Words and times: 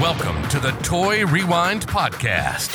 Welcome 0.00 0.46
to 0.48 0.58
the 0.58 0.72
Toy 0.82 1.24
Rewind 1.24 1.86
Podcast 1.86 2.68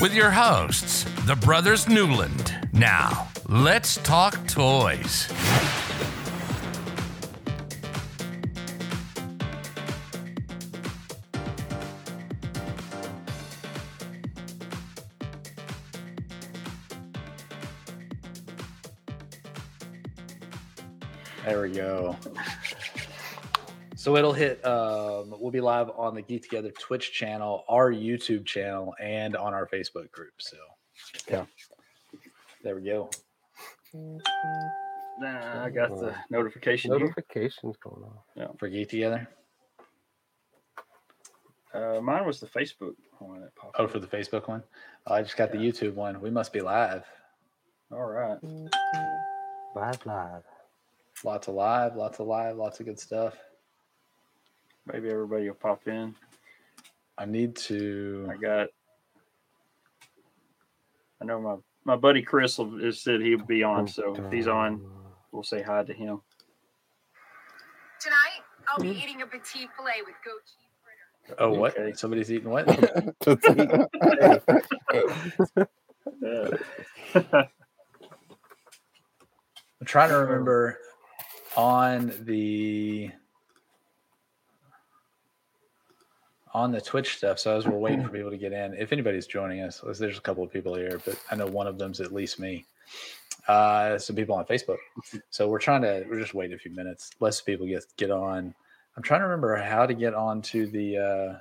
with 0.00 0.14
your 0.14 0.30
hosts, 0.30 1.04
the 1.26 1.36
Brothers 1.36 1.86
Newland. 1.88 2.68
Now, 2.72 3.28
let's 3.46 3.96
talk 3.98 4.48
toys. 4.48 5.28
There 21.44 21.60
we 21.60 21.72
go. 21.72 22.16
So 24.06 24.14
it'll 24.14 24.32
hit. 24.32 24.64
Um, 24.64 25.34
we'll 25.36 25.50
be 25.50 25.60
live 25.60 25.90
on 25.96 26.14
the 26.14 26.22
Geek 26.22 26.44
Together 26.44 26.70
Twitch 26.70 27.12
channel, 27.12 27.64
our 27.68 27.90
YouTube 27.90 28.46
channel, 28.46 28.94
and 29.00 29.34
on 29.36 29.52
our 29.52 29.66
Facebook 29.66 30.12
group. 30.12 30.34
So, 30.38 30.56
Yeah. 31.28 31.46
there 32.62 32.76
we 32.76 32.82
go. 32.82 33.10
Nah, 33.92 35.64
I 35.64 35.70
got 35.70 35.88
the 35.98 36.14
notification 36.30 36.92
here. 36.92 37.00
Notifications 37.00 37.76
going 37.78 38.04
on. 38.04 38.18
Yeah, 38.36 38.46
for 38.60 38.68
Geek 38.68 38.90
Together. 38.90 39.26
Uh, 41.74 42.00
mine 42.00 42.24
was 42.24 42.38
the 42.38 42.46
Facebook 42.46 42.94
one 43.18 43.40
that 43.40 43.56
popped. 43.56 43.74
Oh, 43.76 43.86
up. 43.86 43.90
for 43.90 43.98
the 43.98 44.06
Facebook 44.06 44.46
one. 44.46 44.62
Oh, 45.08 45.14
I 45.14 45.22
just 45.22 45.36
got 45.36 45.50
the 45.50 45.58
YouTube 45.58 45.94
one. 45.94 46.20
We 46.20 46.30
must 46.30 46.52
be 46.52 46.60
live. 46.60 47.04
All 47.90 48.04
right. 48.04 48.38
Live, 49.74 50.06
live. 50.06 50.44
Lots 51.24 51.48
of 51.48 51.54
live, 51.54 51.96
lots 51.96 52.20
of 52.20 52.28
live, 52.28 52.56
lots 52.56 52.78
of 52.78 52.86
good 52.86 53.00
stuff. 53.00 53.36
Maybe 54.86 55.10
everybody 55.10 55.48
will 55.48 55.56
pop 55.56 55.88
in. 55.88 56.14
I 57.18 57.24
need 57.24 57.56
to. 57.56 58.28
I 58.30 58.36
got. 58.36 58.68
I 61.20 61.24
know 61.24 61.40
my 61.40 61.56
my 61.86 61.96
buddy 61.96 62.20
Chris 62.20 62.58
will, 62.58 62.78
has 62.80 63.00
said 63.00 63.20
he'll 63.20 63.44
be 63.44 63.62
on, 63.62 63.82
oh, 63.82 63.86
so 63.86 64.16
if 64.16 64.32
he's 64.32 64.48
on, 64.48 64.82
we'll 65.30 65.44
say 65.44 65.62
hi 65.62 65.84
to 65.84 65.92
him. 65.92 66.20
Tonight, 68.00 68.42
I'll 68.68 68.82
be 68.82 68.90
eating 68.90 69.22
a 69.22 69.26
petite 69.26 69.68
filet 69.76 70.02
with 70.04 70.16
goat 70.24 70.42
cheese 70.44 70.74
fritter. 70.82 71.36
Oh, 71.40 71.54
what? 71.54 71.78
Okay. 71.78 71.92
Somebody's 71.94 72.30
eating 72.30 72.50
what? 72.50 72.68
I'm 79.80 79.86
trying 79.86 80.10
to 80.10 80.16
remember 80.16 80.78
on 81.56 82.12
the 82.22 83.10
on 86.56 86.72
the 86.72 86.80
Twitch 86.80 87.18
stuff. 87.18 87.38
So 87.38 87.54
as 87.54 87.66
we're 87.66 87.76
waiting 87.76 88.02
for 88.02 88.08
people 88.16 88.30
to 88.30 88.38
get 88.38 88.52
in, 88.52 88.72
if 88.74 88.90
anybody's 88.92 89.26
joining 89.26 89.60
us, 89.60 89.84
there's 89.98 90.16
a 90.16 90.22
couple 90.22 90.42
of 90.42 90.50
people 90.50 90.74
here, 90.74 90.98
but 91.04 91.20
I 91.30 91.36
know 91.36 91.46
one 91.46 91.66
of 91.66 91.76
them's 91.78 92.00
at 92.00 92.12
least 92.14 92.40
me. 92.40 92.64
Uh, 93.46 93.98
some 93.98 94.16
people 94.16 94.34
on 94.34 94.44
Facebook. 94.46 94.78
So 95.30 95.48
we're 95.48 95.58
trying 95.58 95.82
to 95.82 96.04
we're 96.08 96.18
just 96.18 96.32
waiting 96.34 96.54
a 96.54 96.58
few 96.58 96.74
minutes. 96.74 97.10
Less 97.20 97.40
people 97.42 97.66
get 97.66 97.84
get 97.98 98.10
on. 98.10 98.54
I'm 98.96 99.02
trying 99.02 99.20
to 99.20 99.26
remember 99.26 99.54
how 99.56 99.84
to 99.84 99.92
get 99.92 100.14
onto 100.14 100.66
the 100.66 100.96
uh, 100.96 101.38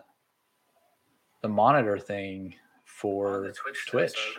the 1.41 1.47
monitor 1.47 1.97
thing 1.97 2.53
for 2.83 3.53
Twitch. 3.88 4.38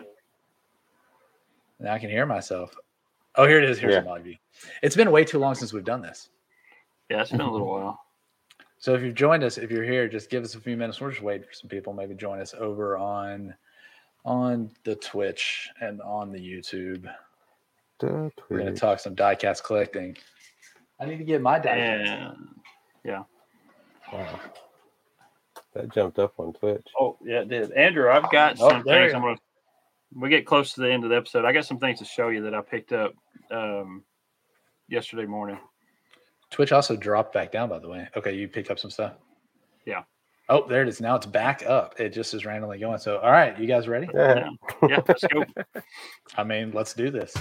Now 1.80 1.94
I 1.94 1.98
can 1.98 2.10
hear 2.10 2.26
myself. 2.26 2.74
Oh, 3.34 3.46
here 3.48 3.58
it 3.62 3.68
is. 3.68 3.78
Here's 3.78 3.94
Yeah. 3.94 4.00
a 4.00 4.04
mod 4.04 4.22
view. 4.22 4.36
It's 4.82 4.94
been 4.96 5.10
way 5.10 5.24
too 5.24 5.38
long 5.38 5.54
since 5.54 5.72
we've 5.72 5.84
done 5.84 6.02
this. 6.02 6.28
yeah, 7.10 7.22
it's 7.22 7.30
been 7.30 7.40
a 7.40 7.50
little 7.50 7.66
while. 7.68 8.00
So 8.78 8.94
if 8.94 9.02
you've 9.02 9.14
joined 9.14 9.42
us, 9.42 9.58
if 9.58 9.70
you're 9.70 9.84
here, 9.84 10.06
just 10.08 10.30
give 10.30 10.44
us 10.44 10.54
a 10.54 10.60
few 10.60 10.76
minutes. 10.76 11.00
We're 11.00 11.10
just 11.10 11.22
waiting 11.22 11.46
for 11.46 11.52
some 11.54 11.68
people. 11.68 11.92
Maybe 11.92 12.14
join 12.14 12.40
us 12.40 12.54
over 12.58 12.96
on 12.96 13.54
on 14.24 14.70
the 14.84 14.96
Twitch 14.96 15.68
and 15.80 16.00
on 16.02 16.32
the 16.32 16.38
YouTube. 16.38 17.08
The 18.00 18.30
We're 18.48 18.58
gonna 18.58 18.74
talk 18.74 18.98
some 19.00 19.16
diecast 19.16 19.64
collecting. 19.64 20.16
I 21.00 21.06
need 21.06 21.18
to 21.18 21.24
get 21.24 21.40
my 21.40 21.58
diecast. 21.58 22.36
Yeah. 23.04 23.22
Wow. 24.12 24.40
That 25.74 25.92
jumped 25.92 26.18
up 26.18 26.34
on 26.38 26.52
Twitch. 26.52 26.86
oh 26.98 27.16
yeah, 27.24 27.40
it 27.40 27.48
did. 27.48 27.72
Andrew, 27.72 28.10
I've 28.10 28.30
got 28.30 28.56
Oh, 28.60 28.68
some 28.68 28.82
things. 28.82 29.14
I'm 29.14 29.22
gonna. 29.22 29.36
We 30.14 30.28
get 30.28 30.46
close 30.46 30.72
to 30.74 30.80
the 30.80 30.90
end 30.90 31.04
of 31.04 31.10
the 31.10 31.16
episode. 31.16 31.44
I 31.44 31.52
got 31.52 31.66
some 31.66 31.78
things 31.78 31.98
to 31.98 32.04
show 32.04 32.28
you 32.28 32.42
that 32.42 32.54
I 32.54 32.60
picked 32.62 32.92
up 32.92 33.12
um, 33.50 34.04
yesterday 34.88 35.26
morning. 35.26 35.58
Twitch 36.50 36.72
also 36.72 36.96
dropped 36.96 37.32
back 37.32 37.52
down, 37.52 37.68
by 37.68 37.78
the 37.78 37.88
way. 37.88 38.08
Okay, 38.16 38.34
you 38.34 38.48
picked 38.48 38.70
up 38.70 38.78
some 38.78 38.90
stuff. 38.90 39.14
Yeah. 39.84 40.02
Oh, 40.48 40.66
there 40.68 40.82
it 40.82 40.88
is. 40.88 41.00
Now 41.00 41.16
it's 41.16 41.26
back 41.26 41.64
up. 41.66 41.98
It 41.98 42.10
just 42.10 42.32
is 42.32 42.44
randomly 42.44 42.78
going. 42.78 42.98
So, 42.98 43.18
all 43.18 43.32
right, 43.32 43.58
you 43.58 43.66
guys 43.66 43.88
ready? 43.88 44.08
Yeah. 44.14 44.48
Yeah, 44.88 45.00
let's 45.08 45.24
go. 45.24 45.44
I 46.36 46.44
mean, 46.44 46.70
let's 46.72 46.94
do 46.94 47.10
this. 47.10 47.34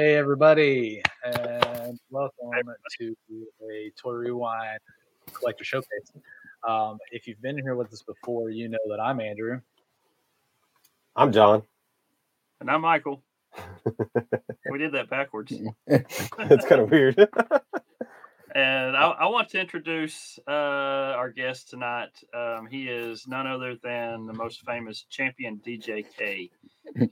Hey, 0.00 0.14
everybody, 0.14 1.02
and 1.24 1.98
welcome 2.08 2.52
to 3.00 3.16
a 3.68 3.90
Toy 4.00 4.12
Rewind 4.12 4.78
Collector 5.32 5.64
Showcase. 5.64 6.12
Um, 6.62 6.98
if 7.10 7.26
you've 7.26 7.42
been 7.42 7.58
here 7.58 7.74
with 7.74 7.92
us 7.92 8.02
before, 8.02 8.50
you 8.50 8.68
know 8.68 8.78
that 8.90 9.00
I'm 9.00 9.18
Andrew. 9.18 9.60
I'm 11.16 11.32
John. 11.32 11.64
And 12.60 12.70
I'm 12.70 12.82
Michael. 12.82 13.24
we 14.70 14.78
did 14.78 14.92
that 14.92 15.10
backwards. 15.10 15.52
it's 15.88 16.64
kind 16.66 16.80
of 16.80 16.92
weird. 16.92 17.16
And 18.54 18.96
I, 18.96 19.10
I 19.10 19.26
want 19.26 19.48
to 19.50 19.60
introduce 19.60 20.38
uh, 20.48 20.50
our 20.50 21.30
guest 21.30 21.70
tonight. 21.70 22.10
Um, 22.34 22.66
he 22.70 22.88
is 22.88 23.26
none 23.26 23.46
other 23.46 23.76
than 23.82 24.26
the 24.26 24.32
most 24.32 24.64
famous 24.64 25.04
champion 25.10 25.60
DJ 25.66 26.04
K. 26.16 26.50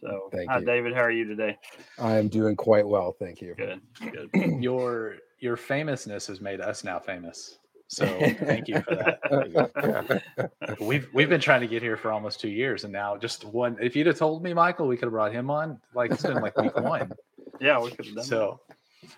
So, 0.00 0.30
Thank 0.32 0.48
hi, 0.48 0.60
you. 0.60 0.64
David. 0.64 0.94
How 0.94 1.02
are 1.02 1.10
you 1.10 1.26
today? 1.26 1.58
I 1.98 2.16
am 2.16 2.28
doing 2.28 2.56
quite 2.56 2.88
well, 2.88 3.12
thank 3.12 3.42
you. 3.42 3.54
Good. 3.54 3.82
Good. 4.00 4.30
Your 4.62 5.16
your 5.38 5.56
famousness 5.56 6.26
has 6.28 6.40
made 6.40 6.62
us 6.62 6.82
now 6.82 6.98
famous. 6.98 7.58
So 7.88 8.06
thank 8.40 8.68
you 8.68 8.80
for 8.80 8.96
that. 8.96 10.22
We've 10.80 11.08
we've 11.12 11.28
been 11.28 11.40
trying 11.40 11.60
to 11.60 11.68
get 11.68 11.82
here 11.82 11.96
for 11.96 12.10
almost 12.10 12.40
two 12.40 12.48
years, 12.48 12.84
and 12.84 12.92
now 12.92 13.16
just 13.16 13.44
one. 13.44 13.76
If 13.80 13.94
you'd 13.94 14.08
have 14.08 14.18
told 14.18 14.42
me, 14.42 14.52
Michael, 14.52 14.88
we 14.88 14.96
could 14.96 15.06
have 15.06 15.12
brought 15.12 15.32
him 15.32 15.50
on. 15.50 15.80
Like 15.94 16.10
it's 16.10 16.22
been 16.22 16.40
like 16.40 16.56
week 16.56 16.74
one. 16.76 17.12
Yeah, 17.60 17.80
we 17.80 17.90
could 17.90 18.06
have 18.06 18.14
done 18.16 18.24
So 18.24 18.60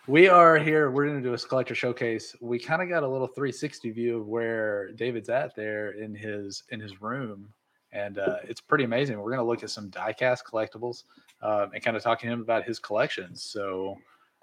we 0.06 0.28
are 0.28 0.58
here. 0.58 0.90
We're 0.90 1.06
going 1.06 1.22
to 1.22 1.28
do 1.28 1.34
a 1.34 1.38
collector 1.38 1.74
showcase. 1.74 2.34
We 2.40 2.58
kind 2.58 2.82
of 2.82 2.88
got 2.88 3.02
a 3.02 3.08
little 3.08 3.26
360 3.26 3.90
view 3.90 4.18
of 4.18 4.26
where 4.26 4.92
David's 4.92 5.28
at 5.28 5.54
there 5.54 5.92
in 5.92 6.14
his 6.14 6.64
in 6.70 6.80
his 6.80 7.00
room, 7.00 7.48
and 7.92 8.18
uh, 8.18 8.36
it's 8.44 8.60
pretty 8.60 8.84
amazing. 8.84 9.18
We're 9.18 9.30
going 9.30 9.38
to 9.38 9.44
look 9.44 9.62
at 9.62 9.70
some 9.70 9.90
diecast 9.90 10.40
collectibles 10.50 11.04
uh, 11.42 11.66
and 11.72 11.82
kind 11.82 11.96
of 11.96 12.02
talk 12.02 12.20
to 12.20 12.26
him 12.26 12.40
about 12.40 12.64
his 12.64 12.78
collections. 12.78 13.42
So 13.42 13.96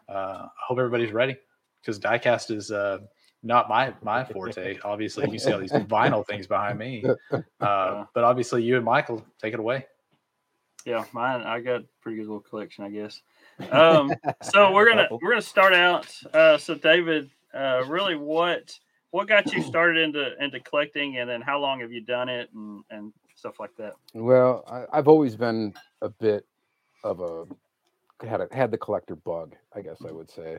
uh, 0.09 0.45
I 0.45 0.49
hope 0.67 0.77
everybody's 0.77 1.11
ready 1.11 1.37
because 1.81 1.99
diecast 1.99 2.55
is 2.55 2.71
uh, 2.71 2.99
not 3.43 3.69
my 3.69 3.93
my 4.01 4.23
forte. 4.23 4.77
Obviously, 4.83 5.29
you 5.29 5.39
see 5.39 5.51
all 5.51 5.59
these 5.59 5.71
vinyl 5.71 6.25
things 6.25 6.47
behind 6.47 6.79
me, 6.79 7.03
uh, 7.59 8.05
but 8.13 8.23
obviously 8.23 8.63
you 8.63 8.75
and 8.75 8.85
Michael 8.85 9.25
take 9.39 9.53
it 9.53 9.59
away. 9.59 9.85
Yeah, 10.85 11.03
mine. 11.13 11.41
I 11.41 11.59
got 11.61 11.81
a 11.81 11.85
pretty 11.99 12.17
good 12.17 12.27
little 12.27 12.41
collection, 12.41 12.83
I 12.83 12.89
guess. 12.89 13.21
Um, 13.71 14.13
so 14.41 14.71
we're 14.71 14.89
gonna 14.89 15.07
we're 15.21 15.31
gonna 15.31 15.41
start 15.41 15.73
out. 15.73 16.07
Uh, 16.33 16.57
so, 16.57 16.75
David, 16.75 17.29
uh, 17.53 17.83
really, 17.87 18.15
what 18.15 18.77
what 19.11 19.27
got 19.27 19.53
you 19.53 19.61
started 19.63 19.97
into 19.97 20.31
into 20.43 20.59
collecting, 20.59 21.17
and 21.17 21.29
then 21.29 21.41
how 21.41 21.59
long 21.59 21.79
have 21.79 21.91
you 21.91 22.01
done 22.01 22.29
it, 22.29 22.49
and 22.53 22.83
and 22.89 23.13
stuff 23.35 23.59
like 23.59 23.75
that? 23.77 23.93
Well, 24.13 24.63
I, 24.67 24.97
I've 24.97 25.07
always 25.07 25.35
been 25.35 25.73
a 26.01 26.09
bit 26.09 26.45
of 27.03 27.21
a 27.21 27.45
had 28.25 28.41
a, 28.41 28.47
had 28.51 28.71
the 28.71 28.77
collector 28.77 29.15
bug, 29.15 29.55
I 29.75 29.81
guess 29.81 29.97
I 30.07 30.11
would 30.11 30.29
say. 30.29 30.57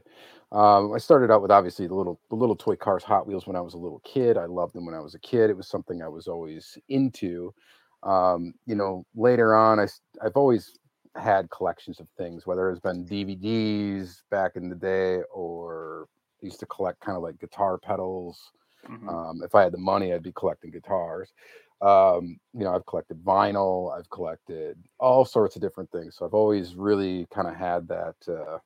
Um, 0.52 0.92
I 0.92 0.98
started 0.98 1.30
out 1.30 1.42
with 1.42 1.50
obviously 1.50 1.86
the 1.86 1.94
little 1.94 2.20
the 2.30 2.36
little 2.36 2.56
toy 2.56 2.76
cars, 2.76 3.02
Hot 3.04 3.26
Wheels 3.26 3.46
when 3.46 3.56
I 3.56 3.60
was 3.60 3.74
a 3.74 3.78
little 3.78 4.00
kid. 4.04 4.36
I 4.36 4.46
loved 4.46 4.74
them 4.74 4.86
when 4.86 4.94
I 4.94 5.00
was 5.00 5.14
a 5.14 5.20
kid. 5.20 5.50
It 5.50 5.56
was 5.56 5.68
something 5.68 6.02
I 6.02 6.08
was 6.08 6.28
always 6.28 6.78
into. 6.88 7.54
Um, 8.02 8.54
you 8.66 8.74
know, 8.74 9.04
later 9.14 9.54
on, 9.54 9.80
I 9.80 9.88
I've 10.22 10.36
always 10.36 10.78
had 11.18 11.50
collections 11.50 12.00
of 12.00 12.08
things, 12.16 12.46
whether 12.46 12.70
it's 12.70 12.80
been 12.80 13.04
DVDs 13.06 14.22
back 14.30 14.56
in 14.56 14.68
the 14.68 14.76
day 14.76 15.22
or 15.32 16.08
used 16.40 16.60
to 16.60 16.66
collect 16.66 17.00
kind 17.00 17.16
of 17.16 17.22
like 17.22 17.38
guitar 17.38 17.78
pedals. 17.78 18.52
Mhm. 18.88 19.08
Um, 19.08 19.42
if 19.44 19.54
I 19.54 19.62
had 19.62 19.72
the 19.72 19.78
money, 19.78 20.12
I'd 20.12 20.22
be 20.22 20.32
collecting 20.32 20.70
guitars. 20.70 21.32
Um, 21.80 22.38
you 22.54 22.64
know, 22.64 22.74
I've 22.74 22.86
collected 22.86 23.22
vinyl, 23.22 23.96
I've 23.96 24.08
collected 24.10 24.82
all 24.98 25.24
sorts 25.24 25.56
of 25.56 25.62
different 25.62 25.90
things. 25.92 26.16
So 26.16 26.24
I've 26.26 26.34
always 26.34 26.74
really 26.74 27.26
kind 27.32 27.48
of 27.48 27.54
had 27.56 27.88
that 27.88 28.16
uh, 28.28 28.58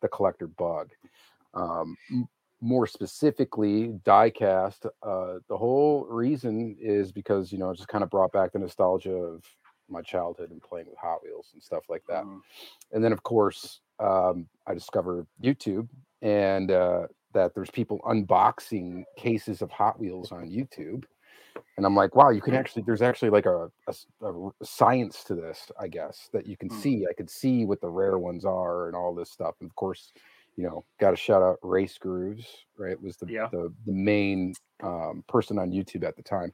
the 0.00 0.08
collector 0.08 0.46
bug. 0.48 0.90
Um, 1.54 1.96
m- 2.10 2.28
more 2.60 2.86
specifically, 2.86 3.90
diecast. 4.04 4.86
Uh, 5.02 5.40
the 5.48 5.56
whole 5.56 6.06
reason 6.06 6.76
is 6.80 7.12
because 7.12 7.52
you 7.52 7.58
know 7.58 7.70
it 7.70 7.76
just 7.76 7.88
kind 7.88 8.04
of 8.04 8.10
brought 8.10 8.32
back 8.32 8.52
the 8.52 8.58
nostalgia 8.58 9.12
of 9.14 9.44
my 9.88 10.02
childhood 10.02 10.50
and 10.50 10.62
playing 10.62 10.88
with 10.88 10.98
Hot 10.98 11.22
Wheels 11.22 11.50
and 11.54 11.62
stuff 11.62 11.84
like 11.88 12.02
that. 12.08 12.24
Mhm. 12.24 12.40
And 12.92 13.02
then, 13.04 13.12
of 13.12 13.22
course, 13.22 13.80
um, 13.98 14.48
I 14.66 14.74
discovered 14.74 15.26
YouTube 15.42 15.88
and 16.22 16.70
uh, 16.70 17.08
that 17.32 17.54
there's 17.54 17.70
people 17.70 18.00
unboxing 18.06 19.04
cases 19.16 19.62
of 19.62 19.70
Hot 19.70 19.98
Wheels 19.98 20.32
on 20.32 20.48
YouTube. 20.50 21.04
And 21.76 21.84
I'm 21.84 21.94
like, 21.94 22.14
wow, 22.14 22.30
you 22.30 22.40
can 22.40 22.54
actually, 22.54 22.82
there's 22.82 23.02
actually 23.02 23.30
like 23.30 23.46
a 23.46 23.70
science 24.62 25.24
to 25.24 25.34
this, 25.34 25.70
I 25.78 25.88
guess, 25.88 26.28
that 26.32 26.46
you 26.46 26.56
can 26.56 26.70
Hmm. 26.70 26.80
see. 26.80 27.06
I 27.08 27.12
could 27.14 27.30
see 27.30 27.64
what 27.66 27.80
the 27.80 27.90
rare 27.90 28.18
ones 28.18 28.44
are 28.44 28.86
and 28.86 28.96
all 28.96 29.14
this 29.14 29.30
stuff. 29.30 29.56
And 29.60 29.68
of 29.70 29.74
course, 29.76 30.12
you 30.56 30.64
know, 30.64 30.84
got 31.00 31.10
to 31.10 31.16
shout 31.16 31.42
out 31.42 31.58
Race 31.62 31.98
Grooves, 31.98 32.46
right? 32.78 33.00
Was 33.00 33.18
the, 33.18 33.26
Yeah. 33.26 33.48
the, 33.50 33.74
the 33.84 33.92
main 33.92 34.54
um, 34.82 35.22
person 35.28 35.58
on 35.58 35.70
YouTube 35.70 36.04
at 36.04 36.16
the 36.16 36.22
time. 36.22 36.52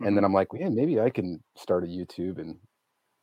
And 0.00 0.12
Mhm. 0.12 0.14
then 0.16 0.24
I'm 0.24 0.32
like, 0.32 0.48
yeah, 0.54 0.68
maybe 0.68 1.00
I 1.00 1.10
can 1.10 1.42
start 1.56 1.84
a 1.84 1.86
YouTube 1.86 2.38
and, 2.38 2.56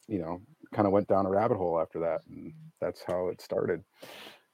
you 0.07 0.19
know, 0.19 0.42
kind 0.74 0.86
of 0.88 0.92
went 0.94 1.07
down 1.07 1.25
a 1.25 1.30
rabbit 1.30 1.57
hole 1.57 1.80
after 1.80 2.00
that. 2.01 2.22
And 2.30 2.54
that's 2.81 3.01
how 3.06 3.30
it 3.30 3.42
started. 3.42 3.83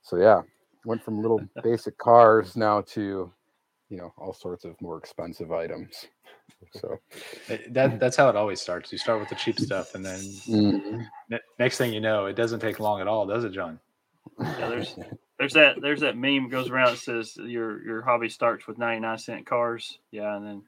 So 0.04 0.18
yeah, 0.18 0.42
went 0.86 1.04
from 1.04 1.22
little 1.22 1.48
basic 1.64 1.98
cars 1.98 2.56
now 2.56 2.82
to, 2.82 3.32
you 3.90 3.98
know, 3.98 4.14
all 4.18 4.34
sorts 4.34 4.66
of 4.66 4.80
more 4.82 4.98
expensive 4.98 5.52
items. 5.52 6.08
So 6.74 6.98
That 7.72 8.00
that's 8.00 8.16
how 8.18 8.30
it 8.30 8.36
always 8.36 8.62
starts. 8.62 8.92
You 8.92 8.98
start 8.98 9.20
with 9.20 9.30
the 9.30 9.36
cheap 9.36 9.60
stuff, 9.60 9.96
and 9.96 10.06
then 10.06 10.42
mhm. 10.48 11.08
ne- 11.30 11.40
next 11.60 11.78
thing 11.78 11.94
you 11.94 12.02
know, 12.02 12.26
it 12.28 12.36
doesn't 12.36 12.60
take 12.60 12.80
long 12.80 13.02
at 13.02 13.08
all, 13.08 13.26
does 13.26 13.44
it, 13.44 13.52
John? 13.52 13.80
Yeah, 14.58 14.68
there's 14.68 14.98
there's 15.40 15.54
that 15.54 15.82
there's 15.82 16.02
that 16.02 16.18
meme 16.18 16.50
goes 16.50 16.70
around 16.70 16.94
that 16.94 17.00
says 17.00 17.36
your 17.38 17.84
your 17.84 18.02
hobby 18.02 18.30
starts 18.30 18.68
with 18.68 18.78
99 18.78 19.18
cent 19.18 19.46
cars. 19.46 20.00
Yeah, 20.12 20.36
and 20.36 20.46
then 20.46 20.64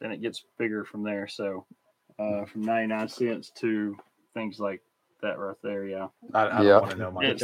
then 0.00 0.12
it 0.12 0.20
gets 0.22 0.44
bigger 0.58 0.84
from 0.84 1.02
there. 1.02 1.26
So 1.28 1.66
uh, 2.18 2.44
from 2.46 2.62
99 2.62 3.08
cents 3.08 3.50
to 3.60 3.96
things 4.34 4.58
like 4.60 4.82
that 5.22 5.38
right 5.38 5.56
there. 5.62 5.86
Yeah, 5.86 6.08
I, 6.34 6.42
I 6.46 6.62
Yeah. 6.62 6.68
don't 6.68 6.82
want 6.82 6.90
to 6.92 6.98
know, 6.98 7.10
Mike. 7.10 7.40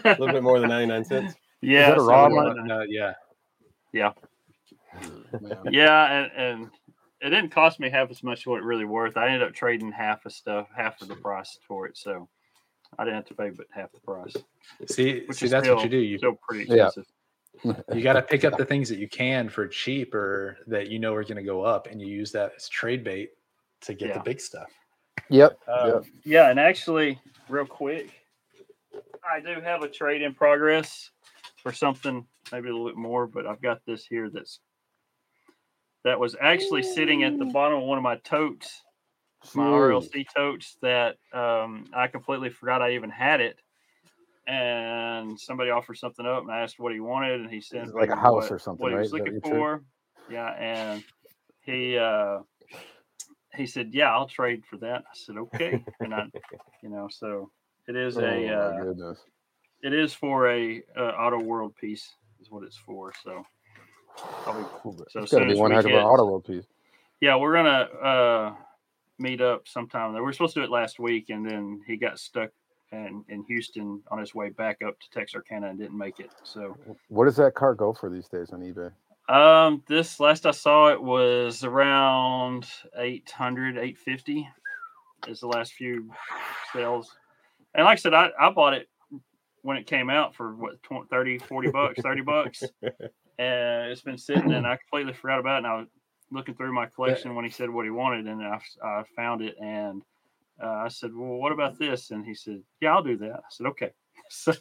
A 0.04 0.20
little 0.20 0.32
bit 0.32 0.42
more 0.42 0.60
than 0.60 0.68
99 0.70 1.04
cents. 1.04 1.34
yeah, 1.60 1.88
that 1.90 1.96
a 1.98 2.00
so 2.00 2.06
raw 2.06 2.24
I 2.24 2.28
we're- 2.28 2.34
one? 2.36 2.68
want 2.68 2.88
to 2.90 3.12
yeah. 3.92 4.12
Yeah, 5.70 6.06
and, 6.06 6.30
and 6.36 6.70
it 7.20 7.30
didn't 7.30 7.50
cost 7.50 7.80
me 7.80 7.88
half 7.90 8.10
as 8.10 8.22
much 8.22 8.40
as 8.40 8.46
what 8.46 8.58
it 8.58 8.64
really 8.64 8.84
worth. 8.84 9.16
I 9.16 9.26
ended 9.26 9.42
up 9.42 9.54
trading 9.54 9.90
half 9.92 10.24
of 10.26 10.32
stuff, 10.32 10.68
half 10.76 11.00
of 11.02 11.08
the 11.08 11.16
price 11.16 11.58
for 11.66 11.86
it, 11.86 11.96
so 11.96 12.28
I 12.98 13.04
didn't 13.04 13.16
have 13.16 13.26
to 13.26 13.34
pay 13.34 13.50
but 13.50 13.66
half 13.74 13.92
the 13.92 14.00
price. 14.00 14.34
See, 14.86 15.22
Which 15.26 15.38
see, 15.38 15.46
is 15.46 15.50
that's 15.50 15.64
still, 15.64 15.76
what 15.76 15.84
you 15.84 15.90
do. 15.90 15.98
You 15.98 16.18
still 16.18 16.38
pretty 16.46 16.66
Yeah. 16.70 16.90
Expensive. 17.70 17.96
you 17.96 18.02
got 18.02 18.14
to 18.14 18.22
pick 18.22 18.44
up 18.44 18.56
the 18.56 18.64
things 18.64 18.88
that 18.88 18.98
you 18.98 19.08
can 19.08 19.48
for 19.48 19.66
cheap 19.66 20.14
or 20.14 20.58
that 20.66 20.88
you 20.88 20.98
know 20.98 21.14
are 21.14 21.22
going 21.24 21.36
to 21.36 21.42
go 21.42 21.62
up, 21.62 21.86
and 21.86 22.00
you 22.00 22.06
use 22.08 22.32
that 22.32 22.52
as 22.56 22.68
trade 22.68 23.04
bait 23.04 23.30
to 23.82 23.94
get 23.94 24.08
Yeah. 24.08 24.18
the 24.18 24.24
big 24.24 24.40
stuff. 24.40 24.70
Yep. 25.30 25.58
Uh, 25.66 25.86
yep. 25.86 26.04
Yeah, 26.24 26.50
and 26.50 26.60
actually, 26.60 27.18
real 27.48 27.66
quick, 27.66 28.10
I 29.30 29.40
do 29.40 29.60
have 29.60 29.82
a 29.82 29.88
trade 29.88 30.22
in 30.22 30.34
progress 30.34 31.10
for 31.62 31.72
something 31.72 32.26
maybe 32.52 32.68
a 32.68 32.72
little 32.72 32.86
bit 32.86 32.96
more, 32.96 33.26
but 33.26 33.46
I've 33.46 33.62
got 33.62 33.80
this 33.86 34.04
here 34.04 34.28
that's 34.30 34.60
that 36.04 36.20
was 36.20 36.36
actually 36.40 36.82
sitting 36.82 37.24
at 37.24 37.38
the 37.38 37.46
bottom 37.46 37.78
of 37.78 37.84
one 37.84 37.96
of 37.96 38.04
my 38.04 38.16
totes, 38.16 38.82
my 39.54 39.64
RLC 39.64 40.26
totes 40.36 40.76
that 40.82 41.16
um, 41.32 41.86
I 41.94 42.08
completely 42.08 42.50
forgot 42.50 42.82
I 42.82 42.92
even 42.92 43.08
had 43.08 43.40
it. 43.40 43.58
And 44.46 45.40
somebody 45.40 45.70
offered 45.70 45.96
something 45.96 46.26
up, 46.26 46.42
and 46.42 46.50
I 46.50 46.60
asked 46.60 46.78
what 46.78 46.92
he 46.92 47.00
wanted, 47.00 47.40
and 47.40 47.50
he 47.50 47.60
said 47.60 47.88
Like 47.94 48.10
a 48.10 48.16
house 48.16 48.44
what- 48.44 48.52
or 48.52 48.58
something, 48.58 48.82
what 48.82 48.90
he 48.90 48.96
right? 48.96 49.00
was 49.02 49.08
Is 49.08 49.12
looking 49.12 49.40
for. 49.40 49.82
Yeah, 50.28 50.48
and 50.48 51.02
he 51.62 51.96
uh, 51.98 52.40
he 53.54 53.66
said, 53.66 53.94
"Yeah, 53.94 54.12
I'll 54.12 54.26
trade 54.28 54.64
for 54.66 54.76
that." 54.78 55.04
I 55.06 55.14
said, 55.14 55.36
"Okay," 55.36 55.82
and 56.00 56.14
I, 56.14 56.24
you 56.82 56.88
know, 56.90 57.08
so 57.10 57.50
it 57.88 57.96
is 57.96 58.16
Oh, 58.16 58.22
a 58.24 58.48
uh, 58.50 58.84
goodness. 58.84 59.18
it 59.82 59.92
is 59.94 60.12
for 60.14 60.50
a 60.50 60.82
uh, 60.96 61.00
auto 61.00 61.40
world 61.42 61.74
piece 61.76 62.14
is 62.40 62.50
what 62.50 62.64
it's 62.64 62.76
for. 62.76 63.12
So 63.22 63.44
I'll 64.46 64.64
Cool, 64.82 64.92
so 64.92 65.02
it's 65.04 65.16
as 65.16 65.30
got 65.30 65.38
to 65.40 65.44
soon 65.46 65.54
be 65.54 65.60
one 65.60 65.70
heck 65.70 65.84
of 65.86 65.92
an 65.92 65.96
auto 65.98 66.24
world 66.26 66.44
piece. 66.44 66.64
yeah, 67.20 67.36
we're 67.36 67.54
gonna 67.54 67.88
uh, 68.02 68.54
meet 69.18 69.40
up 69.40 69.66
sometime. 69.68 70.14
We 70.14 70.20
were 70.20 70.32
supposed 70.32 70.54
to 70.54 70.60
do 70.60 70.64
it 70.64 70.70
last 70.70 70.98
week, 70.98 71.30
and 71.30 71.48
then 71.48 71.80
he 71.86 71.96
got 71.96 72.18
stuck 72.18 72.50
in, 72.92 73.24
in 73.28 73.44
Houston 73.44 74.02
on 74.10 74.18
his 74.18 74.34
way 74.34 74.50
back 74.50 74.78
up 74.86 74.98
to 75.00 75.10
Texarkana 75.10 75.68
and 75.68 75.78
didn't 75.78 75.96
make 75.98 76.20
it. 76.20 76.30
So 76.42 76.76
What 77.08 77.24
does 77.24 77.36
that 77.36 77.54
car 77.54 77.74
go 77.74 77.92
for 77.92 78.08
these 78.10 78.28
days 78.28 78.50
on 78.52 78.60
eBay? 78.60 78.90
um, 79.28 79.82
this 79.88 80.20
last 80.20 80.44
I 80.44 80.50
saw 80.50 80.88
it 80.92 81.02
was 81.02 81.64
around 81.64 82.66
800, 82.96 83.76
850 83.78 84.48
is 85.28 85.40
the 85.40 85.46
last 85.46 85.72
few 85.72 86.10
sales. 86.74 87.16
And 87.74 87.86
like 87.86 87.98
I 87.98 88.00
said, 88.00 88.12
I, 88.14 88.28
I 88.38 88.50
bought 88.50 88.74
it 88.74 88.88
when 89.62 89.78
it 89.78 89.86
came 89.86 90.10
out 90.10 90.34
for 90.34 90.54
what 90.54 90.82
20, 90.82 91.06
30, 91.08 91.38
40 91.38 91.70
bucks, 91.70 92.00
30 92.02 92.20
bucks. 92.22 92.62
And 93.36 93.90
it's 93.90 94.00
been 94.00 94.16
sitting 94.16 94.52
and 94.52 94.64
I 94.64 94.76
completely 94.76 95.12
forgot 95.12 95.40
about 95.40 95.54
it. 95.54 95.58
And 95.58 95.66
I 95.66 95.76
was 95.78 95.88
looking 96.30 96.54
through 96.54 96.72
my 96.72 96.86
collection 96.86 97.34
when 97.34 97.44
he 97.44 97.50
said 97.50 97.68
what 97.68 97.84
he 97.84 97.90
wanted 97.90 98.28
and 98.28 98.40
I, 98.40 98.60
I 98.80 99.02
found 99.16 99.42
it. 99.42 99.56
And 99.60 100.02
uh, 100.62 100.66
I 100.84 100.88
said, 100.88 101.10
well, 101.14 101.38
what 101.38 101.52
about 101.52 101.78
this? 101.78 102.10
And 102.10 102.24
he 102.24 102.34
said, 102.34 102.62
yeah, 102.80 102.94
I'll 102.94 103.02
do 103.02 103.16
that. 103.18 103.32
I 103.34 103.48
said, 103.50 103.66
okay. 103.68 103.90
So, 104.30 104.54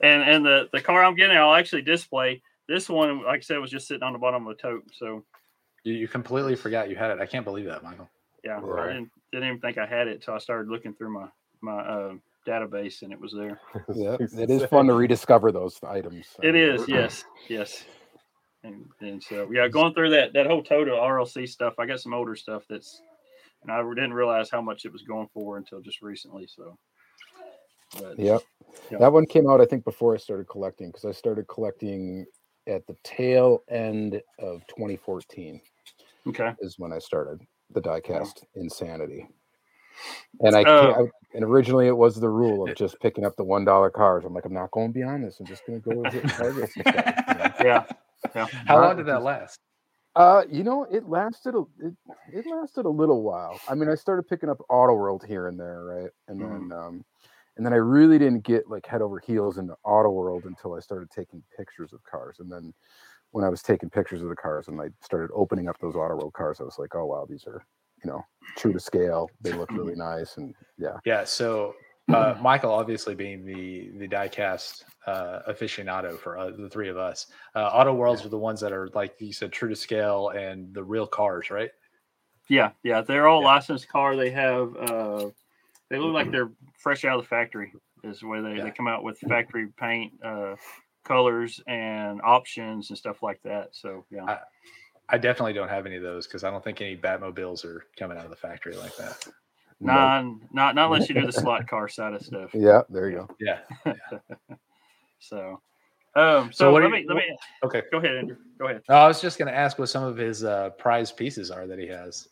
and, 0.00 0.22
and 0.22 0.44
the, 0.44 0.68
the 0.72 0.80
car 0.80 1.04
I'm 1.04 1.14
getting, 1.14 1.36
I'll 1.36 1.54
actually 1.54 1.82
display 1.82 2.42
this 2.68 2.88
one, 2.88 3.22
like 3.22 3.38
I 3.38 3.40
said, 3.40 3.58
was 3.58 3.70
just 3.70 3.86
sitting 3.86 4.02
on 4.02 4.12
the 4.12 4.18
bottom 4.18 4.46
of 4.46 4.56
the 4.56 4.60
tote. 4.60 4.84
So 4.92 5.24
You, 5.84 5.94
you 5.94 6.08
completely 6.08 6.56
forgot 6.56 6.90
you 6.90 6.96
had 6.96 7.12
it. 7.12 7.20
I 7.20 7.26
can't 7.26 7.44
believe 7.44 7.66
that, 7.66 7.84
Michael. 7.84 8.08
yeah, 8.44 8.58
I 8.58 8.88
didn't, 8.88 9.10
didn't 9.32 9.48
even 9.48 9.60
think 9.60 9.78
I 9.78 9.86
had 9.86 10.08
it 10.08 10.14
until 10.16 10.34
I 10.34 10.38
started 10.38 10.68
looking 10.68 10.94
through 10.94 11.10
my, 11.10 11.28
my, 11.60 11.78
uh, 11.78 12.12
database 12.46 13.02
and 13.02 13.12
it 13.12 13.20
was 13.20 13.32
there. 13.36 13.60
Yeah, 13.94 14.16
it 14.20 14.50
is 14.50 14.64
fun 14.64 14.86
to 14.88 14.94
rediscover 14.94 15.52
those 15.52 15.78
items. 15.82 16.26
I 16.42 16.46
It 16.46 16.52
mean, 16.54 16.62
is, 16.62 16.88
yes, 16.88 17.24
yes. 17.48 17.84
And, 18.64 18.84
and 19.00 19.22
so 19.22 19.48
yeah, 19.52 19.68
going 19.68 19.94
through 19.94 20.10
that 20.10 20.32
that 20.32 20.46
whole 20.46 20.62
total 20.62 20.98
RLC 20.98 21.48
stuff, 21.48 21.74
I 21.78 21.86
got 21.86 22.00
some 22.00 22.14
older 22.14 22.34
stuff 22.34 22.64
that's, 22.68 23.00
and 23.66 23.72
I 23.72 23.82
didn't 23.82 24.14
realize 24.14 24.48
how 24.50 24.60
much 24.60 24.84
it 24.84 24.92
was 24.92 25.02
going 25.02 25.28
for 25.34 25.56
until 25.56 25.80
just 25.80 26.02
recently. 26.02 26.46
So, 26.46 26.78
but 28.00 28.18
Yep. 28.18 28.40
Yeah. 28.90 28.98
That 28.98 29.12
one 29.12 29.26
came 29.26 29.48
out, 29.48 29.60
I 29.60 29.64
think, 29.64 29.84
before 29.84 30.14
I 30.14 30.18
started 30.18 30.48
collecting 30.48 30.88
because 30.88 31.04
I 31.04 31.12
started 31.12 31.48
collecting 31.48 32.26
at 32.66 32.86
the 32.86 32.96
tail 33.04 33.62
end 33.70 34.20
of 34.38 34.66
2014 34.68 35.60
okay, 36.28 36.52
is 36.60 36.78
when 36.78 36.92
I 36.92 36.98
started 36.98 37.40
the 37.70 37.80
diecast 37.80 38.44
insanity. 38.54 39.26
And 40.40 40.54
I 40.54 40.64
can't, 40.64 40.96
I- 40.96 41.10
and 41.34 41.44
originally 41.44 41.86
it 41.86 41.96
was 41.96 42.16
the 42.16 42.28
rule 42.28 42.66
of 42.66 42.76
just 42.76 42.98
picking 43.00 43.24
up 43.24 43.36
the 43.36 43.44
one 43.44 43.64
dollar 43.64 43.90
cars. 43.90 44.24
I'm 44.24 44.34
like, 44.34 44.44
I'm 44.44 44.54
not 44.54 44.70
going 44.70 44.92
beyond 44.92 45.24
this. 45.24 45.40
I'm 45.40 45.46
just 45.46 45.66
going 45.66 45.80
to 45.80 45.84
go 45.84 46.04
hit 46.10 46.28
targets 46.28 46.76
and 46.76 46.86
stuff. 46.86 47.14
you 47.28 47.34
know? 47.34 47.50
yeah, 47.60 47.84
yeah, 48.34 48.46
How 48.66 48.76
Not 48.76 48.86
long 48.86 48.96
did 48.96 49.06
that 49.06 49.22
last? 49.22 49.60
Uh, 50.16 50.44
you 50.50 50.64
know, 50.64 50.84
it 50.90 51.08
lasted 51.08 51.54
a 51.54 51.60
it, 51.80 51.94
it 52.32 52.46
lasted 52.46 52.86
a 52.86 52.90
little 52.90 53.22
while. 53.22 53.62
I 53.68 53.74
mean, 53.76 53.90
I 53.90 53.96
started 53.96 54.24
picking 54.28 54.48
up 54.50 54.58
Auto 54.70 54.94
World 54.94 55.24
here 55.28 55.48
and 55.48 55.60
there, 55.60 55.84
right? 55.84 56.10
And 56.28 56.40
Mhm. 56.40 56.70
then 56.70 56.78
um 56.78 57.04
and 57.58 57.66
then 57.66 57.74
I 57.74 57.78
really 57.78 58.18
didn't 58.18 58.44
get 58.44 58.68
like 58.70 58.86
head 58.86 59.02
over 59.02 59.20
heels 59.20 59.58
into 59.58 59.76
Auto 59.84 60.10
World 60.10 60.46
until 60.46 60.74
I 60.74 60.80
started 60.80 61.10
taking 61.10 61.42
pictures 61.56 61.92
of 61.94 62.04
cars. 62.04 62.38
And 62.40 62.52
then 62.52 62.74
when 63.32 63.44
I 63.44 63.50
was 63.50 63.62
taking 63.62 63.90
pictures 63.90 64.22
of 64.22 64.28
the 64.30 64.36
cars 64.36 64.68
and 64.68 64.80
I 64.80 64.90
started 65.02 65.30
opening 65.34 65.68
up 65.68 65.78
those 65.80 65.96
Auto 65.96 66.16
World 66.16 66.34
cars, 66.34 66.60
I 66.60 66.64
was 66.64 66.78
like, 66.78 66.94
oh 66.96 67.06
wow, 67.06 67.26
these 67.28 67.46
are, 67.46 67.66
you 68.04 68.10
know, 68.10 68.22
true 68.56 68.72
to 68.74 68.80
scale. 68.80 69.32
They 69.42 69.52
look 69.52 69.76
really 69.76 69.96
nice 69.96 70.38
and 70.38 70.54
yeah. 70.78 70.98
Yeah. 71.04 71.24
So 71.24 71.76
uh, 72.12 72.36
Michael, 72.40 72.72
obviously 72.72 73.14
being 73.14 73.44
the 73.44 73.90
the 73.98 74.08
diecast 74.08 74.84
uh, 75.06 75.40
aficionado 75.48 76.18
for 76.18 76.38
uh, 76.38 76.50
the 76.50 76.68
three 76.68 76.88
of 76.88 76.96
us, 76.96 77.26
uh, 77.54 77.66
Auto 77.66 77.94
Worlds 77.94 78.24
are 78.24 78.28
the 78.28 78.38
ones 78.38 78.60
that 78.60 78.72
are 78.72 78.88
like 78.94 79.14
you 79.20 79.32
said, 79.32 79.52
true 79.52 79.68
to 79.68 79.76
scale 79.76 80.30
and 80.30 80.72
the 80.74 80.82
real 80.82 81.06
cars, 81.06 81.50
right? 81.50 81.70
yeah, 82.48 82.70
yeah. 82.84 83.00
They're 83.00 83.26
all 83.26 83.40
Yeah. 83.40 83.48
licensed 83.48 83.88
car. 83.88 84.14
They 84.14 84.30
have, 84.30 84.76
uh, 84.76 85.30
they 85.90 85.98
look 85.98 86.14
like 86.14 86.30
they're 86.30 86.50
fresh 86.78 87.04
out 87.04 87.18
of 87.18 87.24
the 87.24 87.28
factory. 87.28 87.72
Is 88.04 88.20
the 88.20 88.28
way 88.28 88.40
they, 88.40 88.56
Yeah. 88.56 88.62
they 88.64 88.70
come 88.70 88.86
out 88.86 89.02
with 89.02 89.18
factory 89.18 89.66
paint, 89.76 90.12
uh, 90.24 90.54
colors 91.04 91.60
and 91.66 92.20
options 92.22 92.90
and 92.90 92.98
stuff 92.98 93.20
like 93.20 93.42
that. 93.42 93.74
So 93.74 94.04
yeah. 94.10 94.38
I 95.08 95.18
definitely 95.18 95.54
don't 95.54 95.68
have 95.68 95.86
any 95.86 95.96
of 95.96 96.02
those 96.04 96.28
because 96.28 96.44
I 96.44 96.50
don't 96.50 96.62
think 96.62 96.80
any 96.80 96.96
Batmobiles 96.96 97.64
are 97.64 97.84
coming 97.98 98.16
out 98.16 98.24
of 98.24 98.30
the 98.30 98.36
factory 98.36 98.76
like 98.76 98.96
that. 98.96 99.26
No- 99.80 99.92
Not, 99.92 100.24
not 100.52 100.74
not 100.74 100.86
unless 100.92 101.08
you 101.08 101.14
do 101.14 101.26
the 101.26 101.32
slot 101.42 101.68
car 101.68 101.88
side 101.88 102.14
of 102.14 102.22
stuff. 102.22 102.50
Yeah, 102.54 102.82
there 102.88 103.10
you 103.10 103.16
go. 103.18 103.28
Yeah. 103.40 103.58
So, 105.18 105.60
Um, 106.14 106.50
so, 106.52 106.66
So 106.66 106.72
what 106.72 106.82
let 106.82 106.88
do 106.88 106.92
me 106.94 107.00
you- 107.02 107.08
let 107.08 107.16
me 107.16 107.36
Okay. 107.64 107.82
go 107.90 107.98
ahead, 107.98 108.16
Andrew. 108.16 108.36
Go 108.58 108.66
ahead. 108.66 108.82
No, 108.88 108.94
I 108.96 109.08
was 109.08 109.20
just 109.20 109.38
going 109.38 109.48
to 109.52 109.54
ask 109.58 109.78
what 109.78 109.88
some 109.88 110.02
of 110.04 110.16
his 110.16 110.44
uh, 110.44 110.70
prize 110.78 111.10
pieces 111.12 111.50
are 111.50 111.66
that 111.66 111.78
he 111.78 111.86
has, 111.88 112.28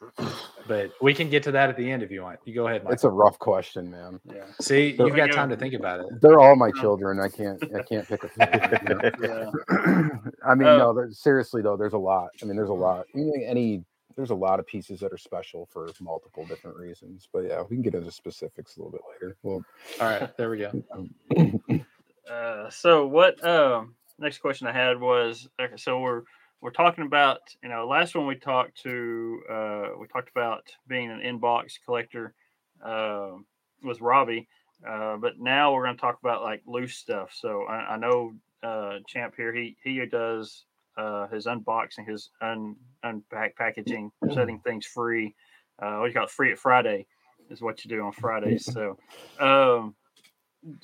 but 0.68 0.90
we 1.02 1.12
can 1.12 1.28
get 1.28 1.42
to 1.42 1.52
that 1.52 1.68
at 1.68 1.76
the 1.76 1.90
end 1.90 2.02
if 2.02 2.10
you 2.10 2.22
want. 2.22 2.38
You 2.44 2.54
go 2.54 2.66
ahead, 2.68 2.84
Mike. 2.84 2.94
It's 2.94 3.04
a 3.04 3.10
rough 3.10 3.38
question, 3.38 3.90
man. 3.90 4.20
Yeah. 4.32 4.44
See, 4.60 4.96
So- 4.96 5.06
you've 5.06 5.16
got 5.16 5.32
time 5.32 5.48
to 5.50 5.56
think 5.56 5.74
about 5.74 6.00
it. 6.00 6.06
They're 6.22 6.38
all 6.38 6.56
my 6.56 6.70
children. 6.80 7.20
I 7.20 7.28
can't. 7.28 7.62
I 7.74 7.82
can't 7.82 8.06
pick 8.08 8.22
a 8.24 8.28
favorite. 8.38 9.14
you 9.20 9.28
know? 9.28 9.52
Yeah. 9.72 10.08
I 10.46 10.54
mean, 10.54 10.68
Uh, 10.68 10.76
no. 10.92 11.06
Seriously 11.10 11.60
though, 11.62 11.76
there's 11.76 11.92
a 11.94 11.98
lot. 11.98 12.28
I 12.42 12.46
mean, 12.46 12.56
there's 12.56 12.70
a 12.70 12.72
lot. 12.72 13.06
Any, 13.14 13.44
any, 13.44 13.84
there's 14.16 14.30
a 14.30 14.34
lot 14.34 14.60
of 14.60 14.66
pieces 14.66 15.00
that 15.00 15.12
are 15.12 15.18
special 15.18 15.66
for 15.66 15.88
multiple 16.00 16.44
different 16.46 16.76
reasons. 16.76 17.28
But 17.32 17.44
yeah, 17.46 17.62
we 17.62 17.76
can 17.76 17.82
get 17.82 17.94
into 17.94 18.10
specifics 18.10 18.76
a 18.76 18.80
little 18.80 18.92
bit 18.92 19.02
later. 19.10 19.36
Well, 19.42 19.64
All 20.00 20.06
right, 20.06 20.36
there 20.36 20.50
we 20.50 20.58
go. 20.58 21.84
Uh, 22.30 22.70
so 22.70 23.06
what? 23.06 23.44
Um, 23.46 23.94
next 24.18 24.38
question 24.38 24.66
I 24.66 24.72
had 24.72 24.98
was 24.98 25.46
okay. 25.60 25.76
So 25.76 26.00
we're 26.00 26.22
we're 26.62 26.70
talking 26.70 27.04
about 27.04 27.40
you 27.62 27.68
know 27.68 27.86
last 27.86 28.14
one 28.14 28.26
we 28.26 28.36
talked 28.36 28.82
to 28.82 29.42
uh, 29.50 29.88
we 30.00 30.06
talked 30.06 30.30
about 30.30 30.66
being 30.88 31.10
an 31.10 31.20
inbox 31.20 31.74
collector 31.84 32.34
um 32.82 33.44
with 33.82 34.00
Robbie, 34.00 34.48
uh, 34.88 35.18
but 35.18 35.38
now 35.38 35.74
we're 35.74 35.84
going 35.84 35.96
to 35.96 36.00
talk 36.00 36.18
about 36.22 36.42
like 36.42 36.62
loose 36.66 36.94
stuff. 36.94 37.28
So 37.34 37.64
I, 37.64 37.94
I 37.94 37.96
know 37.98 38.32
uh, 38.62 38.98
Champ 39.06 39.34
here 39.36 39.52
he 39.52 39.76
he 39.84 40.04
does 40.06 40.64
uh, 40.96 41.28
his 41.28 41.46
unboxing, 41.46 42.08
his 42.08 42.30
un 42.40 42.76
unpack 43.02 43.56
packaging, 43.56 44.10
setting 44.32 44.60
things 44.60 44.86
free. 44.86 45.34
Uh, 45.80 45.96
what 45.98 46.06
you 46.06 46.12
call 46.14 46.24
it? 46.24 46.30
Free 46.30 46.52
at 46.52 46.58
Friday 46.58 47.06
is 47.50 47.60
what 47.60 47.84
you 47.84 47.88
do 47.88 48.02
on 48.02 48.12
Fridays. 48.12 48.66
So. 48.72 48.98
Um, 49.38 49.96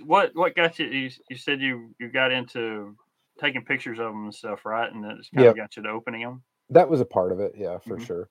what 0.05 0.33
what 0.35 0.55
got 0.55 0.79
you, 0.79 0.87
you 0.87 1.11
you 1.31 1.37
said 1.37 1.61
you 1.61 1.95
you 1.99 2.09
got 2.11 2.33
into 2.33 2.95
taking 3.41 3.65
pictures 3.65 3.99
of 3.99 4.07
them 4.13 4.25
and 4.25 4.35
stuff 4.35 4.67
right 4.67 4.93
and 4.93 5.03
it's 5.07 5.31
kind 5.31 5.45
Yeah. 5.45 5.51
of 5.53 5.57
got 5.57 5.75
you 5.75 5.83
to 5.83 5.89
opening 5.89 6.21
them 6.21 6.43
that 6.71 6.89
was 6.89 7.01
a 7.01 7.05
part 7.05 7.33
of 7.33 7.41
it. 7.41 7.53
Yeah, 7.57 7.79
for 7.79 7.99
Mhm. 7.99 8.07
sure. 8.07 8.29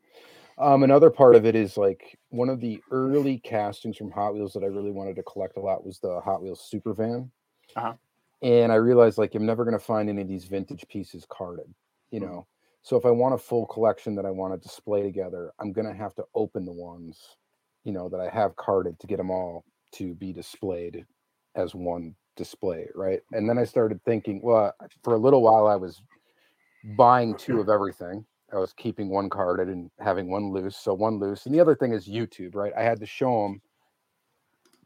Um, 0.57 0.83
another 0.83 1.09
part 1.09 1.35
of 1.35 1.45
it 1.45 1.55
is 1.55 1.77
like 1.77 2.17
one 2.29 2.49
of 2.49 2.59
the 2.59 2.81
early 2.91 3.39
castings 3.39 3.97
from 3.97 4.11
Hot 4.11 4.33
Wheels 4.33 4.53
that 4.53 4.63
I 4.63 4.67
really 4.67 4.91
wanted 4.91 5.15
to 5.17 5.23
collect 5.23 5.57
a 5.57 5.61
lot 5.61 5.85
was 5.85 5.99
the 5.99 6.19
Hot 6.21 6.41
Wheels 6.41 6.61
Super 6.61 6.93
Van. 6.93 7.31
Uh-huh. 7.75 7.93
And 8.41 8.71
I 8.71 8.75
realized 8.75 9.17
like 9.17 9.35
I'm 9.35 9.45
never 9.45 9.65
going 9.65 9.77
to 9.77 9.83
find 9.83 10.09
any 10.09 10.21
of 10.21 10.27
these 10.27 10.45
vintage 10.45 10.87
pieces 10.87 11.25
carded, 11.29 11.73
you 12.11 12.19
Mhm. 12.19 12.23
know. 12.25 12.47
So 12.81 12.95
if 12.97 13.05
I 13.05 13.11
want 13.11 13.35
a 13.35 13.37
full 13.37 13.65
collection 13.65 14.15
that 14.15 14.25
I 14.25 14.31
want 14.31 14.53
to 14.53 14.67
display 14.67 15.03
together, 15.03 15.51
I'm 15.59 15.73
going 15.73 15.87
to 15.87 15.93
have 15.93 16.15
to 16.15 16.25
open 16.35 16.65
the 16.65 16.71
ones, 16.71 17.37
you 17.83 17.91
know, 17.91 18.07
that 18.09 18.21
I 18.21 18.29
have 18.29 18.55
carded 18.55 18.99
to 18.99 19.07
get 19.07 19.17
them 19.17 19.29
all 19.31 19.65
to 19.93 20.15
be 20.15 20.31
displayed 20.31 21.05
as 21.55 21.75
one 21.75 22.15
display, 22.37 22.87
right? 22.95 23.21
And 23.33 23.49
then 23.49 23.57
I 23.57 23.65
started 23.65 24.01
thinking, 24.05 24.41
well, 24.41 24.73
for 25.03 25.15
a 25.15 25.17
little 25.17 25.41
while 25.41 25.67
I 25.67 25.75
was 25.75 26.01
buying 26.83 27.35
two 27.35 27.59
of 27.59 27.69
everything. 27.69 28.25
I 28.51 28.57
was 28.57 28.73
keeping 28.73 29.09
one 29.09 29.29
carded 29.29 29.67
and 29.67 29.91
having 29.99 30.29
one 30.29 30.51
loose. 30.51 30.77
So 30.77 30.93
one 30.93 31.19
loose. 31.19 31.45
And 31.45 31.53
the 31.53 31.59
other 31.59 31.75
thing 31.75 31.93
is 31.93 32.07
YouTube, 32.07 32.55
right? 32.55 32.73
I 32.75 32.81
had 32.83 32.99
to 33.01 33.05
show 33.05 33.43
them 33.43 33.61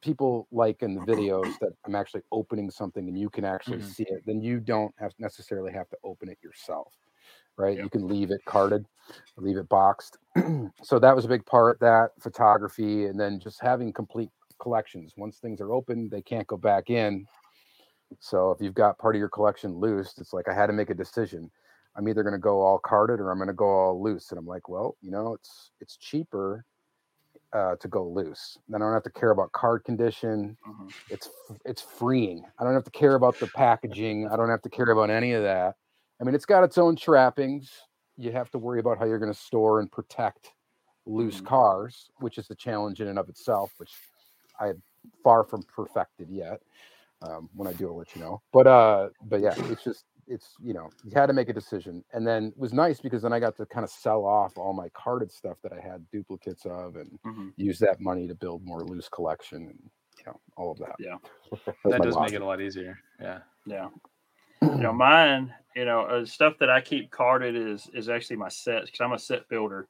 people 0.04 0.48
like 0.52 0.84
in 0.84 0.94
the 0.96 1.02
videos 1.02 1.58
that 1.60 1.72
I'm 1.86 1.96
actually 1.96 2.24
opening 2.32 2.70
something 2.70 3.08
and 3.08 3.18
you 3.18 3.30
can 3.30 3.46
actually 3.46 3.82
Mhm. 3.82 3.96
see 3.96 4.04
it. 4.04 4.24
Then 4.26 4.42
you 4.42 4.60
don't 4.60 4.94
have 5.00 5.14
necessarily 5.20 5.72
have 5.74 5.90
to 5.90 5.98
open 6.04 6.30
it 6.30 6.38
yourself, 6.44 6.94
right? 7.58 7.76
Yep. 7.78 7.84
You 7.86 7.90
can 7.90 8.08
leave 8.08 8.32
it 8.32 8.44
carded, 8.46 8.86
leave 9.38 9.58
it 9.58 9.70
boxed. 9.70 10.18
so 10.84 11.00
that 11.00 11.16
was 11.16 11.26
a 11.26 11.30
big 11.30 11.46
part. 11.46 11.80
That 11.80 12.12
photography, 12.20 13.06
and 13.06 13.20
then 13.20 13.40
just 13.40 13.62
having 13.62 13.94
complete 13.94 14.30
collections. 14.60 15.14
Once 15.18 15.40
things 15.40 15.62
are 15.62 15.74
open, 15.74 16.10
they 16.10 16.22
can't 16.22 16.48
go 16.48 16.58
back 16.58 16.90
in. 16.90 17.26
So 18.20 18.52
if 18.52 18.62
you've 18.62 18.74
got 18.74 18.98
part 19.00 19.16
of 19.16 19.20
your 19.20 19.30
collection 19.30 19.74
loose, 19.80 20.18
it's 20.18 20.34
like 20.34 20.48
I 20.48 20.54
had 20.54 20.68
to 20.68 20.74
make 20.74 20.90
a 20.90 20.96
decision. 20.96 21.52
I'm 21.96 22.08
either 22.08 22.24
going 22.24 22.34
to 22.34 22.40
go 22.40 22.62
all 22.62 22.80
carded 22.80 23.20
or 23.20 23.32
I'm 23.32 23.38
going 23.38 23.48
to 23.48 23.54
go 23.54 23.68
all 23.70 24.02
loose. 24.02 24.32
And 24.32 24.40
I'm 24.40 24.46
like, 24.48 24.68
well, 24.70 24.98
you 25.02 25.12
know, 25.12 25.34
it's 25.34 25.72
it's 25.80 25.98
cheaper 25.98 26.66
uh, 27.54 27.76
to 27.78 27.88
go 27.88 28.08
loose. 28.08 28.58
Then 28.68 28.82
I 28.82 28.86
don't 28.86 28.94
have 28.94 29.04
to 29.04 29.12
care 29.12 29.32
about 29.32 29.52
card 29.52 29.84
condition. 29.84 30.58
Mhm. 30.66 30.94
It's 31.10 31.30
it's 31.66 31.82
freeing. 31.82 32.46
I 32.60 32.64
don't 32.64 32.74
have 32.74 32.86
to 32.86 32.92
care 32.92 33.16
about 33.16 33.40
the 33.40 33.48
packaging. 33.48 34.28
I 34.28 34.36
don't 34.38 34.50
have 34.50 34.62
to 34.64 34.70
care 34.70 34.90
about 34.90 35.10
any 35.10 35.34
of 35.34 35.44
that. 35.44 35.76
I 36.22 36.24
mean, 36.24 36.36
it's 36.36 36.46
got 36.46 36.64
its 36.64 36.78
own 36.78 36.96
trappings. 36.96 37.72
You 38.18 38.32
have 38.32 38.50
to 38.52 38.60
worry 38.60 38.80
about 38.80 38.98
how 39.00 39.06
you're 39.06 39.20
going 39.20 39.34
to 39.34 39.40
store 39.40 39.80
and 39.80 39.92
protect 39.92 40.54
loose 41.06 41.40
Mhm. 41.40 41.42
cars, 41.42 42.10
which 42.20 42.38
is 42.38 42.50
a 42.52 42.56
challenge 42.56 43.02
in 43.02 43.08
and 43.08 43.20
of 43.20 43.30
itself, 43.30 43.74
which 43.78 44.00
I 44.60 44.70
am 44.70 44.84
far 45.24 45.44
from 45.44 45.64
perfected 45.64 46.30
yet. 46.30 46.62
Um, 47.22 47.50
when 47.54 47.68
I 47.68 47.74
do, 47.74 47.88
I'll 47.90 47.98
let 47.98 48.16
you 48.16 48.22
know. 48.22 48.42
But 48.54 48.68
uh, 48.68 49.10
but 49.24 49.42
yeah, 49.42 49.56
it's 49.68 49.84
just 49.84 50.06
it's 50.28 50.56
you 50.62 50.74
know 50.74 50.90
you 51.04 51.12
had 51.14 51.28
to 51.28 51.34
make 51.34 51.50
a 51.50 51.54
decision, 51.54 52.04
and 52.14 52.26
then 52.26 52.46
it 52.48 52.58
was 52.58 52.74
nice 52.74 53.00
because 53.00 53.22
then 53.22 53.34
I 53.34 53.40
got 53.40 53.56
to 53.58 53.66
kind 53.66 53.84
of 53.84 53.90
sell 53.90 54.26
off 54.26 54.58
all 54.58 54.74
my 54.74 54.90
carded 54.90 55.32
stuff 55.32 55.58
that 55.64 55.74
I 55.74 55.80
had 55.80 56.06
duplicates 56.12 56.66
of, 56.66 56.96
and 56.96 57.20
Mhm. 57.26 57.54
use 57.58 57.80
that 57.80 58.00
money 58.00 58.28
to 58.28 58.36
build 58.36 58.66
more 58.66 58.82
loose 58.82 59.10
collection, 59.10 59.68
and 59.68 59.90
you 60.18 60.24
know 60.26 60.40
all 60.58 60.72
of 60.72 60.80
that. 60.80 60.96
Yeah. 61.00 61.18
was 61.52 61.66
That 61.86 62.00
my 62.00 62.06
does 62.06 62.18
make 62.20 62.34
it 62.34 62.42
a 62.42 62.46
lot 62.46 62.62
easier. 62.62 62.98
Yeah. 63.20 63.40
yeah 63.66 63.90
you 64.62 64.78
know 64.78 64.94
mine 65.08 65.54
you 65.76 65.86
know 65.86 66.02
uh, 66.02 66.26
stuff 66.26 66.58
that 66.60 66.70
i 66.70 66.80
keep 66.82 67.12
carded 67.12 67.56
is 67.56 67.90
is 67.94 68.10
actually 68.10 68.36
my 68.36 68.50
sets 68.50 68.86
because 68.86 69.02
i'm 69.02 69.14
a 69.14 69.20
set 69.20 69.48
builder 69.50 69.88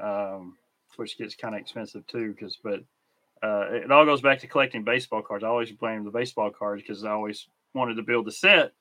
um 0.00 0.56
which 0.96 1.18
gets 1.18 1.34
kind 1.34 1.54
of 1.54 1.60
expensive 1.60 2.06
too 2.06 2.32
because 2.32 2.58
but 2.62 2.80
uh 3.42 3.66
it 3.70 3.90
all 3.90 4.04
goes 4.04 4.20
back 4.22 4.38
to 4.38 4.46
collecting 4.46 4.84
baseball 4.84 5.22
cards 5.22 5.44
i 5.44 5.48
always 5.48 5.72
blame 5.72 6.04
the 6.04 6.10
baseball 6.10 6.50
cards 6.50 6.82
because 6.82 7.04
i 7.04 7.10
always 7.10 7.48
wanted 7.74 7.94
to 7.94 8.02
build 8.02 8.26
the 8.26 8.32
set 8.32 8.72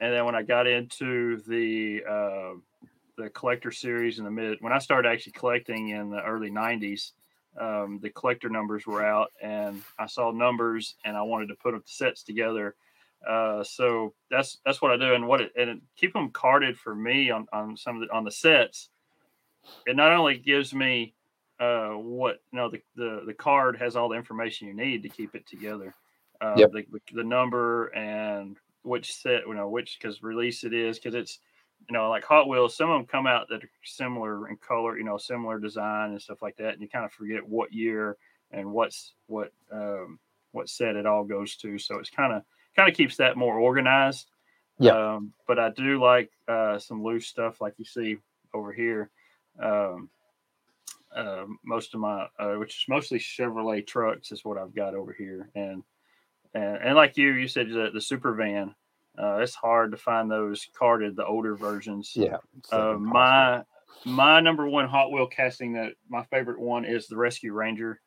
and 0.00 0.12
then 0.12 0.24
when 0.24 0.34
i 0.34 0.42
got 0.42 0.66
into 0.66 1.36
the 1.46 2.02
uh 2.08 2.52
the 3.16 3.30
collector 3.30 3.70
series 3.70 4.18
in 4.18 4.24
the 4.24 4.30
mid 4.30 4.58
when 4.60 4.72
i 4.72 4.78
started 4.78 5.08
actually 5.08 5.32
collecting 5.32 5.90
in 5.90 6.10
the 6.10 6.22
early 6.22 6.50
90s 6.50 7.12
um, 7.60 8.00
the 8.02 8.10
collector 8.10 8.48
numbers 8.48 8.86
were 8.86 9.04
out 9.04 9.30
and 9.40 9.82
i 9.98 10.06
saw 10.06 10.30
numbers 10.32 10.96
and 11.04 11.16
i 11.16 11.22
wanted 11.22 11.46
to 11.46 11.54
put 11.54 11.74
up 11.74 11.84
the 11.84 11.92
sets 11.92 12.22
together 12.24 12.74
uh, 13.26 13.64
so 13.64 14.14
that's 14.30 14.58
that's 14.64 14.82
what 14.82 14.90
I 14.90 14.96
do, 14.96 15.14
and 15.14 15.26
what 15.26 15.40
it 15.40 15.52
and 15.56 15.70
it, 15.70 15.78
keep 15.96 16.12
them 16.12 16.30
carded 16.30 16.78
for 16.78 16.94
me 16.94 17.30
on 17.30 17.46
on 17.52 17.76
some 17.76 17.96
of 17.96 18.06
the 18.06 18.14
on 18.14 18.24
the 18.24 18.30
sets. 18.30 18.90
It 19.86 19.96
not 19.96 20.12
only 20.12 20.38
gives 20.38 20.74
me 20.74 21.14
uh, 21.58 21.90
what 21.90 22.42
you 22.52 22.58
know 22.58 22.70
the, 22.70 22.82
the 22.96 23.22
the 23.26 23.34
card 23.34 23.78
has 23.78 23.96
all 23.96 24.08
the 24.08 24.16
information 24.16 24.68
you 24.68 24.74
need 24.74 25.02
to 25.02 25.08
keep 25.08 25.34
it 25.34 25.46
together. 25.46 25.94
Uh, 26.40 26.58
Yep. 26.58 26.72
the 26.72 26.84
the 27.14 27.24
number 27.24 27.86
and 27.94 28.58
which 28.84 29.14
set 29.14 29.42
you 29.46 29.54
know 29.54 29.68
which 29.68 29.98
because 30.00 30.22
release 30.22 30.64
it 30.64 30.72
is 30.72 30.98
because 30.98 31.14
it's 31.14 31.38
you 31.88 31.92
know 31.92 32.08
like 32.08 32.24
Hot 32.24 32.48
Wheels. 32.48 32.76
Some 32.76 32.90
of 32.90 32.98
them 32.98 33.06
come 33.06 33.26
out 33.26 33.48
that 33.48 33.64
are 33.64 33.70
similar 33.84 34.48
in 34.48 34.56
color, 34.56 34.96
you 34.96 35.04
know, 35.04 35.16
similar 35.16 35.58
design 35.58 36.10
and 36.10 36.22
stuff 36.22 36.42
like 36.42 36.56
that, 36.56 36.74
and 36.74 36.82
you 36.82 36.88
kind 36.88 37.04
of 37.04 37.12
forget 37.12 37.46
what 37.46 37.72
year 37.72 38.16
and 38.50 38.72
what's 38.72 39.14
what 39.26 39.52
um, 39.72 40.18
what 40.52 40.68
set 40.68 40.96
it 40.96 41.06
all 41.06 41.24
goes 41.24 41.56
to. 41.56 41.78
So 41.78 41.98
it's 41.98 42.10
kind 42.10 42.32
of 42.32 42.42
kind 42.76 42.88
of 42.88 42.96
keeps 42.96 43.16
that 43.16 43.36
more 43.36 43.58
organized. 43.58 44.30
Yeah. 44.78 45.14
Um, 45.14 45.32
but 45.46 45.58
I 45.58 45.70
do 45.70 46.00
like 46.00 46.30
uh, 46.48 46.78
some 46.78 47.02
loose 47.02 47.26
stuff 47.26 47.60
like 47.60 47.74
you 47.78 47.84
see 47.84 48.18
over 48.52 48.72
here. 48.72 49.10
Um, 49.60 50.08
uh, 51.14 51.44
most 51.64 51.94
of 51.94 52.00
my, 52.00 52.26
uh, 52.40 52.54
which 52.54 52.78
is 52.78 52.84
mostly 52.88 53.20
Chevrolet 53.20 53.86
trucks, 53.86 54.32
is 54.32 54.44
what 54.44 54.58
I've 54.58 54.74
got 54.74 54.94
over 54.94 55.12
here. 55.12 55.48
And 55.54 55.84
and, 56.54 56.76
and 56.82 56.94
like 56.96 57.16
you, 57.16 57.32
you 57.32 57.48
said 57.48 57.68
the, 57.68 57.90
the 57.92 58.00
super 58.00 58.34
van. 58.34 58.74
Uh, 59.16 59.36
it's 59.36 59.54
hard 59.54 59.92
to 59.92 59.96
find 59.96 60.30
those 60.30 60.66
carded, 60.76 61.14
the 61.16 61.24
older 61.24 61.54
versions. 61.54 62.12
Yeah. 62.16 62.38
Uh, 62.72 62.94
my 62.98 63.62
my 64.04 64.40
number 64.40 64.68
one 64.68 64.88
Hot 64.88 65.12
Wheel 65.12 65.26
casting 65.26 65.72
that 65.74 65.92
my 66.08 66.24
favorite 66.24 66.58
one 66.58 66.84
is 66.84 67.06
the 67.06 67.16
Rescue 67.16 67.52
Ranger, 67.52 68.00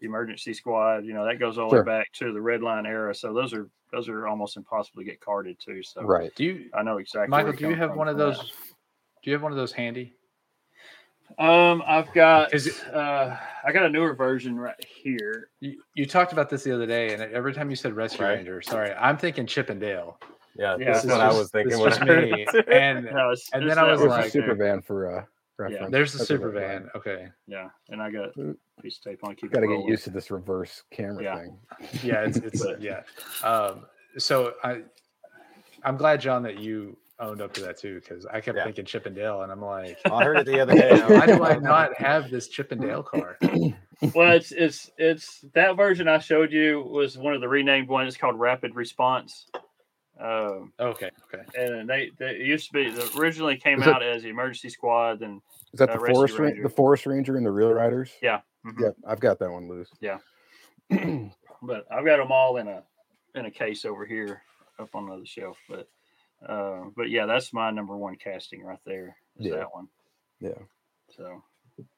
the 0.00 0.06
Emergency 0.06 0.54
Squad. 0.54 1.04
You 1.04 1.12
know 1.12 1.26
that 1.26 1.38
goes 1.38 1.58
all 1.58 1.68
the 1.68 1.76
Sure. 1.76 1.84
way 1.84 1.98
back 1.98 2.10
to 2.14 2.32
the 2.32 2.40
Red 2.40 2.62
Line 2.62 2.86
era. 2.86 3.14
So 3.14 3.34
those 3.34 3.52
are 3.52 3.68
those 3.92 4.08
are 4.08 4.26
almost 4.26 4.56
impossible 4.56 5.02
to 5.02 5.04
get 5.04 5.20
carded 5.20 5.58
too. 5.60 5.82
So 5.82 6.02
right. 6.02 6.34
Do 6.34 6.44
you, 6.44 6.70
I 6.74 6.82
know 6.82 6.96
exactly. 6.96 7.28
Michael? 7.30 7.52
it 7.52 7.58
Do 7.58 7.68
you 7.68 7.76
have 7.76 7.94
one 7.94 8.08
of 8.08 8.16
from 8.16 8.30
that. 8.30 8.36
those? 8.38 8.52
Do 9.22 9.30
you 9.30 9.32
have 9.34 9.42
one 9.42 9.52
of 9.52 9.58
those 9.58 9.72
handy? 9.72 10.14
Um, 11.38 11.82
I've 11.86 12.12
got. 12.12 12.54
Is 12.54 12.66
it- 12.68 12.94
uh, 12.94 13.36
I 13.66 13.72
got 13.72 13.84
a 13.86 13.88
newer 13.88 14.14
version 14.14 14.56
right 14.58 14.74
here. 14.84 15.48
You, 15.60 15.80
you 15.94 16.06
talked 16.06 16.32
about 16.32 16.50
this 16.50 16.62
the 16.64 16.72
other 16.72 16.86
day, 16.86 17.12
and 17.14 17.22
every 17.22 17.52
time 17.54 17.70
you 17.70 17.76
said 17.76 17.94
Rescue 17.94 18.24
Right. 18.24 18.34
Ranger, 18.36 18.60
sorry, 18.62 18.92
I'm 18.92 19.16
thinking 19.16 19.46
Chip 19.46 19.70
and 19.70 19.80
Dale. 19.80 20.18
Yeah, 20.56 20.76
Yeah, 20.78 20.92
that's 20.92 21.02
this 21.02 21.10
what 21.10 21.16
is 21.16 21.20
I 21.22 21.26
just- 21.28 21.38
was 21.38 21.50
thinking 21.50 21.82
this 21.82 21.98
I 21.98 22.04
me. 22.04 22.46
And 22.72 23.04
No, 23.06 23.30
it's, 23.30 23.50
And 23.52 23.64
it's 23.64 23.74
then 23.74 23.84
I 23.84 23.90
was 23.90 23.98
There's 24.00 24.08
one 24.08 24.08
a 24.08 24.10
like- 24.10 24.22
right 24.22 24.32
super 24.32 24.54
van 24.54 24.82
for 24.82 25.18
uh, 25.18 25.24
reference. 25.58 25.90
there's 25.90 26.12
the 26.12 26.18
That's 26.18 26.30
a 26.30 26.34
super 26.34 26.50
van. 26.50 26.82
line. 26.82 26.90
Okay, 26.94 27.28
Yeah, 27.48 27.70
and 27.88 28.00
I 28.00 28.10
got 28.12 28.36
a 28.36 28.54
piece 28.82 28.98
of 28.98 29.04
tape 29.04 29.24
on. 29.24 29.34
Keep 29.34 29.50
Got 29.52 29.60
to 29.60 29.66
get 29.66 29.84
used 29.86 30.04
to 30.04 30.10
this 30.10 30.30
reverse 30.30 30.84
camera 30.92 31.24
Yeah. 31.24 31.38
thing. 31.40 31.58
yeah, 32.04 32.20
it's 32.26 32.36
it's 32.36 32.64
yeah. 32.80 33.00
Um, 33.42 33.86
so 34.18 34.52
I, 34.62 34.82
I'm 35.82 35.96
glad 35.96 36.20
John 36.20 36.42
that 36.44 36.58
you 36.58 36.96
owned 37.20 37.40
up 37.40 37.52
to 37.54 37.60
that 37.62 37.78
too, 37.78 38.00
because 38.00 38.26
I 38.26 38.40
kept 38.40 38.56
Yeah. 38.58 38.64
thinking 38.64 38.84
Chippendale, 38.84 39.42
and 39.42 39.52
I'm 39.52 39.60
like, 39.62 39.98
I 40.10 40.24
heard 40.24 40.38
it 40.38 40.46
the 40.46 40.60
other 40.60 40.74
day. 40.74 40.90
and 40.90 41.02
I 41.02 41.06
was 41.08 41.18
why 41.18 41.26
do 41.26 41.44
I 41.44 41.56
not 41.58 41.94
have 41.96 42.30
this 42.30 42.48
Chippendale 42.48 43.02
car? 43.02 43.38
Well, 44.12 44.32
it's 44.32 44.50
it's 44.52 44.90
it's 44.98 45.44
that 45.54 45.76
version 45.76 46.08
I 46.08 46.18
showed 46.18 46.52
you 46.52 46.82
was 46.82 47.16
one 47.16 47.32
of 47.32 47.40
the 47.40 47.48
renamed 47.48 47.88
ones. 47.88 48.08
It's 48.08 48.16
called 48.16 48.38
Rapid 48.38 48.74
Response. 48.74 49.46
Um, 50.20 50.72
Okay. 50.78 51.10
Okay. 51.32 51.44
and 51.56 51.88
they, 51.88 52.10
they 52.18 52.36
used 52.36 52.66
to 52.66 52.72
be 52.74 52.90
they 52.90 53.02
originally 53.18 53.56
came 53.56 53.80
Is 53.80 53.86
it- 53.86 53.94
out 53.94 54.02
as 54.02 54.22
the 54.24 54.28
emergency 54.28 54.68
squad. 54.68 55.22
and 55.22 55.40
Is 55.72 55.78
that 55.78 55.88
Uh, 55.88 55.94
the 55.94 56.00
Rescue 56.00 56.14
forest 56.16 56.38
ranger. 56.38 56.44
Ranger. 56.56 56.62
the 56.68 56.74
forest 56.74 57.06
ranger 57.06 57.36
and 57.36 57.46
the 57.46 57.50
real 57.52 57.72
riders? 57.72 58.12
yeah, 58.20 58.40
mhm. 58.66 58.74
Yeah, 58.80 58.90
I've 59.06 59.20
got 59.20 59.38
that 59.38 59.50
one 59.50 59.68
loose. 59.68 59.90
Yeah. 60.00 60.18
but 61.62 61.86
I've 61.90 62.04
got 62.04 62.18
them 62.18 62.30
all 62.32 62.56
in 62.58 62.68
a 62.68 62.82
in 63.36 63.46
a 63.46 63.50
case 63.50 63.84
over 63.84 64.04
here 64.04 64.42
up 64.78 64.94
on 64.94 65.06
the 65.06 65.14
other 65.14 65.26
shelf. 65.26 65.56
But 65.68 65.88
uh, 66.48 66.84
but 66.96 67.10
yeah, 67.10 67.26
that's 67.26 67.52
my 67.52 67.70
number 67.70 67.96
one 67.96 68.16
casting 68.16 68.62
right 68.62 68.78
there. 68.84 69.16
Is 69.38 69.46
Yeah. 69.46 69.56
that 69.56 69.74
one. 69.74 69.88
Yeah. 70.40 70.58
So 71.16 71.42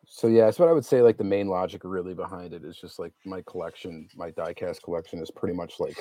So 0.06 0.28
yeah, 0.28 0.46
that's 0.46 0.58
what 0.58 0.68
I 0.68 0.72
would 0.72 0.84
say. 0.84 1.02
Like 1.02 1.18
the 1.18 1.24
main 1.24 1.48
logic 1.48 1.82
really 1.84 2.14
behind 2.14 2.54
it 2.54 2.64
is 2.64 2.76
just 2.78 2.98
like 2.98 3.12
my 3.24 3.42
collection, 3.42 4.08
my 4.16 4.30
diecast 4.30 4.82
collection 4.82 5.20
is 5.20 5.30
pretty 5.30 5.54
much 5.54 5.78
like 5.80 5.98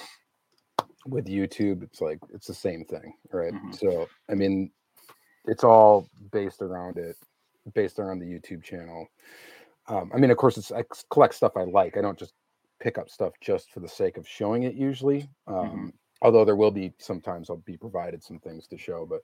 with 1.08 1.26
YouTube. 1.26 1.84
It's 1.84 2.02
like 2.02 2.20
it's 2.34 2.48
the 2.48 2.54
same 2.54 2.86
thing, 2.86 3.14
right? 3.32 3.54
Mhm. 3.54 3.76
So 3.78 4.08
I 4.30 4.36
mean, 4.36 4.72
it's 5.46 5.64
all 5.64 6.08
based 6.32 6.62
around 6.62 6.98
it, 6.98 7.18
based 7.74 8.00
around 8.00 8.20
the 8.20 8.26
YouTube 8.26 8.64
channel. 8.64 9.08
Um, 9.88 10.12
I 10.14 10.18
mean, 10.18 10.32
of 10.32 10.38
course, 10.38 10.58
it's 10.58 10.72
I 10.72 10.84
collect 11.10 11.36
stuff 11.36 11.58
I 11.58 11.64
like. 11.64 11.98
I 11.98 12.02
don't 12.02 12.18
just 12.18 12.34
pick 12.80 12.98
up 12.98 13.10
stuff 13.10 13.34
just 13.42 13.72
for 13.72 13.80
the 13.82 13.88
sake 13.88 14.18
of 14.18 14.28
showing 14.28 14.64
it. 14.64 14.74
Usually, 14.76 15.30
um, 15.48 15.94
although 16.22 16.46
there 16.46 16.56
will 16.56 16.72
be 16.72 16.94
sometimes 16.98 17.50
I'll 17.50 17.58
be 17.58 17.78
provided 17.78 18.24
some 18.24 18.40
things 18.40 18.68
to 18.68 18.78
show, 18.78 19.06
but 19.06 19.22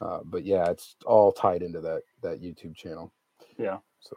uh, 0.00 0.20
but 0.24 0.44
yeah, 0.44 0.70
it's 0.70 0.96
all 1.06 1.32
tied 1.32 1.62
into 1.62 1.80
that 1.80 2.02
that 2.22 2.40
YouTube 2.40 2.76
channel. 2.76 3.12
Yeah. 3.56 3.78
So 4.00 4.16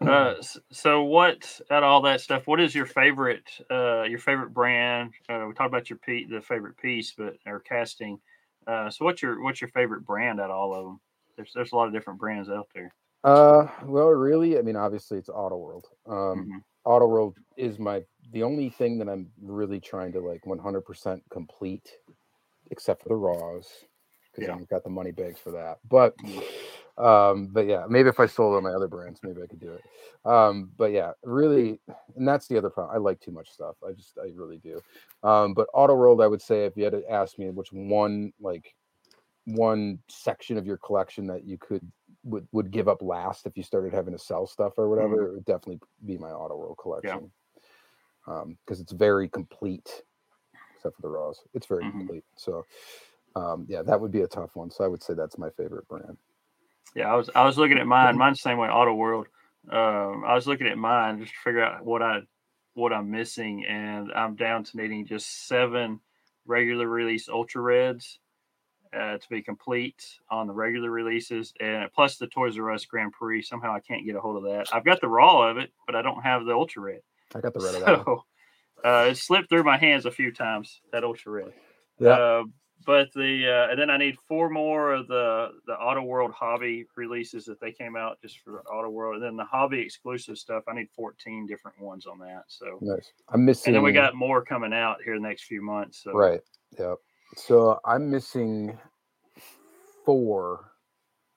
uh, 0.08 0.34
so 0.70 1.02
what 1.02 1.60
out 1.70 1.82
of 1.82 1.88
all 1.88 2.02
that 2.02 2.20
stuff? 2.20 2.46
What 2.46 2.60
is 2.60 2.74
your 2.74 2.86
favorite 2.86 3.50
uh, 3.70 4.04
your 4.04 4.18
favorite 4.18 4.54
brand? 4.54 5.12
Uh, 5.28 5.44
we 5.48 5.54
talked 5.54 5.68
about 5.68 5.90
your 5.90 5.98
pe- 5.98 6.24
the 6.24 6.40
favorite 6.40 6.76
piece, 6.78 7.12
but 7.16 7.36
or 7.46 7.60
casting. 7.60 8.20
Uh, 8.66 8.90
so 8.90 9.04
what's 9.04 9.22
your 9.22 9.42
what's 9.42 9.60
your 9.60 9.70
favorite 9.70 10.04
brand 10.04 10.40
out 10.40 10.50
of 10.50 10.56
all 10.56 10.74
of 10.74 10.84
them? 10.84 11.00
There's 11.36 11.52
there's 11.54 11.72
a 11.72 11.76
lot 11.76 11.88
of 11.88 11.92
different 11.92 12.20
brands 12.20 12.48
out 12.48 12.68
there. 12.74 12.92
Uh, 13.22 13.66
well, 13.84 14.08
really, 14.08 14.58
I 14.58 14.62
mean, 14.62 14.76
obviously, 14.76 15.18
it's 15.18 15.28
Auto 15.28 15.56
World. 15.56 15.86
Um, 16.06 16.46
Mhm. 16.46 16.64
Auto 16.84 17.06
World 17.06 17.36
is 17.56 17.78
my 17.78 18.02
the 18.32 18.42
only 18.42 18.70
thing 18.70 18.98
that 18.98 19.08
I'm 19.08 19.30
really 19.42 19.80
trying 19.80 20.12
to 20.12 20.20
like 20.20 20.42
100% 20.44 21.20
complete, 21.30 21.90
except 22.70 23.02
for 23.02 23.08
the 23.08 23.16
raws, 23.16 23.66
because 24.30 24.48
Yeah. 24.48 24.54
I've 24.54 24.68
got 24.68 24.84
the 24.84 24.90
money 24.90 25.10
bags 25.10 25.40
for 25.40 25.50
that. 25.50 25.78
But, 25.88 26.14
um, 26.96 27.48
but 27.48 27.66
yeah, 27.66 27.86
maybe 27.88 28.08
if 28.08 28.20
I 28.20 28.26
sold 28.26 28.54
all 28.54 28.60
my 28.60 28.70
other 28.70 28.86
brands, 28.86 29.20
maybe 29.24 29.42
I 29.42 29.46
could 29.46 29.60
do 29.60 29.72
it. 29.72 29.82
Um, 30.24 30.70
but 30.76 30.92
yeah, 30.92 31.12
really, 31.24 31.80
and 32.14 32.26
that's 32.26 32.46
the 32.46 32.56
other 32.56 32.70
problem. 32.70 32.94
I 32.94 32.98
like 32.98 33.20
too 33.20 33.32
much 33.32 33.50
stuff. 33.50 33.74
I 33.86 33.92
just, 33.92 34.16
I 34.16 34.30
really 34.34 34.58
do. 34.58 34.80
Um, 35.24 35.54
but 35.54 35.66
Auto 35.74 35.94
World, 35.94 36.20
I 36.20 36.28
would 36.28 36.42
say, 36.42 36.66
if 36.66 36.76
you 36.76 36.84
had 36.84 36.92
to 36.92 37.10
ask 37.10 37.38
me 37.38 37.50
which 37.50 37.72
one, 37.72 38.32
like, 38.40 38.74
one 39.46 39.98
section 40.08 40.56
of 40.56 40.66
your 40.66 40.76
collection 40.76 41.26
that 41.26 41.44
you 41.44 41.58
could 41.58 41.90
would 42.24 42.46
would 42.52 42.70
give 42.70 42.88
up 42.88 43.02
last 43.02 43.46
if 43.46 43.56
you 43.56 43.62
started 43.62 43.92
having 43.92 44.12
to 44.12 44.18
sell 44.18 44.46
stuff 44.46 44.74
or 44.76 44.88
whatever, 44.88 45.28
it 45.28 45.32
would 45.34 45.44
definitely 45.44 45.80
be 46.04 46.18
my 46.18 46.30
Auto 46.30 46.56
World 46.56 46.78
collection. 46.78 47.30
Um, 48.26 48.58
because 48.64 48.80
it's 48.80 48.92
very 48.92 49.28
complete, 49.28 50.02
except 50.76 50.96
for 50.96 51.02
the 51.02 51.08
raws. 51.08 51.42
It's 51.54 51.66
very 51.66 51.84
Mhm. 51.84 51.90
complete. 51.92 52.24
So, 52.36 52.66
um, 53.34 53.64
yeah, 53.68 53.82
that 53.82 53.98
would 54.00 54.10
be 54.10 54.20
a 54.20 54.28
tough 54.28 54.54
one. 54.56 54.70
So 54.70 54.84
I 54.84 54.88
would 54.88 55.02
say 55.02 55.14
that's 55.14 55.38
my 55.38 55.50
favorite 55.50 55.88
brand. 55.88 56.18
Yeah, 56.94 57.10
I 57.12 57.16
was 57.16 57.30
I 57.34 57.44
was 57.44 57.56
looking 57.56 57.78
at 57.78 57.86
mine. 57.86 58.16
Mine's 58.18 58.38
the 58.38 58.42
same 58.50 58.58
way. 58.58 58.68
Auto 58.68 58.94
World. 58.94 59.28
Um, 59.70 60.24
I 60.24 60.34
was 60.34 60.46
looking 60.46 60.66
at 60.66 60.78
mine 60.78 61.20
just 61.20 61.32
to 61.32 61.38
figure 61.40 61.64
out 61.64 61.84
what 61.84 62.02
I 62.02 62.20
what 62.74 62.92
I'm 62.92 63.10
missing, 63.10 63.64
and 63.66 64.12
I'm 64.12 64.36
down 64.36 64.64
to 64.64 64.76
needing 64.76 65.06
just 65.06 65.48
seven 65.48 66.00
regular 66.46 66.88
release 66.88 67.28
Ultra 67.28 67.62
Reds 67.62 68.18
uh, 68.92 69.18
to 69.18 69.28
be 69.28 69.42
complete 69.42 70.04
on 70.30 70.46
the 70.46 70.52
regular 70.52 70.90
releases, 70.90 71.52
and 71.60 71.90
plus 71.92 72.16
the 72.16 72.26
Toys 72.26 72.58
R 72.58 72.70
Us 72.70 72.84
Grand 72.84 73.12
Prix. 73.12 73.42
Somehow 73.42 73.72
I 73.74 73.80
can't 73.80 74.04
get 74.04 74.16
a 74.16 74.20
hold 74.20 74.36
of 74.36 74.42
that. 74.44 74.68
I've 74.72 74.84
got 74.84 75.00
the 75.00 75.08
raw 75.08 75.48
of 75.48 75.58
it, 75.58 75.72
but 75.86 75.94
I 75.94 76.02
don't 76.02 76.22
have 76.22 76.44
the 76.44 76.52
Ultra 76.52 76.82
Red. 76.82 77.00
I 77.34 77.40
got 77.40 77.54
the 77.54 77.60
red 77.60 77.74
of 77.76 77.80
that. 77.82 78.04
So 78.04 78.24
uh, 78.84 79.08
it 79.10 79.16
slipped 79.16 79.48
through 79.48 79.64
my 79.64 79.76
hands 79.76 80.06
a 80.06 80.10
few 80.10 80.32
times. 80.32 80.80
That 80.92 81.04
Ultra 81.04 81.32
Red. 81.32 81.52
Yeah. 81.98 82.10
Uh, 82.10 82.44
but 82.86 83.12
the 83.12 83.46
uh, 83.46 83.70
and 83.70 83.78
then 83.78 83.90
I 83.90 83.98
need 83.98 84.16
four 84.26 84.48
more 84.48 84.92
of 84.94 85.06
the 85.06 85.50
the 85.66 85.74
Auto 85.74 86.02
World 86.02 86.32
Hobby 86.32 86.86
releases 86.96 87.44
that 87.44 87.60
they 87.60 87.72
came 87.72 87.94
out 87.94 88.18
just 88.22 88.38
for 88.38 88.62
Auto 88.62 88.88
World, 88.88 89.16
and 89.16 89.22
then 89.22 89.36
the 89.36 89.44
Hobby 89.44 89.80
exclusive 89.80 90.38
stuff. 90.38 90.64
I 90.66 90.74
need 90.74 90.88
fourteen 90.96 91.46
different 91.46 91.78
ones 91.78 92.06
on 92.06 92.18
that. 92.20 92.44
So 92.48 92.78
Nice. 92.80 93.12
I'm 93.28 93.44
missing. 93.44 93.68
and 93.68 93.76
then 93.76 93.82
we 93.82 93.92
got 93.92 94.14
more 94.14 94.42
coming 94.42 94.72
out 94.72 94.96
here 95.04 95.14
the 95.14 95.20
next 95.20 95.44
few 95.44 95.60
months. 95.62 96.02
So 96.02 96.12
Right. 96.12 96.40
Yep. 96.78 96.96
So 97.36 97.78
I'm 97.84 98.10
missing 98.10 98.78
four 100.10 100.72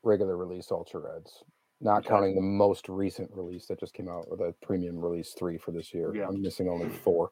regular 0.02 0.36
release 0.36 0.72
Ultra 0.72 1.00
Reds, 1.02 1.44
not 1.80 2.00
Okay. 2.00 2.10
counting 2.10 2.36
the 2.36 2.42
most 2.42 2.90
recent 2.90 3.30
release 3.34 3.68
that 3.68 3.80
just 3.80 3.94
came 3.94 4.10
out 4.10 4.28
with 4.30 4.40
a 4.42 4.54
premium 4.64 4.98
release 5.00 5.34
three 5.38 5.58
for 5.60 5.72
this 5.72 5.94
year. 5.94 6.14
Yeah. 6.16 6.28
I'm 6.28 6.42
missing 6.42 6.68
only 6.68 6.90
four, 6.90 7.30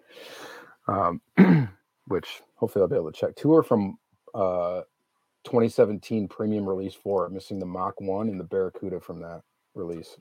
um, 0.88 1.20
which 2.08 2.42
hopefully 2.56 2.84
I'll 2.84 2.90
be 2.90 2.96
able 2.96 3.12
to 3.12 3.20
check. 3.20 3.36
Two 3.36 3.54
are 3.56 3.64
from 3.64 3.98
uh, 4.36 4.82
2017 5.46 6.28
premium 6.28 6.68
release 6.70 6.94
four. 6.94 7.26
I'm 7.26 7.34
missing 7.34 7.58
the 7.60 7.66
Mach 7.66 8.00
1 8.00 8.30
and 8.30 8.40
the 8.40 8.44
Barracuda 8.44 9.00
from 9.00 9.20
that 9.22 9.42
release. 9.74 10.16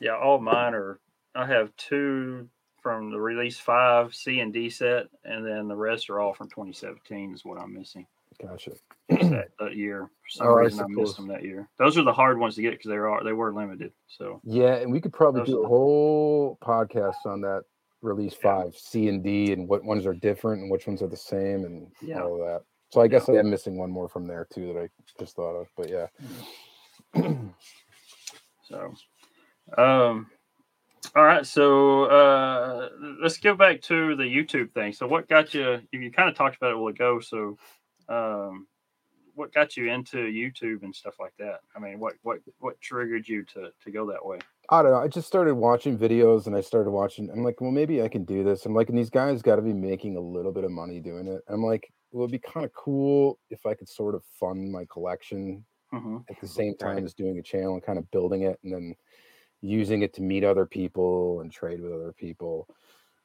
yeah, 0.00 0.16
all 0.16 0.38
mine 0.40 0.74
are. 0.74 1.00
I 1.34 1.46
have 1.46 1.74
two 1.76 2.50
from 2.82 3.10
the 3.10 3.18
release 3.18 3.58
five 3.58 4.14
C 4.14 4.40
and 4.40 4.52
D 4.52 4.68
set, 4.68 5.06
and 5.24 5.46
then 5.46 5.66
the 5.68 5.76
rest 5.76 6.10
are 6.10 6.20
all 6.20 6.34
from 6.34 6.50
2017. 6.50 7.32
Is 7.32 7.44
what 7.44 7.58
I'm 7.58 7.72
missing. 7.72 8.06
Gotcha. 8.40 8.72
That, 9.08 9.48
that 9.58 9.76
year. 9.76 10.10
For 10.22 10.30
some 10.30 10.46
Oh, 10.46 10.58
I 10.58 10.62
reason, 10.62 10.80
I, 10.80 10.86
missed 10.88 11.16
them 11.16 11.28
that 11.28 11.42
year. 11.42 11.68
Those 11.78 11.98
are 11.98 12.02
the 12.04 12.12
hard 12.12 12.38
ones 12.38 12.54
to 12.56 12.62
get 12.62 12.72
because 12.72 12.88
they 12.88 12.96
are 12.96 13.22
they 13.24 13.32
were 13.32 13.52
limited. 13.52 13.92
So 14.08 14.40
Yeah, 14.44 14.76
and 14.76 14.90
we 14.90 15.00
could 15.00 15.12
probably 15.12 15.42
do 15.44 15.62
a 15.62 15.68
whole 15.68 16.58
podcast 16.62 17.26
on 17.26 17.40
that 17.42 17.64
release 18.00 18.34
Yeah. 18.34 18.62
five, 18.64 18.76
C 18.76 19.08
and 19.08 19.22
D, 19.22 19.52
and 19.52 19.68
what 19.68 19.84
ones 19.84 20.06
are 20.06 20.14
different 20.14 20.62
and 20.62 20.70
which 20.70 20.86
ones 20.86 21.02
are 21.02 21.08
the 21.08 21.16
same, 21.16 21.64
and 21.64 21.90
Yeah. 22.00 22.22
all 22.22 22.34
of 22.34 22.46
that. 22.46 22.62
So 22.90 23.00
I 23.00 23.08
guess 23.08 23.28
I 23.28 23.34
am 23.34 23.50
missing 23.50 23.76
one 23.78 23.90
more 23.90 24.08
from 24.08 24.26
there 24.26 24.46
too 24.52 24.72
that 24.72 24.80
I 24.80 24.88
just 25.18 25.36
thought 25.36 25.56
of. 25.56 25.68
But 25.76 25.88
yeah, 25.88 26.06
So, 28.64 28.94
um, 29.76 30.30
all 31.14 31.24
right. 31.24 31.44
So, 31.46 32.04
uh, 32.04 32.88
let's 33.20 33.38
go 33.38 33.54
back 33.54 33.82
to 33.82 34.16
the 34.16 34.22
YouTube 34.22 34.72
thing. 34.72 34.92
So, 34.92 35.06
what 35.06 35.28
got 35.28 35.52
you? 35.52 35.80
You 35.92 36.10
kind 36.10 36.28
of 36.28 36.36
talked 36.36 36.56
about 36.56 36.70
it 36.70 36.76
a 36.76 36.78
while 36.78 36.88
ago. 36.88 37.20
So, 37.20 37.58
um, 38.08 38.68
what 39.34 39.52
got 39.52 39.76
you 39.76 39.90
into 39.90 40.18
YouTube 40.18 40.82
and 40.82 40.94
stuff 40.94 41.16
like 41.20 41.34
that? 41.38 41.60
I 41.76 41.80
mean, 41.80 41.98
what 42.00 42.14
what 42.22 42.40
what 42.58 42.80
triggered 42.80 43.28
you 43.28 43.44
to 43.46 43.70
to 43.84 43.90
go 43.90 44.06
that 44.12 44.24
way? 44.24 44.40
I 44.68 44.82
don't 44.82 44.92
know. 44.92 44.98
I 44.98 45.08
just 45.08 45.26
started 45.26 45.54
watching 45.54 45.98
videos 45.98 46.46
and 46.46 46.56
I 46.56 46.60
started 46.60 46.90
watching. 46.90 47.30
I'm 47.30 47.42
like, 47.42 47.60
well, 47.60 47.70
maybe 47.72 48.02
I 48.02 48.08
can 48.08 48.24
do 48.24 48.44
this. 48.44 48.64
I'm 48.64 48.74
like, 48.74 48.88
and 48.88 48.96
these 48.96 49.10
guys 49.10 49.42
got 49.42 49.56
to 49.56 49.62
be 49.62 49.72
making 49.72 50.16
a 50.16 50.20
little 50.20 50.52
bit 50.52 50.64
of 50.64 50.70
money 50.70 51.00
doing 51.00 51.26
it. 51.26 51.42
I'm 51.48 51.62
like, 51.62 51.92
well, 52.10 52.24
it'd 52.24 52.32
be 52.32 52.38
kind 52.38 52.64
of 52.64 52.72
cool 52.72 53.38
if 53.50 53.66
I 53.66 53.74
could 53.74 53.88
sort 53.88 54.14
of 54.14 54.24
fund 54.24 54.70
my 54.72 54.84
collection 54.90 55.64
hmm 55.90 56.18
at 56.30 56.40
the 56.40 56.48
same 56.48 56.76
time 56.76 57.04
Right. 57.04 57.04
as 57.04 57.14
doing 57.14 57.38
a 57.38 57.42
channel 57.42 57.74
and 57.74 57.82
kind 57.84 57.98
of 57.98 58.10
building 58.12 58.42
it 58.42 58.58
and 58.64 58.72
then 58.72 58.94
using 59.62 60.02
it 60.02 60.14
to 60.14 60.22
meet 60.22 60.44
other 60.44 60.66
people 60.66 61.40
and 61.40 61.52
trade 61.52 61.80
with 61.80 61.92
other 61.92 62.12
people. 62.12 62.68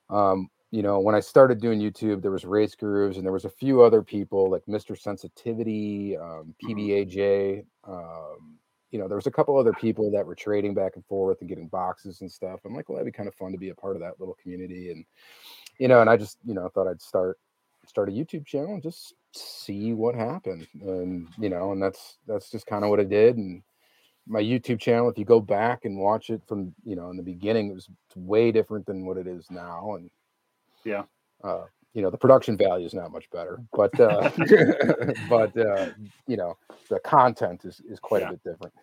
Um, 0.10 0.50
you 0.71 0.82
know, 0.82 0.99
when 0.99 1.15
I 1.15 1.21
started 1.21 1.62
doing 1.62 1.80
YouTube, 1.80 2.21
there 2.21 2.32
was 2.32 2.45
Race 2.45 2.75
Gurus 2.75 3.15
and 3.17 3.25
there 3.25 3.34
was 3.34 3.45
a 3.45 3.49
few 3.49 3.82
other 3.82 4.01
people 4.03 4.49
like 4.51 4.65
Mr. 4.67 4.95
Sensitivity, 4.95 6.17
um, 6.17 6.56
Mhm. 6.62 6.91
PBAJ. 7.06 7.65
Um, 7.86 8.60
you 8.91 8.99
know, 8.99 9.08
there 9.08 9.17
was 9.17 9.27
a 9.27 9.32
couple 9.32 9.58
other 9.58 9.73
people 9.73 10.12
that 10.12 10.25
were 10.25 10.36
trading 10.36 10.73
back 10.73 10.95
and 10.95 11.06
forth 11.06 11.39
and 11.41 11.49
getting 11.49 11.67
boxes 11.67 12.21
and 12.21 12.32
stuff. 12.32 12.62
I'm 12.65 12.73
like, 12.75 12.89
well, 12.89 12.97
that'd 12.97 13.12
be 13.12 13.15
kind 13.15 13.27
of 13.30 13.36
fun 13.36 13.51
to 13.53 13.58
be 13.58 13.69
a 13.69 13.75
part 13.75 13.95
of 13.95 14.01
that 14.01 14.19
little 14.19 14.36
community. 14.36 14.91
And, 14.91 15.06
you 15.80 15.88
know, 15.88 16.01
and 16.01 16.10
I 16.10 16.17
just, 16.17 16.39
you 16.45 16.53
know, 16.53 16.65
I 16.65 16.69
thought 16.69 16.88
I'd 16.88 17.01
start 17.01 17.39
start 17.86 18.10
a 18.10 18.12
YouTube 18.12 18.45
channel 18.45 18.73
and 18.73 18.84
just 18.84 19.13
see 19.34 19.93
what 19.93 20.15
happened. 20.15 20.67
And, 20.82 21.30
you 21.38 21.49
know, 21.49 21.71
and 21.71 21.82
that's 21.82 22.17
that's 22.27 22.49
just 22.51 22.67
kind 22.67 22.84
of 22.84 22.89
what 22.89 22.99
I 22.99 23.03
did. 23.06 23.38
And 23.38 23.63
my 24.27 24.41
YouTube 24.41 24.80
channel, 24.80 25.10
if 25.10 25.17
you 25.17 25.25
go 25.25 25.39
back 25.41 25.86
and 25.86 25.99
watch 25.99 26.30
it 26.30 26.41
from, 26.47 26.75
you 26.84 26.95
know, 26.95 27.10
in 27.12 27.17
the 27.17 27.23
beginning, 27.23 27.69
it 27.71 27.75
was 27.75 27.89
way 28.15 28.51
different 28.51 28.86
than 28.86 29.06
what 29.06 29.17
it 29.17 29.27
is 29.27 29.49
now. 29.51 29.95
And 29.95 30.10
Yeah. 30.88 31.04
uh, 31.43 31.65
you 31.93 32.02
know, 32.02 32.10
the 32.10 32.17
production 32.17 32.58
value 32.58 32.86
is 32.86 32.93
not 32.93 33.12
much 33.12 33.30
better, 33.32 33.62
but 33.76 34.00
uh 34.00 34.30
but 35.30 35.56
uh, 35.58 35.88
you 36.28 36.38
know, 36.38 36.58
the 36.89 37.00
content 37.00 37.65
is 37.65 37.82
is 37.89 38.00
quite 38.00 38.21
Yeah. 38.21 38.30
a 38.30 38.32
bit 38.32 38.43
different. 38.43 38.73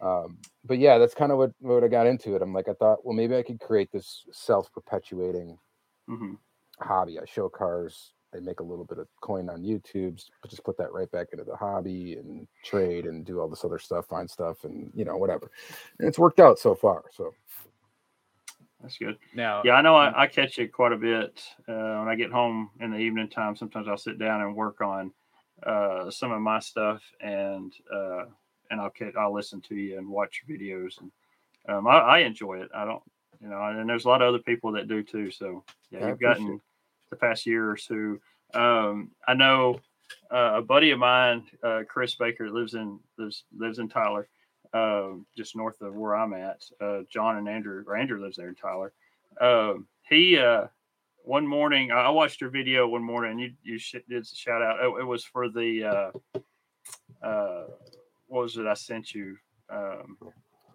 Um, 0.00 0.38
but 0.64 0.78
yeah, 0.78 0.98
that's 0.98 1.14
kind 1.14 1.32
of 1.32 1.38
what, 1.38 1.52
what 1.60 1.84
I 1.84 1.88
got 1.88 2.06
into 2.06 2.34
it. 2.36 2.42
I'm 2.42 2.52
like, 2.52 2.68
I 2.68 2.74
thought, 2.74 3.04
well, 3.06 3.14
maybe 3.16 3.36
I 3.36 3.42
could 3.42 3.60
create 3.60 3.90
this 3.92 4.24
self-perpetuating 4.32 5.58
hmm 6.08 6.34
hobby. 6.80 7.18
I 7.18 7.24
show 7.26 7.48
cars, 7.48 8.12
I 8.34 8.40
make 8.40 8.60
a 8.60 8.64
little 8.64 8.84
bit 8.84 8.98
of 8.98 9.08
coin 9.22 9.48
on 9.48 9.62
YouTube, 9.62 10.22
but 10.42 10.50
just 10.50 10.64
put 10.64 10.76
that 10.78 10.92
right 10.92 11.10
back 11.10 11.28
into 11.32 11.44
the 11.44 11.56
hobby 11.56 12.14
and 12.14 12.46
trade 12.64 13.06
and 13.06 13.24
do 13.24 13.40
all 13.40 13.48
this 13.48 13.64
other 13.64 13.78
stuff, 13.78 14.06
find 14.06 14.28
stuff, 14.28 14.64
and 14.64 14.90
you 14.94 15.04
know, 15.04 15.16
whatever. 15.16 15.50
And 15.98 16.08
it's 16.08 16.18
worked 16.18 16.40
out 16.40 16.58
so 16.58 16.74
far. 16.74 17.04
So 17.12 17.32
That's 18.84 18.98
good. 18.98 19.16
Now, 19.34 19.62
Yeah, 19.64 19.72
I 19.72 19.80
know 19.82 19.96
I, 19.96 20.24
I 20.24 20.26
catch 20.26 20.58
it 20.58 20.70
quite 20.70 20.92
a 20.92 20.98
bit 20.98 21.42
uh, 21.66 21.96
when 22.00 22.08
I 22.08 22.14
get 22.16 22.30
home 22.30 22.70
in 22.80 22.90
the 22.90 22.98
evening 22.98 23.30
time. 23.30 23.56
Sometimes 23.56 23.88
I'll 23.88 23.96
sit 23.96 24.18
down 24.18 24.42
and 24.42 24.54
work 24.54 24.82
on 24.82 25.10
uh, 25.62 26.10
some 26.10 26.32
of 26.32 26.42
my 26.42 26.58
stuff, 26.58 27.02
and 27.22 27.72
uh, 27.90 28.26
and 28.70 28.82
I'll 28.82 28.90
ca- 28.90 29.18
I'll 29.18 29.32
listen 29.32 29.62
to 29.62 29.74
you 29.74 29.96
and 29.96 30.06
watch 30.06 30.42
your 30.46 30.58
videos, 30.58 31.00
and 31.00 31.10
um, 31.66 31.86
I, 31.86 31.98
I 31.98 32.18
enjoy 32.18 32.60
it. 32.60 32.68
I 32.74 32.84
don't, 32.84 33.02
you 33.40 33.48
know, 33.48 33.62
and 33.62 33.88
there's 33.88 34.04
a 34.04 34.08
lot 34.08 34.20
of 34.20 34.28
other 34.28 34.42
people 34.42 34.72
that 34.72 34.86
do 34.86 35.02
too. 35.02 35.30
So 35.30 35.64
yeah, 35.90 36.00
I 36.00 36.08
you've 36.08 36.16
appreciate 36.16 36.44
gotten 36.44 36.60
the 37.08 37.16
past 37.16 37.46
year 37.46 37.70
or 37.70 37.76
two. 37.76 38.20
Um, 38.52 39.12
I 39.26 39.32
know 39.32 39.80
uh, 40.30 40.56
a 40.56 40.62
buddy 40.62 40.90
of 40.90 40.98
mine, 40.98 41.46
uh, 41.62 41.84
Chris 41.88 42.16
Baker, 42.16 42.50
lives 42.50 42.74
in 42.74 43.00
lives 43.16 43.44
lives 43.56 43.78
in 43.78 43.88
Tyler, 43.88 44.28
um, 44.74 45.24
just 45.36 45.56
north 45.56 45.80
of 45.80 45.94
where 45.94 46.14
I'm 46.14 46.34
at. 46.34 46.62
Uh, 46.80 47.00
John 47.10 47.36
and 47.38 47.48
Andrew, 47.48 47.82
or 47.86 47.96
Andrew 47.96 48.20
lives 48.20 48.36
there 48.36 48.48
in 48.48 48.54
Tyler. 48.54 48.92
Um, 49.40 49.86
he 50.08 50.38
uh, 50.38 50.66
one 51.22 51.46
morning, 51.46 51.90
I 51.90 52.10
watched 52.10 52.40
your 52.40 52.50
video 52.50 52.86
one 52.86 53.02
morning. 53.02 53.38
You 53.38 53.52
you 53.62 53.78
sh- 53.78 53.96
did 54.08 54.22
a 54.22 54.26
shout 54.26 54.60
out. 54.60 54.80
It, 54.80 55.00
it 55.00 55.04
was 55.04 55.24
for 55.24 55.48
the 55.48 56.12
uh, 56.34 56.40
uh, 57.26 57.64
what 58.26 58.42
was 58.42 58.56
it 58.56 58.66
I 58.66 58.74
sent 58.74 59.14
you? 59.14 59.36
Um, 59.70 60.18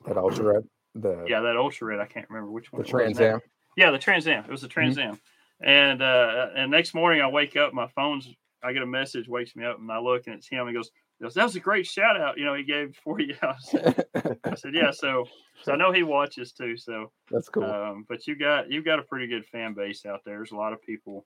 That 0.08 0.18
ultra 0.18 0.46
red, 0.46 0.64
the 0.96 1.26
yeah, 1.28 1.42
that 1.42 1.58
ultra 1.58 1.88
red. 1.88 2.00
I 2.00 2.06
can't 2.06 2.28
remember 2.30 2.52
which 2.52 2.72
one. 2.72 2.82
the 2.82 2.88
it 2.88 2.94
was 2.94 3.20
now. 3.20 3.20
Trans 3.20 3.20
Am. 3.22 3.40
Yeah, 3.78 3.92
the 3.92 4.00
Trans 4.00 4.28
Am. 4.28 4.44
It 4.46 4.50
was 4.50 4.62
the 4.62 4.68
Trans 4.68 4.98
Am. 4.98 5.20
And 5.62 6.02
uh 6.02 6.48
and 6.56 6.72
next 6.72 6.94
morning 6.94 7.22
I 7.22 7.28
wake 7.28 7.58
up, 7.58 7.74
my 7.74 7.88
phone's 7.88 8.30
I 8.64 8.74
get 8.74 8.82
a 8.82 8.88
message, 8.88 9.28
wakes 9.28 9.56
me 9.56 9.66
up, 9.66 9.78
and 9.78 9.92
I 9.92 10.00
look 10.00 10.28
and 10.28 10.36
it's 10.36 10.48
him. 10.48 10.68
He 10.68 10.74
goes, 10.74 10.90
goes, 11.22 11.34
That 11.34 11.44
was 11.44 11.56
a 11.56 11.60
great 11.60 11.86
shout 11.88 12.20
out. 12.20 12.38
You 12.38 12.46
know, 12.46 12.54
he 12.56 12.64
gave 12.64 12.96
40 13.04 13.36
hours. 13.42 13.76
I 14.44 14.56
said, 14.56 14.74
Yeah, 14.74 14.92
so 14.94 15.26
so 15.64 15.74
I 15.74 15.76
know 15.76 15.92
he 15.92 16.04
watches 16.04 16.52
too. 16.54 16.78
So 16.78 17.12
That's 17.32 17.50
cool. 17.50 17.64
um, 17.64 18.06
but 18.08 18.26
you 18.28 18.36
got 18.36 18.72
you've 18.72 18.86
got 18.86 19.00
a 19.00 19.04
pretty 19.04 19.28
good 19.28 19.46
fan 19.46 19.74
base 19.74 20.06
out 20.06 20.22
there. 20.26 20.38
There's 20.38 20.52
a 20.52 20.56
lot 20.56 20.74
of 20.74 20.82
people 20.82 21.26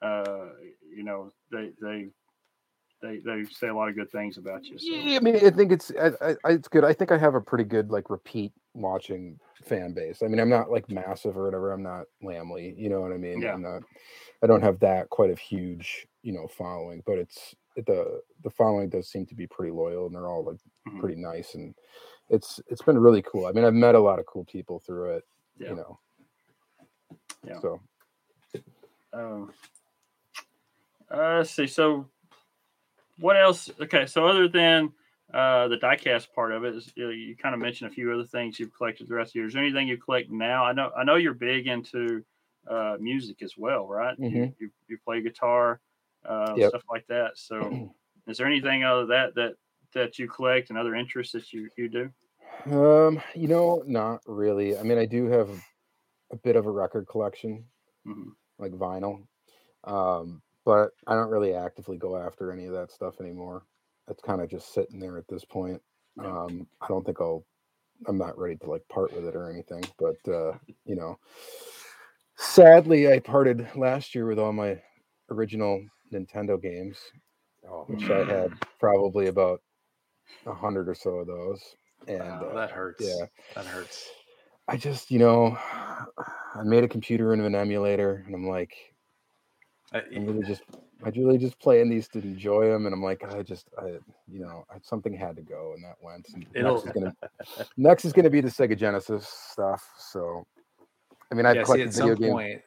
uh, 0.00 0.46
you 0.94 1.02
know, 1.04 1.30
they 1.50 1.70
they 1.82 2.08
they 3.02 3.18
they 3.24 3.44
say 3.50 3.68
a 3.68 3.74
lot 3.74 3.88
of 3.88 3.94
good 3.96 4.10
things 4.10 4.38
about 4.38 4.64
you. 4.64 4.78
So 4.78 4.86
Yeah, 4.92 5.16
I 5.16 5.20
mean, 5.20 5.36
I 5.36 5.50
think 5.50 5.72
it's 5.72 5.92
I, 6.00 6.08
I, 6.20 6.30
I- 6.44 6.52
it's 6.52 6.68
good. 6.68 6.84
I 6.84 6.92
think 6.92 7.12
I 7.12 7.18
have 7.18 7.34
a 7.34 7.40
pretty 7.40 7.64
good 7.64 7.90
like 7.90 8.10
repeat 8.10 8.52
watching 8.74 9.38
fan 9.64 9.92
base. 9.94 10.22
I 10.22 10.28
mean, 10.28 10.38
I'm 10.40 10.48
not 10.48 10.70
like 10.70 10.88
massive 10.90 11.36
or 11.36 11.44
whatever. 11.44 11.72
I'm 11.72 11.82
not 11.82 12.04
Lamley, 12.22 12.74
you 12.76 12.88
know 12.88 13.00
what 13.00 13.12
I 13.12 13.16
mean? 13.16 13.40
Yeah. 13.42 13.54
I'm 13.54 13.62
not. 13.62 13.82
I 14.42 14.46
don't 14.46 14.62
have 14.62 14.78
that 14.80 15.10
quite 15.10 15.30
a 15.30 15.40
huge, 15.40 16.06
you 16.22 16.32
know, 16.32 16.46
following, 16.46 17.02
but 17.06 17.18
it's 17.18 17.54
the 17.86 18.20
the 18.42 18.50
following 18.50 18.88
does 18.88 19.08
seem 19.08 19.26
to 19.26 19.34
be 19.34 19.46
pretty 19.46 19.72
loyal, 19.72 20.06
and 20.06 20.14
they're 20.14 20.28
all 20.28 20.44
like 20.44 20.58
Mhm. 20.86 21.00
pretty 21.00 21.16
nice, 21.20 21.54
and 21.54 21.74
it's 22.28 22.60
it's 22.68 22.82
been 22.82 22.98
really 22.98 23.22
cool. 23.22 23.46
I 23.46 23.52
mean, 23.52 23.64
I've 23.64 23.74
met 23.74 23.94
a 23.94 24.00
lot 24.00 24.18
of 24.18 24.26
cool 24.26 24.44
people 24.44 24.78
through 24.80 25.16
it, 25.16 25.24
yeah. 25.58 25.70
you 25.70 25.76
know. 25.76 25.98
Yeah. 27.46 27.60
So 27.60 27.80
Um, 29.12 29.52
uh, 31.10 31.38
let's 31.38 31.50
see. 31.50 31.66
So, 31.66 32.06
what 33.18 33.36
else? 33.36 33.70
Okay, 33.80 34.04
so 34.06 34.26
other 34.26 34.48
than 34.48 34.92
uh, 35.32 35.68
the 35.68 35.78
diecast 35.78 36.32
part 36.34 36.52
of 36.52 36.64
it, 36.64 36.74
is, 36.74 36.92
you, 36.94 37.04
know, 37.04 37.10
you 37.10 37.36
kind 37.36 37.54
of 37.54 37.60
mentioned 37.60 37.90
a 37.90 37.94
few 37.94 38.12
other 38.12 38.24
things 38.24 38.60
you've 38.60 38.74
collected 38.74 39.08
the 39.08 39.14
rest 39.14 39.30
of 39.30 39.32
the 39.34 39.38
year. 39.40 39.46
Is 39.46 39.54
there 39.54 39.62
anything 39.62 39.88
you 39.88 39.96
collect 39.96 40.30
now? 40.30 40.64
I 40.64 40.72
know, 40.72 40.90
I 40.96 41.04
know 41.04 41.16
you're 41.16 41.34
big 41.34 41.66
into 41.66 42.22
uh, 42.68 42.96
music 43.00 43.42
as 43.42 43.56
well, 43.56 43.86
right? 43.86 44.18
You, 44.18 44.30
Mhm. 44.30 44.54
you 44.58 44.70
you 44.88 44.98
play 45.04 45.22
guitar, 45.22 45.80
uh, 46.24 46.54
Yep. 46.56 46.68
stuff 46.70 46.82
like 46.90 47.06
that. 47.08 47.32
So, 47.36 47.90
is 48.26 48.38
there 48.38 48.46
anything 48.46 48.84
other 48.84 49.06
that 49.06 49.34
that 49.34 49.54
that 49.94 50.18
you 50.18 50.28
collect 50.28 50.70
and 50.70 50.78
other 50.78 50.94
interests 50.94 51.32
that 51.32 51.52
you 51.52 51.68
you 51.76 51.88
do? 51.88 52.10
Um, 52.66 53.20
you 53.34 53.48
know, 53.48 53.82
not 53.86 54.20
really. 54.26 54.76
I 54.76 54.82
mean, 54.82 54.98
I 54.98 55.06
do 55.06 55.26
have 55.26 55.48
a 56.30 56.36
bit 56.36 56.56
of 56.56 56.66
a 56.66 56.70
record 56.70 57.06
collection, 57.08 57.64
Mhm. 58.06 58.32
like 58.58 58.72
vinyl. 58.72 59.26
Um, 59.84 60.42
but 60.64 60.90
I 61.06 61.14
don't 61.14 61.30
really 61.30 61.54
actively 61.54 61.96
go 61.96 62.16
after 62.16 62.52
any 62.52 62.66
of 62.66 62.72
that 62.74 62.90
stuff 62.90 63.20
anymore. 63.20 63.62
It's 64.08 64.20
kind 64.22 64.42
of 64.42 64.50
just 64.50 64.74
sitting 64.74 64.98
there 64.98 65.16
at 65.16 65.28
this 65.28 65.44
point. 65.44 65.80
Yeah. 66.16 66.42
Um, 66.44 66.66
I 66.80 66.88
don't 66.88 67.04
think 67.04 67.20
I'll 67.20 67.46
I'm 68.06 68.18
not 68.18 68.38
ready 68.38 68.56
to 68.56 68.70
like 68.70 68.86
part 68.88 69.12
with 69.12 69.24
it 69.24 69.34
or 69.34 69.50
anything, 69.50 69.82
but 69.98 70.16
uh, 70.28 70.56
you 70.84 70.94
know, 70.94 71.18
sadly 72.36 73.10
I 73.12 73.18
parted 73.18 73.66
last 73.74 74.14
year 74.14 74.26
with 74.26 74.38
all 74.38 74.52
my 74.52 74.80
original 75.30 75.84
Nintendo 76.12 76.60
games, 76.60 76.98
Oh, 77.68 77.84
which 77.86 78.08
I 78.10 78.24
had 78.24 78.52
probably 78.78 79.26
about 79.26 79.60
a 80.46 80.54
hundred 80.54 80.88
or 80.88 80.94
so 80.94 81.16
of 81.16 81.26
those. 81.26 81.60
And 82.06 82.20
Wow, 82.20 82.48
uh, 82.50 82.54
that 82.54 82.70
hurts. 82.70 83.04
yeah. 83.04 83.26
that 83.54 83.66
hurts. 83.66 84.08
I 84.68 84.76
just, 84.76 85.10
you 85.10 85.18
know, 85.18 85.58
I 85.58 86.62
made 86.62 86.84
a 86.84 86.88
computer 86.88 87.32
into 87.32 87.46
an 87.46 87.54
emulator, 87.54 88.22
and 88.26 88.34
I'm 88.34 88.46
like, 88.46 88.74
Uh, 89.92 90.00
I'm 90.14 90.26
really 90.26 90.46
just, 90.46 90.62
I 91.02 91.08
really 91.10 91.38
just 91.38 91.58
playing 91.58 91.88
these 91.88 92.08
to 92.08 92.18
enjoy 92.18 92.68
them, 92.68 92.84
and 92.86 92.94
I'm 92.94 93.02
like, 93.02 93.24
I 93.24 93.42
just, 93.42 93.68
I, 93.78 93.98
you 94.30 94.40
know, 94.40 94.64
I, 94.70 94.76
something 94.82 95.14
had 95.14 95.36
to 95.36 95.42
go, 95.42 95.72
and 95.74 95.82
that 95.84 95.96
went. 96.02 96.28
And 96.34 96.46
next 96.54 96.84
is 96.84 96.92
gonna, 96.92 97.16
next 97.76 98.04
is 98.04 98.12
gonna 98.12 98.30
be 98.30 98.42
the 98.42 98.50
Sega 98.50 98.76
Genesis 98.76 99.26
stuff. 99.26 99.82
So, 99.98 100.46
I 101.32 101.34
mean, 101.34 101.46
I've 101.46 101.56
yeah, 101.56 101.62
see, 101.62 101.64
collected 101.64 101.88
at 101.88 101.94
video 101.94 102.14
some 102.14 102.36
games. 102.36 102.62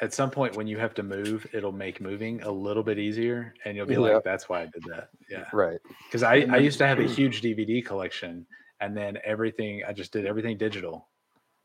Point, 0.00 0.06
at 0.08 0.14
some 0.14 0.30
point 0.30 0.56
when 0.56 0.66
you 0.66 0.78
have 0.78 0.94
to 0.94 1.02
move, 1.02 1.46
it'll 1.52 1.72
make 1.72 2.00
moving 2.00 2.42
a 2.42 2.50
little 2.50 2.82
bit 2.82 2.98
easier, 2.98 3.54
and 3.64 3.76
you'll 3.76 3.86
be 3.86 3.94
Yeah. 3.94 4.00
like, 4.00 4.24
"That's 4.24 4.48
why 4.48 4.62
I 4.62 4.66
did 4.66 4.82
that." 4.88 5.08
Yeah, 5.30 5.44
Right. 5.52 5.78
because 6.06 6.22
I 6.22 6.46
I 6.50 6.56
used 6.58 6.78
to 6.78 6.86
have 6.86 6.98
a 6.98 7.04
huge 7.18 7.42
DVD 7.42 7.84
collection, 7.84 8.46
and 8.80 8.96
then 8.96 9.18
everything 9.24 9.82
I 9.86 9.92
just 9.92 10.12
did 10.12 10.26
everything 10.26 10.56
digital, 10.58 11.08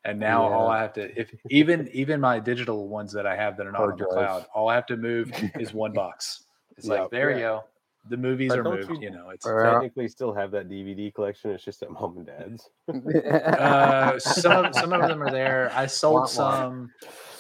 and 0.04 0.20
now 0.20 0.44
all 0.44 0.68
I 0.68 0.82
have 0.82 0.94
to 0.94 1.20
if 1.20 1.34
even 1.50 1.88
even 1.94 2.20
my 2.22 2.40
digital 2.40 2.88
ones 2.90 3.12
that 3.14 3.26
I 3.26 3.36
have 3.36 3.58
that 3.58 3.66
are 3.68 3.72
not 3.72 3.80
Hard 3.80 3.92
on 3.94 3.98
the 3.98 4.04
drives. 4.06 4.16
cloud, 4.16 4.46
all 4.54 4.70
I 4.70 4.76
have 4.76 4.86
to 4.88 4.98
move 4.98 5.32
is 5.60 5.74
one 5.74 5.94
box. 5.94 6.44
It's 6.78 6.88
like 6.88 7.10
there 7.12 7.30
Yeah. 7.32 7.36
you 7.38 7.42
go. 7.44 7.64
The 8.08 8.18
movies 8.18 8.50
But 8.50 8.60
are 8.60 8.64
don't 8.64 8.76
moved. 8.76 8.92
you- 8.92 9.00
You 9.02 9.10
know, 9.10 9.30
it's 9.32 9.48
Uh, 9.48 9.64
technically 9.64 10.08
still 10.10 10.32
have 10.32 10.52
that 10.52 10.70
DVD 10.70 11.10
collection. 11.12 11.50
It's 11.50 11.64
just 11.64 11.82
at 11.82 11.90
mom 11.90 12.18
and 12.18 12.26
dad's. 12.28 12.70
uh, 13.26 14.20
some 14.20 14.66
of, 14.66 14.76
some 14.76 14.94
of 14.94 15.08
them 15.08 15.24
are 15.24 15.32
there. 15.32 15.72
I 15.74 15.86
sold 16.02 16.14
Wah, 16.14 16.20
wah. 16.22 16.28
some. 16.28 16.92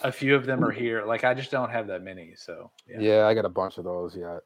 A 0.05 0.11
few 0.11 0.35
of 0.35 0.45
them 0.45 0.63
are 0.63 0.71
here. 0.71 1.03
Like 1.03 1.23
I 1.23 1.33
just 1.33 1.49
don't 1.49 1.71
have 1.71 1.87
that 1.87 2.03
many. 2.03 2.33
So 2.35 2.69
yeah. 2.87 2.99
yeah, 2.99 3.25
I 3.27 3.33
got 3.33 3.45
a 3.45 3.49
bunch 3.49 3.77
of 3.79 3.85
those 3.85 4.15
yet. 4.15 4.41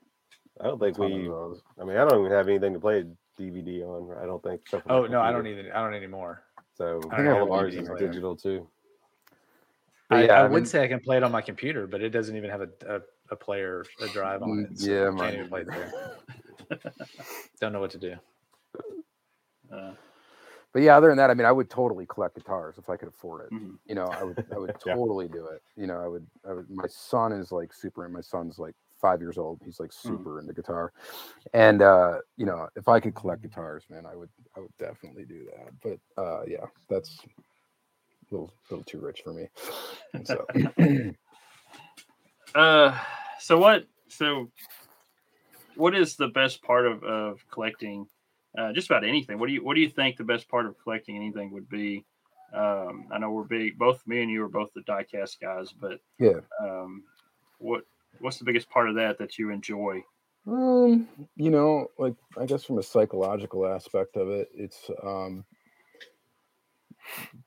I 0.61 0.63
don't 0.65 0.79
think 0.79 0.97
we. 0.97 1.27
those. 1.27 1.61
I 1.79 1.83
mean, 1.83 1.97
I 1.97 2.05
don't 2.07 2.19
even 2.25 2.31
have 2.31 2.47
anything 2.47 2.73
to 2.73 2.79
play 2.79 3.03
DVD 3.37 3.83
on. 3.83 4.17
I 4.21 4.25
don't 4.25 4.41
think. 4.41 4.61
except 4.61 4.89
Oh 4.89 5.05
no, 5.05 5.19
I 5.21 5.31
don't 5.31 5.43
computer. 5.43 5.59
even. 5.67 5.71
I 5.73 5.83
don't 5.83 5.93
anymore. 5.93 6.43
So 6.77 7.01
I 7.11 7.17
don't 7.17 7.25
have 7.25 7.35
all 7.35 7.41
a 7.41 7.45
of 7.45 7.51
ours 7.51 7.75
is 7.75 7.89
digital 7.99 8.35
too. 8.37 8.67
But 10.09 10.17
I, 10.19 10.23
yeah, 10.25 10.33
I, 10.41 10.45
I 10.45 10.47
would 10.47 10.63
mean- 10.63 10.65
say 10.65 10.83
I 10.83 10.87
can 10.87 11.01
play 11.01 11.17
it 11.17 11.23
on 11.23 11.31
my 11.31 11.41
computer, 11.41 11.87
but 11.87 12.01
it 12.01 12.09
doesn't 12.11 12.35
even 12.35 12.49
have 12.49 12.61
a, 12.61 12.69
a, 12.87 13.01
a 13.31 13.35
player, 13.35 13.83
a 14.01 14.07
drive 14.07 14.41
on 14.41 14.49
Mm, 14.49 14.71
it. 14.71 14.79
So 14.79 14.91
yeah, 14.91 15.07
I 15.07 15.09
mine 15.11 15.17
can't 15.19 15.35
even 15.35 15.49
play 15.49 15.61
it 15.61 15.67
there. 15.67 15.91
Don't 17.61 17.73
know 17.73 17.79
what 17.81 17.91
to 17.91 17.97
do. 17.97 18.15
Uh, 19.71 19.91
But 20.73 20.83
yeah, 20.83 20.95
other 20.97 21.07
than 21.09 21.17
that, 21.17 21.29
I 21.29 21.33
mean, 21.33 21.47
I 21.47 21.51
would 21.51 21.69
totally 21.69 22.05
collect 22.05 22.35
guitars 22.35 22.77
if 22.77 22.89
I 22.89 22.95
could 22.97 23.07
afford 23.07 23.47
it. 23.47 23.53
mhm. 23.53 23.77
You 23.87 23.95
know, 23.95 24.07
I 24.07 24.23
would, 24.23 24.37
I 24.53 24.59
would 24.59 24.75
Yeah. 24.85 24.93
totally 24.93 25.27
do 25.27 25.47
it. 25.47 25.61
You 25.75 25.87
know, 25.87 25.99
I 25.99 26.07
would, 26.07 26.27
I 26.47 26.53
would. 26.53 26.69
My 26.69 26.87
son 26.87 27.31
is 27.31 27.51
like 27.51 27.73
super, 27.73 28.05
and 28.05 28.13
my 28.13 28.21
son's 28.21 28.59
like 28.59 28.75
five 29.01 29.19
years 29.21 29.37
old. 29.37 29.59
He's 29.65 29.79
like 29.79 29.91
super 29.91 30.39
into 30.39 30.53
guitar, 30.53 30.93
and 31.53 31.81
uh, 31.81 32.19
you 32.37 32.45
know, 32.45 32.67
if 32.75 32.87
I 32.87 32.99
could 32.99 33.15
collect 33.15 33.41
guitars, 33.41 33.83
man, 33.89 34.05
I 34.05 34.15
would, 34.15 34.29
I 34.55 34.59
would 34.59 34.77
definitely 34.77 35.25
do 35.25 35.45
that. 35.55 35.99
But 36.15 36.21
uh, 36.21 36.43
yeah, 36.47 36.65
that's 36.89 37.19
a 37.25 38.33
little, 38.33 38.53
little 38.69 38.83
too 38.83 38.99
rich 38.99 39.21
for 39.23 39.33
me. 39.33 39.47
So 40.25 40.45
Uh, 42.55 42.97
so 43.39 43.57
what? 43.59 43.85
So, 44.07 44.51
what 45.75 45.95
is 45.95 46.15
the 46.15 46.27
best 46.27 46.61
part 46.63 46.87
of, 46.87 47.03
of 47.03 47.45
collecting? 47.51 48.07
Uh, 48.59 48.73
just 48.73 48.89
about 48.89 49.05
anything. 49.05 49.39
What 49.39 49.47
do 49.47 49.53
you 49.53 49.63
What 49.63 49.75
do 49.75 49.81
you 49.81 49.89
think 49.89 50.17
the 50.17 50.23
best 50.23 50.49
part 50.49 50.65
of 50.65 50.75
collecting 50.83 51.15
anything 51.15 51.51
would 51.51 51.69
be? 51.69 52.03
Um, 52.53 53.07
I 53.11 53.17
know 53.19 53.31
we're 53.31 53.43
big. 53.43 53.77
Both 53.77 54.05
me 54.05 54.21
and 54.21 54.29
you 54.29 54.43
are 54.43 54.49
both 54.49 54.73
the 54.73 54.81
diecast 54.81 55.39
guys, 55.39 55.71
but 55.71 55.99
yeah, 56.19 56.39
um, 56.61 57.03
what 57.59 57.83
What's 58.19 58.37
the 58.37 58.43
biggest 58.43 58.69
part 58.69 58.89
of 58.89 58.95
that 58.95 59.17
that 59.19 59.37
you 59.37 59.49
enjoy? 59.51 60.03
Um, 60.47 61.07
you 61.37 61.51
know, 61.51 61.87
like 61.97 62.15
I 62.37 62.45
guess 62.45 62.65
from 62.65 62.79
a 62.79 62.83
psychological 62.83 63.65
aspect 63.65 64.17
of 64.17 64.29
it, 64.29 64.49
it's 64.53 64.89
um 65.03 65.45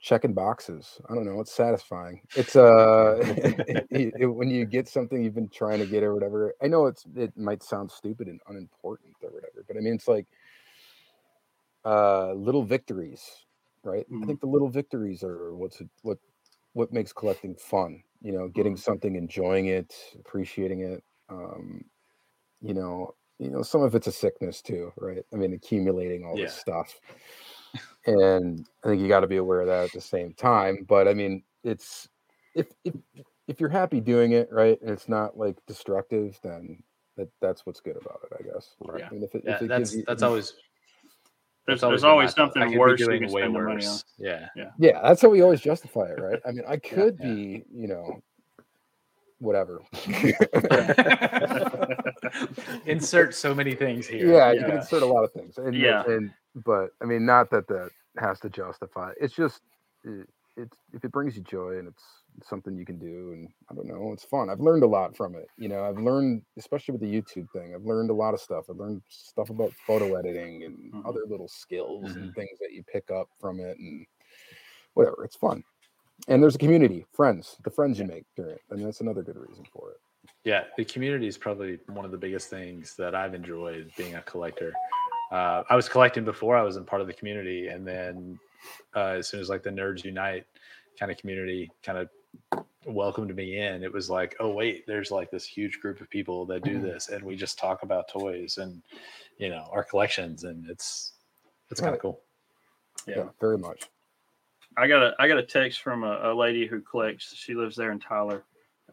checking 0.00 0.32
boxes. 0.32 1.00
I 1.10 1.14
don't 1.14 1.26
know, 1.26 1.40
it's 1.40 1.52
satisfying. 1.52 2.22
It's 2.36 2.56
uh 2.56 3.18
it- 3.90 4.14
it- 4.20 4.26
when 4.26 4.48
you 4.48 4.64
get 4.64 4.88
something 4.88 5.22
you've 5.22 5.34
been 5.34 5.48
trying 5.48 5.80
to 5.80 5.86
get 5.86 6.02
or 6.02 6.14
whatever. 6.14 6.54
I 6.62 6.68
know 6.68 6.86
it's 6.86 7.04
it 7.16 7.36
might 7.36 7.62
sound 7.62 7.90
stupid 7.90 8.28
and 8.28 8.40
unimportant 8.48 9.14
or 9.22 9.30
whatever, 9.30 9.64
but 9.66 9.76
I 9.76 9.80
mean 9.80 9.94
it's 9.94 10.08
like 10.08 10.26
uh 11.84 12.32
little 12.34 12.64
victories, 12.64 13.46
right? 13.84 14.06
I 14.22 14.26
Mhm. 14.26 14.26
think 14.26 14.40
the 14.40 14.46
little 14.46 14.68
victories 14.70 15.22
are 15.24 15.54
what's 15.54 15.82
what 16.02 16.18
what 16.74 16.92
makes 16.92 17.12
collecting 17.12 17.56
fun, 17.56 18.02
you 18.20 18.32
know, 18.32 18.48
getting 18.48 18.76
something, 18.76 19.16
enjoying 19.16 19.66
it, 19.66 19.94
appreciating 20.18 20.80
it. 20.82 21.04
Um 21.28 21.90
you 22.60 22.74
know, 22.74 23.16
you 23.38 23.50
know, 23.50 23.62
some 23.62 23.82
of 23.82 23.94
it's 23.94 24.06
a 24.08 24.12
sickness 24.12 24.62
too, 24.62 24.92
right? 24.98 25.24
I 25.32 25.36
mean, 25.36 25.52
accumulating 25.54 26.24
all 26.24 26.38
this 26.38 26.54
stuff. 26.54 27.00
and 28.06 28.66
I 28.84 28.88
think 28.88 29.02
you 29.02 29.08
got 29.08 29.20
to 29.20 29.26
be 29.26 29.36
aware 29.36 29.60
of 29.60 29.66
that 29.68 29.84
at 29.84 29.92
the 29.92 30.00
same 30.00 30.34
time. 30.34 30.84
But 30.88 31.08
I 31.08 31.14
mean, 31.14 31.44
it's 31.62 32.08
if 32.54 32.68
if 32.84 32.94
if 33.48 33.60
you're 33.60 33.68
happy 33.70 34.00
doing 34.00 34.32
it 34.32 34.48
right, 34.50 34.80
and 34.80 34.90
it's 34.90 35.08
not 35.08 35.36
like 35.36 35.56
destructive, 35.66 36.38
then 36.42 36.82
that 37.16 37.28
that's 37.40 37.64
what's 37.66 37.80
good 37.80 37.96
about 37.96 38.20
it, 38.24 38.36
I 38.38 38.42
guess. 38.52 38.76
Right. 38.80 39.04
I 39.10 39.14
mean, 39.14 39.22
if 39.22 39.34
it, 39.34 39.42
Yeah, 39.42 39.60
if 39.60 39.62
it 39.62 39.72
that's 39.72 39.96
you, 39.96 40.06
that's 40.06 40.22
always 40.22 40.54
There's, 41.66 41.80
that's 41.82 42.02
always 42.02 42.36
my 42.36 42.42
something 42.44 42.62
could 42.62 42.72
be 42.72 42.78
worse 42.78 43.00
you 43.00 43.06
doing 43.06 43.22
can 43.22 43.32
way 43.32 43.42
spend 43.42 43.54
the 43.54 43.60
money 43.60 43.86
on. 43.86 43.92
worse. 43.92 44.04
Yeah. 44.18 44.48
yeah, 44.78 45.00
that's 45.02 45.22
how 45.22 45.28
we 45.28 45.42
always 45.42 45.60
justify 45.60 46.06
it, 46.06 46.20
right? 46.20 46.40
I 46.46 46.50
mean, 46.52 46.64
I 46.66 46.76
could 46.76 47.18
yeah. 47.20 47.26
be, 47.26 47.64
you 47.72 47.86
know, 47.86 48.20
whatever. 49.38 49.82
Insert 52.86 53.34
so 53.34 53.54
many 53.54 53.74
things 53.74 54.06
here. 54.06 54.32
yeah, 54.32 54.52
you 54.52 54.60
can 54.60 54.70
insert 54.72 55.02
a 55.02 55.06
lot 55.06 55.24
of 55.24 55.32
things. 55.32 55.58
And, 55.58 55.74
Yeah. 55.74 56.04
and 56.06 56.32
but 56.64 56.90
I 57.00 57.04
mean, 57.04 57.24
not 57.26 57.50
that 57.50 57.66
that 57.68 57.90
has 58.18 58.40
to 58.40 58.50
justify. 58.50 59.10
it. 59.10 59.16
It's 59.20 59.34
just 59.34 59.60
it, 60.04 60.28
it's 60.56 60.76
if 60.92 61.04
it 61.04 61.12
brings 61.12 61.36
you 61.36 61.42
joy 61.42 61.78
and 61.78 61.88
it's 61.88 62.02
something 62.42 62.76
you 62.76 62.84
can 62.84 62.98
do, 62.98 63.32
and 63.32 63.48
I 63.70 63.74
don't 63.74 63.86
know, 63.86 64.12
it's 64.12 64.24
fun. 64.24 64.48
I've 64.50 64.60
learned 64.60 64.82
a 64.82 64.86
lot 64.86 65.16
from 65.16 65.34
it. 65.34 65.48
You 65.56 65.68
know, 65.68 65.84
I've 65.84 65.98
learned, 65.98 66.42
especially 66.56 66.92
with 66.92 67.00
the 67.02 67.12
YouTube 67.12 67.50
thing, 67.52 67.74
I've 67.74 67.84
learned 67.84 68.10
a 68.10 68.14
lot 68.14 68.34
of 68.34 68.40
stuff. 68.40 68.66
I've 68.70 68.76
learned 68.76 69.02
stuff 69.08 69.50
about 69.50 69.74
photo 69.86 70.14
editing 70.14 70.64
and 70.64 70.92
Mhm. 70.92 71.06
other 71.06 71.24
little 71.26 71.48
skills 71.48 72.02
Mm-hmm. 72.04 72.22
and 72.22 72.34
things 72.34 72.58
that 72.60 72.72
you 72.72 72.82
pick 72.84 73.10
up 73.10 73.28
from 73.38 73.60
it, 73.60 73.78
and 73.78 74.06
whatever. 74.94 75.24
It's 75.24 75.36
fun. 75.36 75.62
And 76.28 76.42
there's 76.42 76.54
a 76.54 76.58
community, 76.58 77.04
friends, 77.12 77.56
the 77.64 77.70
friends 77.70 77.98
you 77.98 78.04
make 78.06 78.24
during 78.36 78.52
it, 78.54 78.62
and 78.70 78.84
that's 78.84 79.00
another 79.00 79.22
good 79.22 79.36
reason 79.36 79.64
for 79.72 79.90
it. 79.90 79.98
Yeah, 80.44 80.64
the 80.76 80.84
community 80.84 81.26
is 81.26 81.36
probably 81.36 81.80
one 81.88 82.04
of 82.04 82.10
the 82.12 82.18
biggest 82.18 82.48
things 82.48 82.94
that 82.96 83.14
I've 83.14 83.34
enjoyed 83.34 83.90
being 83.96 84.14
a 84.14 84.22
collector. 84.22 84.72
Uh, 85.32 85.64
I 85.68 85.74
was 85.76 85.88
collecting 85.88 86.24
before 86.24 86.56
I 86.56 86.62
was 86.62 86.76
in 86.76 86.84
part 86.84 87.00
of 87.00 87.06
the 87.08 87.12
community, 87.12 87.68
and 87.68 87.86
then 87.86 88.38
uh, 88.94 89.16
as 89.18 89.28
soon 89.28 89.40
as 89.40 89.48
like 89.48 89.62
the 89.62 89.70
Nerds 89.70 90.04
Unite 90.04 90.46
kind 90.98 91.10
of 91.10 91.18
community 91.18 91.70
kind 91.82 91.98
of 91.98 92.08
welcomed 92.86 93.34
me 93.34 93.58
in, 93.58 93.82
it 93.82 93.92
was 93.92 94.10
like, 94.10 94.34
oh 94.40 94.50
wait, 94.50 94.86
there's 94.86 95.10
like 95.10 95.30
this 95.30 95.44
huge 95.44 95.80
group 95.80 96.00
of 96.00 96.10
people 96.10 96.44
that 96.46 96.64
do 96.64 96.80
this, 96.80 97.08
and 97.08 97.22
we 97.22 97.36
just 97.36 97.58
talk 97.58 97.82
about 97.82 98.08
toys 98.08 98.58
and 98.58 98.82
you 99.38 99.48
know 99.48 99.68
our 99.70 99.84
collections, 99.84 100.44
and 100.44 100.68
it's 100.68 101.12
it's 101.70 101.80
kind 101.80 101.94
of 101.94 102.00
cool. 102.00 102.20
Yeah, 103.06 103.18
Yeah. 103.18 103.28
very 103.40 103.58
much. 103.58 103.84
I 104.76 104.86
got 104.86 105.02
a 105.02 105.14
I 105.18 105.28
got 105.28 105.38
a 105.38 105.42
text 105.42 105.82
from 105.82 106.02
a, 106.04 106.32
a 106.32 106.34
lady 106.34 106.66
who 106.66 106.80
collects. 106.80 107.34
She 107.34 107.54
lives 107.54 107.76
there 107.76 107.92
in 107.92 107.98
Tyler, 107.98 108.44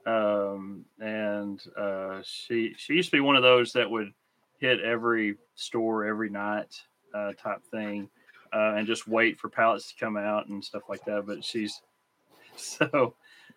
um, 0.06 0.86
and 1.00 1.62
uh, 1.78 2.22
she 2.24 2.74
she 2.78 2.94
used 2.94 3.10
to 3.10 3.18
be 3.18 3.22
one 3.22 3.36
of 3.36 3.44
those 3.44 3.74
that 3.74 3.90
would 3.90 4.14
hit 4.60 4.82
every 4.82 5.38
store 5.56 6.06
every 6.06 6.30
night 6.30 6.82
uh, 7.14 7.34
type 7.34 7.64
thing, 7.72 8.10
uh, 8.54 8.74
and 8.76 8.88
just 8.88 9.08
wait 9.08 9.40
for 9.40 9.50
pallets 9.50 9.92
to 9.92 10.00
come 10.00 10.18
out 10.18 10.48
and 10.48 10.64
stuff 10.64 10.84
like 10.90 11.04
that. 11.06 11.26
But 11.26 11.44
she's 11.44 11.82
so 12.56 13.16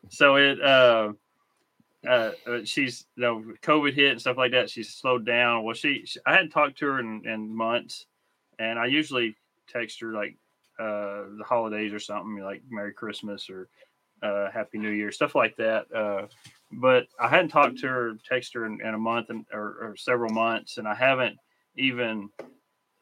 so 0.09 0.37
it. 0.37 0.63
Uh, 0.63 1.13
uh, 2.07 2.33
uh, 2.49 2.59
she's 2.65 3.07
you 3.17 3.23
know 3.23 3.45
COVID 3.63 3.95
hit 3.95 4.11
and 4.11 4.21
stuff 4.21 4.37
like 4.37 4.53
that. 4.53 4.71
She's 4.71 4.93
slowed 4.93 5.25
down. 5.25 5.65
Well, 5.65 5.75
she, 5.75 6.05
she 6.05 6.19
I 6.27 6.33
hadn't 6.33 6.51
talked 6.51 6.79
to 6.79 6.87
her 6.87 7.01
in, 7.01 7.23
in 7.27 7.55
months, 7.55 8.07
and 8.59 8.79
I 8.79 8.87
usually 8.87 9.37
text 9.69 10.01
her 10.01 10.13
like 10.13 10.37
uh, 10.81 11.25
the 11.39 11.45
holidays 11.47 11.93
or 11.93 12.01
something 12.01 12.43
like 12.43 12.63
Merry 12.69 12.93
Christmas 12.93 13.49
or 13.49 13.69
uh, 14.23 14.51
Happy 14.51 14.79
New 14.79 14.91
Year, 14.91 15.13
stuff 15.13 15.35
like 15.35 15.57
that. 15.57 15.87
Uh, 15.95 16.27
but 16.73 17.07
I 17.21 17.29
hadn't 17.29 17.51
talked 17.51 17.79
to 17.79 17.89
her, 17.89 18.15
text 18.29 18.55
her 18.55 18.67
in, 18.67 18.81
in 18.81 18.95
a 18.95 18.99
month 18.99 19.31
and, 19.31 19.45
or, 19.53 19.77
or 19.81 19.97
several 19.97 20.33
months, 20.33 20.79
and 20.79 20.89
I 20.89 20.95
haven't 20.95 21.37
even 21.77 22.31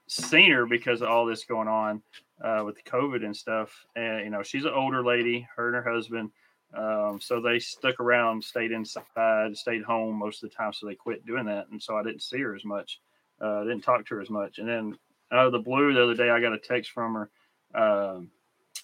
seen 0.08 0.50
her 0.50 0.66
because 0.66 1.02
of 1.02 1.08
all 1.08 1.24
this 1.24 1.44
going 1.44 1.68
on 1.68 2.02
uh, 2.42 2.62
with 2.64 2.84
COVID 2.84 3.24
and 3.24 3.36
stuff. 3.36 3.70
And 3.96 4.24
you 4.24 4.30
know, 4.30 4.42
she's 4.42 4.64
an 4.64 4.72
older 4.74 5.04
lady, 5.04 5.46
her 5.56 5.68
and 5.68 5.76
her 5.76 5.92
husband. 5.92 6.30
Um, 6.76 7.20
so 7.20 7.40
they 7.40 7.58
stuck 7.58 7.98
around, 7.98 8.44
stayed 8.44 8.72
inside, 8.72 9.56
stayed 9.56 9.82
home 9.82 10.16
most 10.16 10.42
of 10.42 10.50
the 10.50 10.56
time. 10.56 10.72
So 10.72 10.86
they 10.86 10.94
quit 10.94 11.26
doing 11.26 11.46
that, 11.46 11.68
and 11.70 11.82
so 11.82 11.96
I 11.96 12.02
didn't 12.02 12.22
see 12.22 12.40
her 12.40 12.54
as 12.54 12.64
much. 12.64 13.00
Uh, 13.40 13.64
didn't 13.64 13.82
talk 13.82 14.06
to 14.06 14.14
her 14.16 14.20
as 14.20 14.30
much. 14.30 14.58
And 14.58 14.68
then 14.68 14.98
out 15.32 15.46
of 15.46 15.52
the 15.52 15.58
blue, 15.58 15.94
the 15.94 16.02
other 16.02 16.14
day, 16.14 16.30
I 16.30 16.40
got 16.40 16.52
a 16.52 16.58
text 16.58 16.90
from 16.92 17.14
her 17.14 17.30
um, 17.74 18.30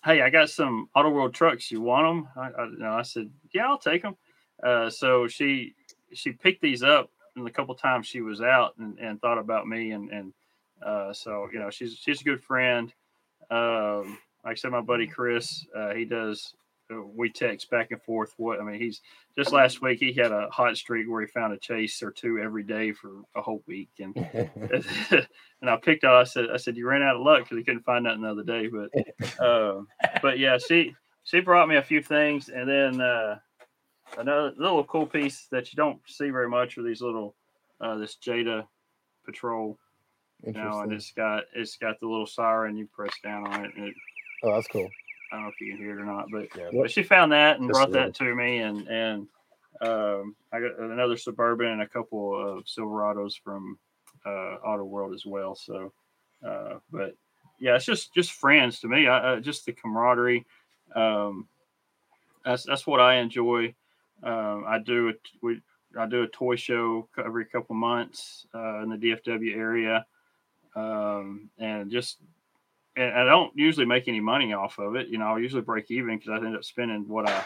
hey, 0.05 0.23
I 0.23 0.31
got 0.31 0.51
some 0.51 0.89
Auto 0.95 1.11
World 1.11 1.35
trucks. 1.35 1.71
You 1.71 1.81
want 1.81 2.07
them? 2.07 2.29
I, 2.37 2.63
I, 2.63 2.69
know, 2.79 2.93
I 2.93 3.03
said, 3.03 3.31
yeah, 3.53 3.67
I'll 3.67 3.79
take 3.79 4.03
them. 4.03 4.17
Uh, 4.63 4.89
so 4.89 5.29
she 5.29 5.75
she 6.15 6.33
picked 6.33 6.63
these 6.63 6.83
up, 6.83 7.11
and 7.35 7.47
a 7.47 7.51
couple 7.51 7.75
times 7.75 8.07
she 8.07 8.21
was 8.21 8.41
out 8.41 8.75
and, 8.79 8.99
and 8.99 9.21
thought 9.21 9.39
about 9.39 9.67
me, 9.67 9.91
and 9.91 10.11
and 10.11 10.33
uh, 10.85 11.13
so 11.13 11.49
you 11.53 11.59
know, 11.59 11.71
she's 11.71 11.95
she's 11.95 12.21
a 12.21 12.25
good 12.25 12.43
friend. 12.43 12.93
Um, 13.51 14.19
like 14.45 14.53
I 14.53 14.55
said, 14.55 14.71
my 14.71 14.81
buddy 14.81 15.07
Chris, 15.07 15.67
uh, 15.77 15.93
he 15.93 16.05
does. 16.05 16.55
We 16.91 17.31
text 17.31 17.71
back 17.71 17.91
and 17.91 18.03
forth. 18.03 18.33
What 18.37 18.61
I 18.61 18.65
mean, 18.65 18.81
he's 18.81 19.01
just 19.37 19.53
last 19.53 19.83
week 19.83 19.99
he 19.99 20.13
had 20.13 20.31
a 20.31 20.49
hot 20.51 20.77
streak 20.77 21.09
where 21.09 21.21
he 21.21 21.27
found 21.27 21.53
a 21.53 21.59
chase 21.59 22.03
or 22.03 22.11
two 22.11 22.39
every 22.39 22.63
day 22.63 22.93
for 22.93 23.23
a 23.35 23.43
whole 23.43 23.63
week, 23.67 23.91
and 23.99 24.17
and 25.61 25.71
I 25.71 25.77
picked 25.77 26.05
on. 26.05 26.15
I 26.15 26.25
said, 26.25 26.47
I 26.53 26.59
said 26.59 26.77
you 26.77 26.87
ran 26.87 27.03
out 27.03 27.17
of 27.17 27.23
luck 27.23 27.45
because 27.45 27.59
he 27.59 27.65
couldn't 27.65 27.85
find 27.85 28.05
nothing 28.05 28.23
the 28.23 28.31
other 28.31 28.45
day. 28.45 28.69
But, 28.69 29.41
uh, 29.45 29.83
but 30.23 30.39
yeah, 30.39 30.59
she 30.59 30.95
she 31.25 31.41
brought 31.41 31.69
me 31.69 31.77
a 31.77 31.83
few 31.83 32.03
things, 32.03 32.49
and 32.49 32.69
then 32.69 33.01
uh, 33.01 33.39
another 34.17 34.53
little 34.57 34.85
cool 34.85 35.07
piece 35.07 35.49
that 35.51 35.73
you 35.73 35.77
don't 35.77 36.01
see 36.07 36.31
very 36.31 36.49
much 36.49 36.79
are 36.79 36.83
these 36.83 37.03
little 37.03 37.35
uh, 37.81 37.97
this 37.97 38.17
Jada 38.25 38.67
Patrol. 39.25 39.79
You 40.45 40.53
know, 40.53 40.81
and 40.81 40.93
it's 40.93 41.13
got 41.13 41.45
it's 41.55 41.79
got 41.79 41.99
the 41.99 42.07
little 42.07 42.27
siren. 42.27 42.77
You 42.77 42.87
press 42.95 43.15
down 43.25 43.47
on 43.47 43.65
it, 43.65 43.73
and 43.75 43.89
it, 43.89 43.95
Oh, 44.43 44.53
that's 44.53 44.69
cool. 44.69 44.89
I 45.33 45.37
don't 45.37 45.45
know 45.45 45.51
if 45.51 45.61
you 45.61 45.73
can 45.73 45.79
hear 45.79 45.99
it 45.99 46.03
or 46.03 46.05
not, 46.05 46.31
but 46.31 46.49
Yeah. 46.57 46.71
but 46.73 46.91
she 46.91 47.03
found 47.03 47.33
that 47.33 47.59
and 47.59 47.69
This 47.69 47.75
brought 47.75 47.93
that 47.93 48.15
to 48.17 48.35
me, 48.35 48.59
and 48.59 48.87
and 48.89 49.29
um, 49.81 50.37
I 50.53 50.61
got 50.61 50.79
another 50.79 51.17
suburban 51.17 51.69
and 51.69 51.83
a 51.83 51.89
couple 51.89 52.35
of 52.35 52.65
Silverados 52.65 53.35
from 53.43 53.79
uh, 54.25 54.57
Auto 54.65 54.85
World 54.85 55.15
as 55.15 55.27
well. 55.27 55.55
So, 55.55 55.93
uh, 56.47 56.75
but 56.91 57.17
yeah, 57.59 57.77
it's 57.77 57.85
just 57.85 58.15
just 58.15 58.33
friends 58.33 58.81
to 58.81 58.89
me. 58.89 59.07
I, 59.07 59.35
uh, 59.35 59.41
just 59.41 59.67
the 59.67 59.73
camaraderie. 59.73 60.47
Um, 60.95 61.49
that's 62.45 62.65
that's 62.65 62.87
what 62.87 63.01
I 63.01 63.17
enjoy. 63.17 63.75
Um, 64.23 64.65
I 64.67 64.79
do 64.79 65.09
it. 65.09 65.21
We 65.43 65.61
I 65.99 66.07
do 66.07 66.23
a 66.23 66.29
toy 66.29 66.57
show 66.57 67.09
every 67.19 67.45
couple 67.47 67.75
months 67.75 68.47
uh, 68.55 68.83
in 68.83 68.91
the 68.91 68.97
DFW 68.97 69.57
area, 69.57 70.07
um, 70.75 71.51
and 71.59 71.91
just 71.91 72.19
and 72.97 73.13
I 73.13 73.25
don't 73.25 73.53
usually 73.55 73.87
make 73.87 74.09
any 74.09 74.21
money 74.21 74.53
off 74.53 74.79
of 74.79 74.97
it. 74.97 75.09
You 75.09 75.19
know, 75.19 75.27
I 75.27 75.39
usually 75.39 75.63
break 75.63 75.91
even 75.91 76.17
because 76.17 76.31
I 76.31 76.45
end 76.45 76.57
up 76.57 76.65
spending 76.65 77.07
what 77.09 77.29
I 77.29 77.45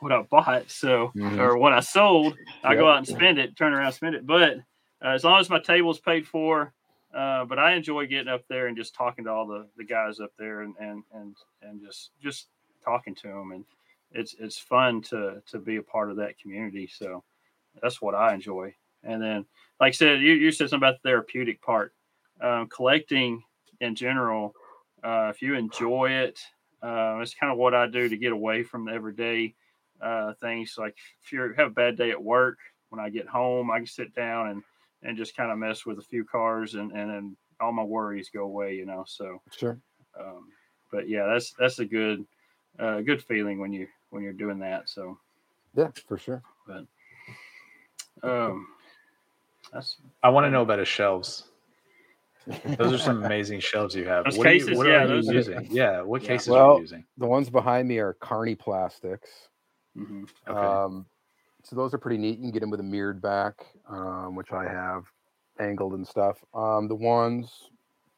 what 0.00 0.12
I 0.12 0.22
bought. 0.22 0.70
So 0.70 1.12
Mhm. 1.16 1.38
or 1.38 1.58
what 1.58 1.72
I 1.72 1.80
sold, 1.80 2.36
I 2.64 2.74
go 2.74 2.88
out 2.88 2.98
and 2.98 3.06
spend 3.06 3.38
it, 3.38 3.56
turn 3.56 3.72
around, 3.74 3.92
spend 3.92 4.14
it. 4.14 4.26
But 4.26 4.58
uh, 5.04 5.08
as 5.08 5.24
long 5.24 5.40
as 5.40 5.50
my 5.50 5.60
table's 5.60 6.00
paid 6.00 6.26
for, 6.26 6.72
uh, 7.14 7.44
but 7.44 7.58
I 7.58 7.74
enjoy 7.74 8.06
getting 8.06 8.32
up 8.32 8.46
there 8.48 8.68
and 8.68 8.76
just 8.76 8.94
talking 8.94 9.24
to 9.24 9.30
all 9.32 9.46
the, 9.46 9.66
the 9.76 9.84
guys 9.84 10.20
up 10.20 10.32
there 10.38 10.62
and 10.62 10.74
and 10.78 11.02
and 11.12 11.36
and 11.62 11.80
just 11.80 12.10
just 12.22 12.48
talking 12.84 13.14
to 13.16 13.28
them 13.28 13.52
and 13.52 13.64
it's 14.12 14.34
it's 14.38 14.58
fun 14.58 15.02
to 15.02 15.42
to 15.46 15.58
be 15.58 15.76
a 15.76 15.82
part 15.82 16.10
of 16.10 16.16
that 16.16 16.38
community. 16.38 16.86
So 16.86 17.24
that's 17.80 18.00
what 18.00 18.14
I 18.14 18.34
enjoy. 18.34 18.74
And 19.02 19.20
then, 19.20 19.46
like 19.80 19.88
I 19.88 19.92
said, 19.92 20.20
you, 20.20 20.32
you 20.34 20.52
said 20.52 20.68
something 20.70 20.86
about 20.88 21.02
the 21.02 21.08
therapeutic 21.08 21.60
part. 21.62 21.92
Um, 22.40 22.68
collecting 22.68 23.42
in 23.80 23.94
general, 23.94 24.54
uh, 25.02 25.30
if 25.30 25.42
you 25.42 25.54
enjoy 25.54 26.10
it, 26.10 26.38
uh, 26.82 27.18
it's 27.20 27.34
kind 27.34 27.52
of 27.52 27.58
what 27.58 27.74
I 27.74 27.86
do 27.86 28.08
to 28.08 28.16
get 28.16 28.32
away 28.32 28.62
from 28.62 28.84
the 28.86 28.92
everyday 28.92 29.54
uh, 30.00 30.34
things. 30.34 30.74
Like 30.78 30.96
if 31.22 31.32
you 31.32 31.54
have 31.56 31.68
a 31.68 31.70
bad 31.70 31.96
day 31.96 32.10
at 32.10 32.22
work, 32.22 32.58
when 32.90 33.00
I 33.00 33.08
get 33.08 33.26
home, 33.26 33.70
I 33.70 33.78
can 33.78 33.86
sit 33.86 34.14
down 34.14 34.48
and 34.48 34.62
and 35.04 35.16
just 35.16 35.36
kind 35.36 35.50
of 35.50 35.58
mess 35.58 35.84
with 35.84 35.98
a 35.98 36.02
few 36.02 36.24
cars, 36.24 36.74
and 36.74 36.92
and 36.92 37.10
then 37.10 37.36
all 37.60 37.72
my 37.72 37.82
worries 37.82 38.30
go 38.32 38.42
away. 38.44 38.74
You 38.74 38.86
know, 38.86 39.04
so. 39.06 39.40
Sure. 39.50 39.78
Um, 40.18 40.48
but 40.92 41.08
yeah, 41.08 41.26
that's 41.26 41.52
that's 41.58 41.78
a 41.78 41.84
good 41.84 42.24
uh, 42.78 43.00
good 43.00 43.22
feeling 43.22 43.58
when 43.58 43.72
you 43.72 43.88
when 44.10 44.22
you're 44.22 44.32
doing 44.32 44.58
that. 44.60 44.88
So 44.88 45.18
Yeah, 45.74 45.88
for 46.06 46.18
sure. 46.18 46.42
But 46.66 46.86
um, 48.22 48.68
that's 49.72 49.96
I 50.22 50.28
want 50.28 50.44
to 50.44 50.50
know 50.50 50.62
about 50.62 50.78
his 50.78 50.88
shelves. 50.88 51.44
Those 52.76 52.92
are 52.94 52.98
some 52.98 53.24
amazing 53.24 53.60
shelves 53.60 53.94
you 53.94 54.06
have. 54.06 54.24
Those 54.24 54.38
what 54.38 54.46
are 54.46 54.52
you- 54.54 54.76
what 54.76 54.86
yeah, 54.86 54.92
are 54.98 55.02
you 55.02 55.08
those 55.08 55.28
are- 55.28 55.32
using? 55.34 55.66
Yeah, 55.70 56.02
what 56.02 56.22
Yeah. 56.22 56.28
cases 56.28 56.48
are 56.48 56.52
Well, 56.52 56.74
you 56.76 56.80
using? 56.82 57.04
The 57.18 57.26
ones 57.26 57.50
behind 57.50 57.88
me 57.88 57.98
are 57.98 58.14
Carney 58.14 58.54
plastics. 58.54 59.48
mhm. 59.96 60.28
Okay. 60.48 60.58
Um, 60.58 61.06
so 61.64 61.76
those 61.76 61.94
are 61.94 61.98
pretty 61.98 62.18
neat. 62.18 62.38
You 62.38 62.44
can 62.44 62.50
get 62.50 62.60
them 62.60 62.70
with 62.70 62.80
a 62.80 62.84
mirrored 62.84 63.20
back, 63.22 63.64
um, 63.88 64.34
which 64.34 64.50
I 64.52 64.64
have 64.64 65.04
angled 65.60 65.92
and 65.94 66.06
stuff. 66.06 66.42
Um, 66.54 66.88
the 66.88 66.94
ones, 66.96 67.70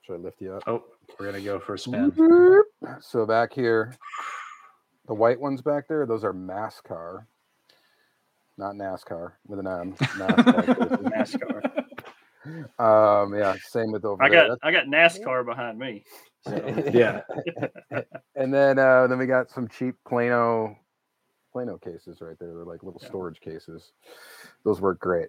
should 0.03 0.15
I 0.15 0.17
lift 0.19 0.41
you 0.41 0.55
up? 0.55 0.63
oh, 0.67 0.85
we're 1.19 1.27
gonna 1.27 1.43
go 1.45 1.59
for 1.59 1.75
a 1.75 1.79
spin. 1.79 2.13
So 3.01 3.27
back 3.27 3.53
here, 3.53 3.95
the 5.07 5.15
white 5.15 5.39
ones 5.41 5.61
back 5.61 5.87
there, 5.89 6.07
those 6.07 6.25
are 6.25 6.33
NASCAR, 6.33 7.27
not 8.57 8.75
NASCAR 8.77 9.33
with 9.47 9.59
an 9.59 9.67
M. 9.67 9.93
NASCAR. 9.99 11.74
NASCAR. 12.47 13.23
Um, 13.25 13.35
yeah, 13.35 13.55
same 13.69 13.93
with 13.93 14.05
over 14.05 14.23
I 14.23 14.29
there. 14.29 14.49
got 14.49 14.59
I 14.63 14.73
got 14.73 14.87
NASCAR 14.87 15.45
behind 15.45 15.79
me. 15.79 16.05
That's- 16.45 16.95
Yeah. 16.95 17.23
and 18.37 18.53
then 18.53 18.79
uh, 18.79 19.07
then 19.07 19.19
we 19.19 19.27
got 19.27 19.51
some 19.51 19.67
cheap 19.69 19.95
Plano 20.07 20.77
Plano 21.53 21.79
cases 21.79 22.21
right 22.21 22.37
there. 22.39 22.49
They're 22.55 22.65
like 22.65 22.83
little 22.83 23.01
Yeah. 23.03 23.09
storage 23.09 23.41
cases. 23.41 23.93
Those 24.65 24.81
work 24.81 25.01
great. 25.01 25.29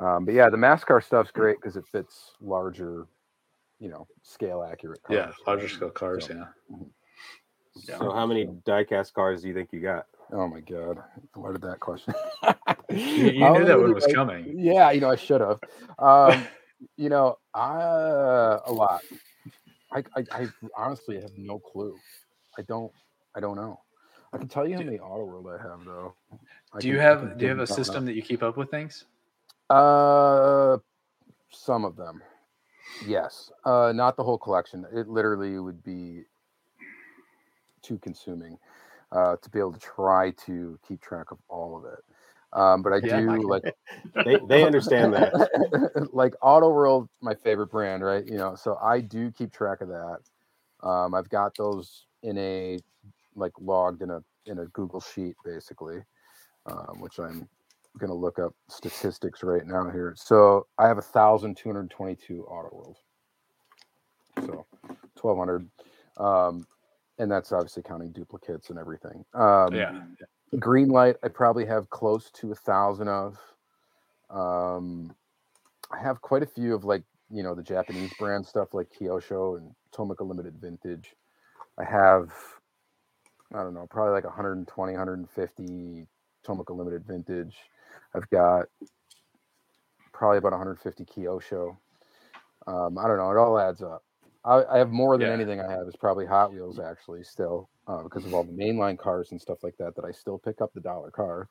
Um, 0.00 0.24
but 0.24 0.34
yeah, 0.34 0.48
the 0.50 0.56
MassCar 0.56 1.02
stuff's 1.04 1.30
great 1.30 1.56
because 1.60 1.76
it 1.76 1.84
fits 1.92 2.32
larger, 2.40 3.06
you 3.78 3.88
know, 3.90 4.06
scale 4.22 4.62
accurate. 4.68 5.00
Yeah, 5.10 5.24
cars. 5.24 5.34
larger 5.46 5.68
scale 5.68 5.90
cars. 5.90 6.26
So- 6.26 6.34
Yeah. 6.34 6.44
Yeah. 7.88 7.98
So 7.98 8.12
how 8.12 8.24
many 8.24 8.46
diecast 8.46 9.12
cars 9.14 9.42
do 9.42 9.48
you 9.48 9.54
think 9.54 9.70
you 9.72 9.80
got? 9.80 10.06
Oh 10.34 10.48
my 10.48 10.60
god, 10.60 10.98
why 11.34 11.52
did 11.52 11.62
that 11.62 11.80
question? 11.80 12.14
You, 12.90 12.98
you 12.98 13.50
knew 13.50 13.64
that 13.64 13.80
one 13.80 13.92
was 13.94 14.04
like- 14.04 14.14
coming. 14.14 14.54
Yeah, 14.56 14.90
you 14.92 15.00
know, 15.00 15.10
I 15.10 15.16
should 15.16 15.40
have. 15.40 15.58
Um, 15.98 16.44
you 16.96 17.08
know, 17.08 17.38
uh, 17.56 18.58
a 18.66 18.72
lot. 18.72 19.00
I, 19.90 20.04
I, 20.14 20.24
I 20.30 20.46
honestly 20.76 21.20
have 21.20 21.32
no 21.36 21.58
clue. 21.58 21.96
I 22.58 22.62
don't, 22.62 22.92
I 23.34 23.40
don't 23.40 23.56
know. 23.56 23.80
I 24.32 24.38
can 24.38 24.46
tell 24.48 24.68
you 24.68 24.76
how 24.76 24.82
many 24.82 24.98
Auto 25.00 25.24
World 25.24 25.48
I 25.48 25.60
have 25.62 25.84
though. 25.84 26.14
I 26.72 26.78
Do 26.78 26.86
you 26.88 26.94
can- 26.94 27.02
have 27.02 27.38
do 27.38 27.44
you 27.46 27.50
have 27.50 27.58
a 27.60 27.66
system 27.66 28.04
that 28.04 28.14
you 28.14 28.22
keep 28.22 28.42
up 28.44 28.56
with 28.56 28.70
things? 28.70 29.04
Uh, 29.70 30.76
some 31.50 31.84
of 31.84 31.96
them. 31.96 32.22
Yes. 33.06 33.50
Uh, 33.64 33.92
not 33.94 34.16
the 34.16 34.22
whole 34.22 34.38
collection. 34.38 34.84
It 34.92 35.08
literally 35.08 35.58
would 35.58 35.82
be 35.82 36.22
too 37.82 37.98
consuming 37.98 38.58
uh, 39.14 39.36
to 39.42 39.50
be 39.50 39.60
able 39.60 39.72
to 39.72 39.80
try 39.80 40.32
to 40.46 40.78
keep 40.86 41.00
track 41.00 41.30
of 41.32 41.38
all 41.48 41.78
of 41.78 41.84
it. 41.86 42.00
Um, 42.52 42.82
but 42.82 42.92
I 42.92 43.00
Yeah, 43.02 43.20
do 43.20 43.26
Michael. 43.26 43.50
like 43.50 43.64
They, 44.24 44.38
they 44.48 44.64
understand 44.64 45.14
that. 45.14 45.32
like 46.12 46.34
Auto 46.42 46.70
World, 46.70 47.08
my 47.20 47.34
favorite 47.34 47.68
brand, 47.70 48.04
right? 48.04 48.26
You 48.26 48.38
know, 48.38 48.54
so 48.56 48.76
I 48.82 49.00
do 49.00 49.30
keep 49.32 49.52
track 49.52 49.80
of 49.82 49.88
that. 49.88 50.18
Um, 50.82 51.14
I've 51.14 51.28
got 51.28 51.56
those 51.56 52.06
in 52.22 52.38
a 52.38 52.78
like 53.36 53.52
logged 53.60 54.02
in 54.02 54.10
a 54.10 54.22
in 54.46 54.60
a 54.60 54.66
Google 54.66 55.00
sheet 55.00 55.34
basically, 55.44 55.98
um, 56.66 57.00
which 57.00 57.18
I'm 57.18 57.48
gonna 57.98 58.14
look 58.14 58.38
up 58.38 58.54
statistics 58.68 59.42
right 59.42 59.66
now 59.66 59.90
here. 59.90 60.14
So 60.16 60.66
I 60.78 60.88
have 60.88 60.98
a 60.98 61.02
thousand 61.02 61.56
two 61.56 61.68
hundred 61.68 61.90
twenty-two 61.90 62.44
Auto 62.44 62.74
World. 62.76 62.98
So 64.46 64.66
twelve 65.16 65.38
hundred. 65.38 65.68
Um, 66.16 66.66
and 67.18 67.30
that's 67.30 67.52
obviously 67.52 67.82
counting 67.82 68.12
duplicates 68.12 68.70
and 68.70 68.78
everything. 68.78 69.24
Um, 69.34 69.74
yeah. 69.74 69.92
green 70.58 70.88
light 70.88 71.16
i 71.24 71.28
probably 71.28 71.66
have 71.66 71.90
close 71.90 72.30
to 72.30 72.52
a 72.52 72.54
thousand 72.54 73.08
of. 73.08 73.38
Um 74.30 75.14
i 75.92 76.00
have 76.00 76.20
quite 76.22 76.42
a 76.42 76.46
few 76.46 76.74
of 76.74 76.84
like 76.84 77.02
you 77.30 77.42
know 77.42 77.54
the 77.54 77.62
japanese 77.62 78.12
brand 78.18 78.46
stuff 78.46 78.72
like 78.72 78.88
kyosho 78.90 79.58
and 79.58 79.70
tomica 79.94 80.26
limited 80.26 80.54
vintage. 80.60 81.14
I 81.78 81.84
have 81.84 82.32
i 83.54 83.58
don't 83.62 83.74
know 83.74 83.86
probably 83.90 84.12
like 84.12 84.24
120 84.24 84.92
150 84.92 86.06
tomica 86.46 86.76
limited 86.76 87.04
vintage. 87.06 87.56
I've 88.14 88.28
got 88.30 88.66
probably 90.12 90.38
about 90.38 90.52
150 90.52 91.04
kyosho. 91.04 91.76
Um 92.66 92.98
i 92.98 93.06
don't 93.06 93.18
know 93.18 93.30
it 93.30 93.36
all 93.38 93.58
adds 93.58 93.82
up 93.82 94.02
i, 94.44 94.64
I 94.64 94.78
have 94.78 94.90
more 94.90 95.16
than 95.18 95.28
Yeah. 95.28 95.34
anything 95.34 95.60
i 95.60 95.70
have 95.70 95.86
is 95.88 95.96
probably 95.96 96.26
hot 96.26 96.52
wheels 96.52 96.78
actually 96.78 97.22
still 97.24 97.68
uh, 97.86 98.02
because 98.02 98.24
of 98.24 98.34
all 98.34 98.44
the 98.44 98.52
mainline 98.52 98.98
cars 98.98 99.32
and 99.32 99.40
stuff 99.40 99.62
like 99.62 99.76
that 99.78 99.94
that 99.96 100.04
I 100.04 100.10
still 100.10 100.38
pick 100.38 100.60
up 100.60 100.72
the 100.72 100.80
dollar 100.80 101.10
car. 101.10 101.48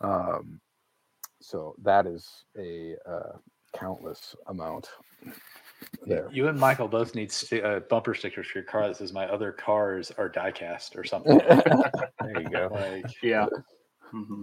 Um, 0.00 0.60
so 1.40 1.74
that 1.82 2.06
is 2.06 2.44
a 2.56 2.94
uh, 3.08 3.32
countless 3.76 4.34
amount 4.46 4.88
there. 6.06 6.28
You 6.32 6.48
and 6.48 6.58
Michael 6.58 6.88
both 6.88 7.14
need 7.14 7.30
sti- 7.32 7.60
uh, 7.60 7.80
bumper 7.80 8.14
stickers 8.14 8.46
for 8.46 8.58
your 8.58 8.66
car 8.66 8.88
that 8.88 8.96
says 8.96 9.12
"My 9.12 9.26
other 9.26 9.52
cars 9.52 10.10
are 10.12 10.30
diecast" 10.30 10.96
or 10.96 11.04
something. 11.04 11.38
There 12.22 12.40
you 12.40 12.48
go. 12.48 12.68
like, 12.72 13.06
Yeah. 13.22 13.46
hmm 14.10 14.42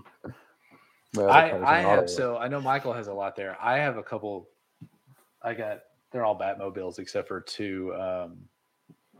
I, 1.27 1.51
I 1.65 1.79
have 1.79 2.09
so 2.09 2.37
I 2.37 2.47
know 2.47 2.61
Michael 2.61 2.93
has 2.93 3.07
a 3.07 3.13
lot 3.13 3.35
there. 3.35 3.57
I 3.61 3.77
have 3.79 3.97
a 3.97 4.03
couple. 4.03 4.49
I 5.41 5.53
got 5.53 5.79
they're 6.11 6.25
all 6.25 6.37
Batmobiles 6.37 6.99
except 6.99 7.27
for 7.27 7.39
two 7.41 7.93
um, 7.95 8.37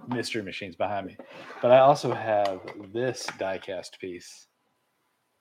mystery 0.08 0.42
machines 0.42 0.76
behind 0.76 1.08
me, 1.08 1.18
but 1.62 1.72
I 1.72 1.80
also 1.80 2.14
have 2.14 2.62
this 2.94 3.26
diecast 3.40 4.00
piece 4.00 4.48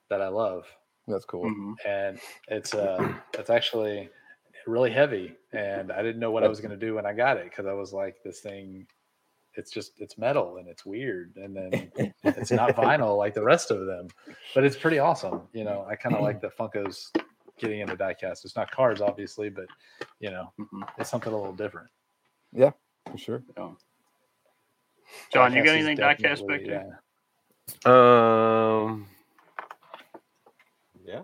that 0.08 0.20
I 0.20 0.28
love, 0.28 0.64
That's 1.06 1.24
cool. 1.24 1.48
hmm 1.48 1.72
and 1.86 2.18
it's 2.48 2.74
uh 2.74 3.14
it's 3.38 3.50
actually 3.50 4.10
really 4.66 4.90
heavy, 4.90 5.34
and 5.52 5.90
I 5.90 6.02
didn't 6.02 6.20
know 6.20 6.30
what 6.30 6.44
I 6.44 6.48
was 6.48 6.60
gonna 6.60 6.76
do 6.76 6.94
when 6.94 7.06
I 7.06 7.12
got 7.12 7.36
it 7.38 7.44
because 7.44 7.66
I 7.66 7.72
was 7.72 7.92
like, 7.92 8.16
this 8.24 8.40
thing, 8.40 8.86
it's 9.54 9.70
just 9.70 9.92
it's 9.98 10.18
metal 10.18 10.58
and 10.58 10.68
it's 10.68 10.84
weird, 10.84 11.36
and 11.36 11.56
then 11.56 11.90
it's 12.24 12.50
not 12.50 12.76
vinyl 12.76 13.16
like 13.16 13.34
the 13.34 13.42
rest 13.42 13.70
of 13.70 13.86
them, 13.86 14.08
but 14.54 14.64
it's 14.64 14.76
pretty 14.76 14.98
awesome. 14.98 15.42
You 15.52 15.64
know, 15.64 15.86
I 15.88 15.96
kind 15.96 16.14
of 16.14 16.22
like 16.22 16.40
the 16.40 16.48
Funkos 16.48 17.10
getting 17.60 17.80
into 17.80 17.96
diecast. 17.96 18.44
It's 18.44 18.56
not 18.56 18.70
cars, 18.70 19.00
obviously, 19.00 19.48
but 19.50 19.66
you 20.18 20.30
know, 20.30 20.52
it's 20.98 21.10
something 21.10 21.32
a 21.32 21.36
little 21.36 21.52
different. 21.54 21.88
Yeah, 22.52 22.70
for 23.10 23.18
sure. 23.18 23.42
John, 25.32 25.52
you 25.54 25.64
got 25.64 25.74
anything 25.76 25.96
diecast 25.96 26.46
back 26.46 26.62
definitely, 26.64 26.66
there? 26.68 27.00
yeah. 27.86 28.82
Um. 28.84 29.06
Yeah. 31.04 31.22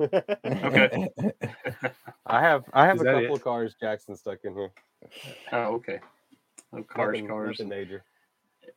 Okay. 0.00 1.08
I 2.26 2.40
have 2.40 2.64
I 2.72 2.86
have 2.86 2.96
Is 2.96 3.02
a 3.02 3.04
couple 3.04 3.20
it? 3.24 3.30
of 3.32 3.44
cars 3.44 3.74
Jackson 3.80 4.16
stuck 4.16 4.38
in 4.44 4.54
here. 4.54 4.70
Oh, 5.52 5.74
okay. 5.74 6.00
Oh, 6.72 6.82
cars, 6.82 7.12
Nothing- 7.14 7.28
cars. 7.28 7.58
nothing 7.58 7.68
major. 7.68 8.04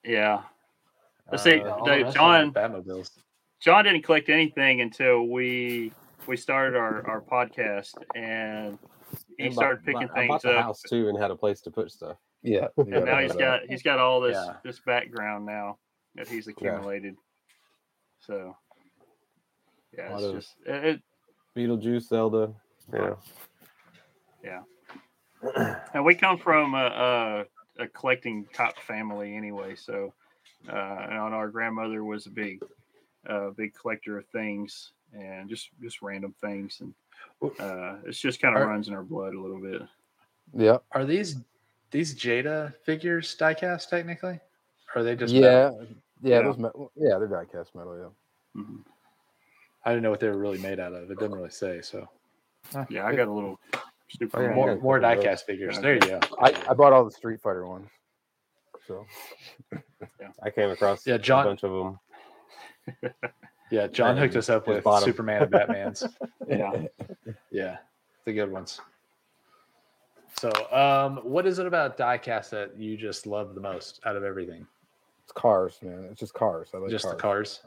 Yeah. 0.03 0.41
Let's 1.31 1.43
see, 1.43 1.61
Uh, 1.61 1.69
all 1.69 1.85
the 1.85 1.91
rest 1.91 2.05
of 2.07 2.13
them 2.13 2.13
John- 2.13 2.53
Batmobiles. 2.53 3.11
John 3.61 3.85
didn't 3.85 4.03
collect 4.03 4.29
anything 4.29 4.81
until 4.81 5.27
we 5.27 5.91
we 6.27 6.38
started 6.38 6.77
our, 6.77 7.05
our 7.07 7.21
podcast 7.21 7.93
and 8.15 8.77
he 9.38 9.45
And 9.45 9.53
started 9.53 9.77
bought- 9.77 9.85
picking 9.85 10.07
bought- 10.07 10.17
I 10.17 10.27
bought 10.27 10.41
things 10.41 10.53
the 10.53 10.57
up. 10.59 10.63
house 10.65 10.81
too 10.81 11.09
and 11.09 11.17
had 11.21 11.31
a 11.31 11.35
place 11.35 11.61
to 11.61 11.71
put 11.71 11.91
stuff. 11.91 12.17
Yeah. 12.41 12.67
And 12.77 13.05
now 13.05 13.19
he's 13.19 13.33
got 13.35 13.61
he's 13.67 13.81
got 13.83 13.99
all 13.99 14.21
this 14.21 14.35
Yeah. 14.35 14.55
this 14.63 14.79
background 14.79 15.45
now 15.45 15.77
that 16.15 16.27
he's 16.27 16.47
accumulated. 16.47 17.15
So 18.19 18.55
yeah, 19.97 20.17
it's 20.17 20.31
just 20.31 20.55
it, 20.65 20.85
it 20.85 21.01
Beetlejuice, 21.55 22.03
Zelda. 22.09 22.53
Yeah. 22.93 23.15
Yeah. 24.43 24.61
and 25.93 26.03
we 26.05 26.15
come 26.15 26.38
from 26.38 26.73
a, 26.75 27.45
a, 27.79 27.83
a 27.83 27.88
collecting 27.88 28.45
top 28.53 28.77
family 28.79 29.35
anyway. 29.35 29.75
So, 29.75 30.13
uh, 30.67 30.71
and 31.09 31.17
our 31.33 31.49
grandmother 31.49 32.03
was 32.03 32.25
a 32.25 32.29
big, 32.29 32.61
uh, 33.29 33.51
big 33.51 33.73
collector 33.73 34.17
of 34.17 34.25
things 34.27 34.91
and 35.17 35.49
just 35.49 35.69
just 35.82 36.01
random 36.01 36.34
things, 36.41 36.82
and 36.82 36.93
uh, 37.60 37.95
it's 38.06 38.19
just 38.19 38.41
kind 38.41 38.56
of 38.56 38.62
Are- 38.62 38.67
runs 38.67 38.88
in 38.88 38.93
our 38.93 39.04
blood 39.04 39.34
a 39.34 39.39
little 39.39 39.60
bit. 39.60 39.82
Yeah. 40.54 40.78
Are 40.91 41.06
these 41.06 41.38
these 41.91 42.15
Jada 42.15 42.73
figures 42.84 43.36
diecast 43.39 43.89
technically? 43.89 44.39
Or 44.93 45.01
are 45.01 45.04
they 45.04 45.15
just 45.15 45.34
yeah. 45.34 45.41
metal? 45.41 45.88
Yeah. 46.21 46.36
Yeah. 46.38 46.41
Those 46.43 46.58
metal, 46.58 46.91
yeah, 46.95 47.17
they're 47.17 47.28
diecast 47.28 47.73
metal. 47.75 47.97
Yeah. 48.56 48.62
Mhm. 48.62 48.84
I 49.84 49.89
didn't 49.91 50.04
know 50.04 50.10
what 50.12 50.19
they 50.19 50.28
were 50.30 50.38
really 50.38 50.58
made 50.58 50.80
out 50.80 50.93
of. 50.93 51.10
It 51.12 51.17
doesn't 51.19 51.36
really 51.36 51.49
say. 51.51 51.82
So 51.82 52.08
Yeah, 52.89 53.06
I 53.06 53.15
got 53.15 53.28
a 53.28 53.32
little 53.32 53.60
super. 54.10 54.39
Oh, 54.39 54.41
yeah, 54.49 54.54
more 54.56 54.75
more 54.78 54.99
couple 54.99 55.15
those. 55.15 55.25
diecast 55.25 55.43
figures. 55.45 55.80
There 55.80 55.93
you 55.95 55.99
go. 55.99 56.19
I, 56.41 56.56
I 56.69 56.73
bought 56.73 56.93
all 56.93 57.06
the 57.06 57.12
Street 57.12 57.39
Fighter 57.41 57.67
ones. 57.67 57.88
So 58.88 59.06
I 60.43 60.49
came 60.51 60.69
across 60.69 61.06
Yeah, 61.08 61.17
John- 61.17 61.45
a 61.45 61.49
bunch 61.49 61.63
of 61.63 61.71
them. 63.01 63.12
Yeah, 63.75 63.88
John 63.88 64.15
hooked 64.15 64.38
us 64.38 64.49
up 64.49 64.67
with 64.69 64.85
bought 64.85 65.03
'em. 65.03 65.09
Superman 65.09 65.41
and 65.41 65.51
Batman's. 65.51 66.05
Yeah. 66.47 66.85
Yeah, 67.51 67.77
the 68.23 68.31
good 68.31 68.49
ones. 68.49 68.79
So, 70.38 70.49
um, 70.71 71.17
what 71.29 71.45
is 71.45 71.59
it 71.59 71.67
about 71.67 71.97
diecast 71.97 72.51
that 72.51 72.77
you 72.77 72.95
just 72.95 73.27
love 73.27 73.53
the 73.53 73.59
most 73.59 73.99
out 74.05 74.15
of 74.15 74.23
everything? 74.23 74.65
it's 75.23 75.33
cars, 75.33 75.79
man. 75.81 76.07
It's 76.09 76.19
just 76.21 76.33
cars. 76.33 76.69
I 76.73 76.77
like 76.77 76.89
just 76.89 77.03
cars. 77.03 77.15
the 77.15 77.21
cars. 77.21 77.59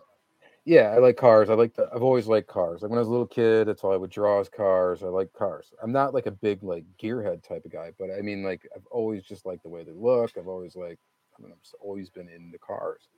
Yeah, 0.65 0.93
I 0.95 0.99
like 0.99 1.19
cars. 1.19 1.51
I 1.51 1.55
like 1.55 1.75
the. 1.75 1.91
I've 1.95 2.03
always 2.03 2.27
liked 2.27 2.49
cars. 2.49 2.81
Like 2.81 2.91
when 2.91 2.99
I 2.99 3.01
was 3.01 3.09
a 3.09 3.11
little 3.11 3.27
kid, 3.27 3.69
that's 3.69 3.85
all 3.85 3.93
I 3.93 3.97
would 3.97 4.11
draw 4.11 4.41
as 4.41 4.49
cars. 4.49 5.03
I 5.03 5.09
like 5.09 5.31
cars. 5.35 5.75
I'm 5.83 5.93
not 5.93 6.15
like 6.15 6.25
a 6.27 6.31
big 6.31 6.63
like 6.63 6.85
gearhead 7.03 7.43
type 7.43 7.67
of 7.67 7.73
guy, 7.73 7.91
but 7.99 8.09
I 8.17 8.23
mean 8.23 8.43
like 8.43 8.67
I've 8.75 8.87
always 8.91 9.25
just 9.25 9.45
liked 9.45 9.63
the 9.63 9.69
way 9.69 9.85
they 9.85 9.93
look. 9.93 10.39
I've 10.39 10.49
always 10.49 10.75
like 10.75 10.99
I 11.39 11.43
mean 11.43 11.53
I've 11.53 11.75
always 11.83 12.09
been 12.09 12.31
into 12.31 12.59
cars. 12.59 13.09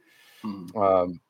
Mhm. 0.43 0.75
Um, 0.77 1.21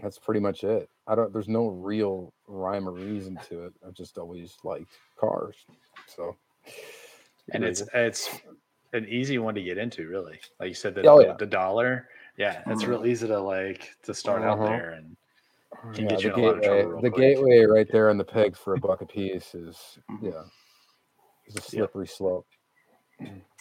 that's 0.00 0.18
pretty 0.18 0.40
much 0.40 0.64
it. 0.64 0.88
I 1.06 1.14
don't. 1.14 1.32
There's 1.32 1.48
no 1.48 1.66
real 1.68 2.32
rhyme 2.46 2.88
or 2.88 2.92
reason 2.92 3.38
to 3.48 3.64
it. 3.66 3.74
I've 3.86 3.94
just 3.94 4.18
always 4.18 4.56
liked 4.64 4.92
cars. 5.18 5.56
So 6.06 6.36
and 7.52 7.64
it's 7.64 7.82
it's 7.92 8.30
an 8.92 9.06
easy 9.08 9.38
one 9.38 9.54
to 9.54 9.62
get 9.62 9.78
into, 9.78 10.06
really. 10.06 10.38
Like 10.60 10.68
you 10.68 10.74
said, 10.74 10.94
the, 10.94 11.08
Oh, 11.08 11.18
the, 11.18 11.26
yeah. 11.26 11.36
the 11.38 11.46
dollar. 11.46 12.08
Yeah, 12.36 12.62
it's 12.66 12.84
Mhm. 12.84 12.88
real 12.88 13.06
easy 13.06 13.26
to 13.26 13.40
like 13.40 13.96
to 14.04 14.14
start 14.14 14.42
out 14.42 14.58
Uh-huh. 14.58 14.66
there, 14.68 14.90
and 14.90 15.16
Can 15.94 16.04
yeah, 16.04 16.10
get 16.10 16.22
you 16.24 16.30
the 16.30 16.36
in 16.38 16.44
a 16.44 16.46
lot 16.46 16.56
of 16.56 16.62
gateway, 16.62 16.66
trouble 16.82 16.90
real 16.92 17.02
the 17.02 17.10
quick. 17.10 17.20
gateway 17.20 17.58
right 17.64 17.88
there 17.90 18.08
on 18.10 18.16
the 18.16 18.24
peg 18.24 18.56
for 18.56 18.74
a 18.74 18.78
buck 18.78 19.00
a 19.02 19.06
piece 19.06 19.54
is 19.54 19.98
Mhm. 20.10 20.32
yeah. 20.32 20.44
It's 21.46 21.56
a 21.56 21.60
slippery 21.60 22.06
slope. 22.06 22.46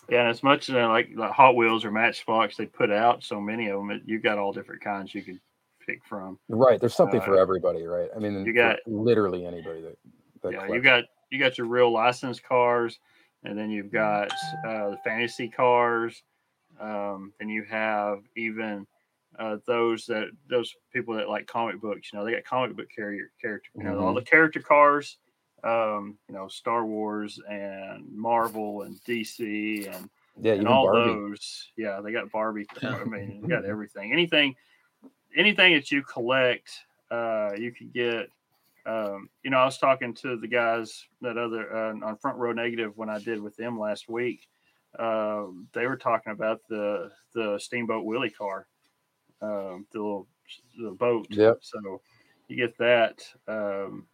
Yeah, 0.10 0.22
and 0.22 0.30
as 0.30 0.44
much 0.44 0.70
as 0.70 0.76
uh, 0.76 0.88
like, 0.88 1.10
like 1.16 1.32
Hot 1.32 1.56
Wheels 1.56 1.84
or 1.86 1.92
Matchbox, 1.92 2.58
they 2.58 2.66
put 2.66 2.92
out 2.92 3.24
so 3.24 3.40
many 3.42 3.68
of 3.70 3.78
them. 3.80 3.92
It, 3.92 4.04
you 4.06 4.20
got 4.20 4.38
all 4.38 4.52
different 4.54 4.82
kinds 4.82 5.16
you 5.16 5.24
can 5.24 5.40
pick 5.86 6.04
from. 6.06 6.38
Right. 6.50 6.80
There's 6.80 6.96
something 6.96 7.22
for 7.22 7.38
Uh, 7.38 7.42
everybody, 7.42 7.86
right? 7.86 8.10
I 8.16 8.20
mean, 8.20 8.46
you 8.46 8.54
got- 8.54 8.80
literally 8.86 9.46
anybody 9.46 9.82
that. 9.82 9.98
that 10.44 10.52
yeah, 10.54 10.68
you 10.68 10.82
got 10.82 11.04
you 11.30 11.40
got 11.40 11.58
your 11.58 11.68
real 11.68 11.92
licensed 11.92 12.44
cars, 12.44 13.00
and 13.44 13.58
then 13.58 13.70
you've 13.70 13.92
got 13.92 14.32
uh, 14.66 14.90
the 14.92 14.98
fantasy 15.04 15.48
cars. 15.48 16.24
Um, 16.80 17.34
then 17.40 17.48
you 17.50 17.64
have 17.70 18.20
even 18.36 18.86
uh, 19.40 19.58
those 19.66 20.06
that 20.08 20.30
those 20.50 20.74
people 20.92 21.14
that 21.16 21.30
like 21.30 21.48
comic 21.48 21.80
books. 21.80 22.12
You 22.12 22.20
know, 22.20 22.26
they 22.26 22.32
got 22.34 22.44
comic 22.44 22.76
book 22.76 22.88
carrier 22.94 23.32
character. 23.42 23.70
You 23.76 23.84
know, 23.84 24.00
all 24.00 24.14
the 24.14 24.22
character 24.22 24.60
cars. 24.62 25.18
Um, 25.64 26.18
you 26.28 26.34
know, 26.34 26.48
Star 26.48 26.86
Wars 26.86 27.40
and 27.48 28.04
Marvel 28.12 28.82
and 28.82 29.00
DC 29.08 29.86
and 29.96 30.10
Yeah, 30.42 30.54
and 30.54 30.62
even 30.62 30.68
all 30.68 30.86
Barbie. 30.92 31.14
those. 31.14 31.70
Yeah, 31.78 32.02
they 32.02 32.12
got 32.12 32.32
Barbie. 32.32 32.66
I 32.82 33.04
mean, 33.04 33.42
you 33.44 33.48
got 33.48 33.64
everything. 33.74 34.12
Anything, 34.12 34.56
anything 35.36 35.74
that 35.74 35.92
you 35.92 36.02
collect, 36.04 36.72
uh, 37.10 37.52
you 37.58 37.72
could 37.72 37.94
get. 37.94 38.30
Um, 38.86 39.30
you 39.44 39.52
know, 39.52 39.58
I 39.58 39.66
was 39.66 39.78
talking 39.78 40.14
to 40.16 40.38
the 40.38 40.48
guys 40.48 41.06
that 41.22 41.38
other 41.38 41.72
uh, 41.76 41.94
on 42.04 42.18
Front 42.18 42.38
Row 42.38 42.52
Negative 42.52 42.92
when 42.98 43.10
I 43.10 43.20
did 43.20 43.40
with 43.42 43.56
them 43.56 43.80
last 43.80 44.10
week. 44.10 44.48
Um, 44.98 45.68
they 45.74 45.86
were 45.88 45.98
talking 45.98 46.32
about 46.34 46.62
the 46.68 47.12
the 47.34 47.60
Steamboat 47.60 48.06
Willie 48.06 48.32
car, 48.32 48.68
um, 49.42 49.86
the 49.92 50.00
little 50.00 50.28
the 50.80 50.92
boat. 50.92 51.28
Yep. 51.30 51.60
So 51.62 52.02
you 52.48 52.56
get 52.58 52.78
that. 52.80 53.22
Um, 53.48 54.08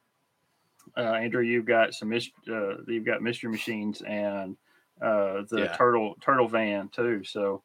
uh, 0.97 1.13
Andrew, 1.13 1.41
you've 1.43 1.65
got 1.65 1.93
some 1.93 2.09
mis- 2.09 2.29
uh, 2.51 2.77
you've 2.87 3.05
got 3.05 3.21
mystery 3.21 3.49
machines 3.49 4.01
and 4.01 4.57
uh, 5.01 5.43
the 5.49 5.61
Yeah. 5.61 5.75
turtle 5.77 6.15
turtle 6.21 6.47
van 6.47 6.89
too. 6.89 7.23
So 7.23 7.63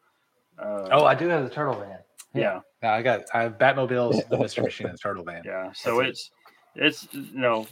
uh, 0.59 0.89
Oh, 0.93 1.05
I 1.05 1.15
do 1.15 1.27
have 1.29 1.43
the 1.45 1.51
turtle 1.51 1.75
van. 1.75 1.99
yeah, 2.35 2.61
No, 2.83 2.89
I 2.89 3.03
got 3.03 3.23
I 3.33 3.43
have 3.43 3.59
Batmobiles, 3.59 4.29
the 4.31 4.39
Mystery 4.39 4.65
Machine, 4.65 4.89
and 4.89 4.95
the 4.95 4.99
turtle 4.99 5.25
van. 5.25 5.43
yeah. 5.45 5.71
So 5.73 5.99
That's 5.99 6.07
it. 6.07 6.09
it's 6.11 6.31
it's 6.75 7.15
you 7.15 7.39
know 7.41 7.67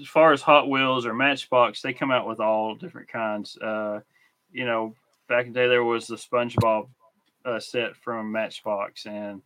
as 0.00 0.06
far 0.08 0.32
as 0.32 0.42
Hot 0.42 0.68
Wheels 0.68 1.06
or 1.06 1.14
Matchbox, 1.14 1.82
they 1.82 1.92
come 1.92 2.10
out 2.10 2.26
with 2.26 2.40
all 2.40 2.74
different 2.74 3.08
kinds. 3.08 3.56
Uh, 3.58 4.00
you 4.52 4.64
know, 4.64 4.94
back 5.28 5.46
in 5.46 5.52
the 5.52 5.60
day 5.60 5.68
there 5.68 5.84
was 5.84 6.06
the 6.06 6.16
SpongeBob 6.16 6.88
uh, 7.44 7.60
set 7.60 7.94
from 7.96 8.32
Matchbox, 8.32 9.06
and 9.06 9.42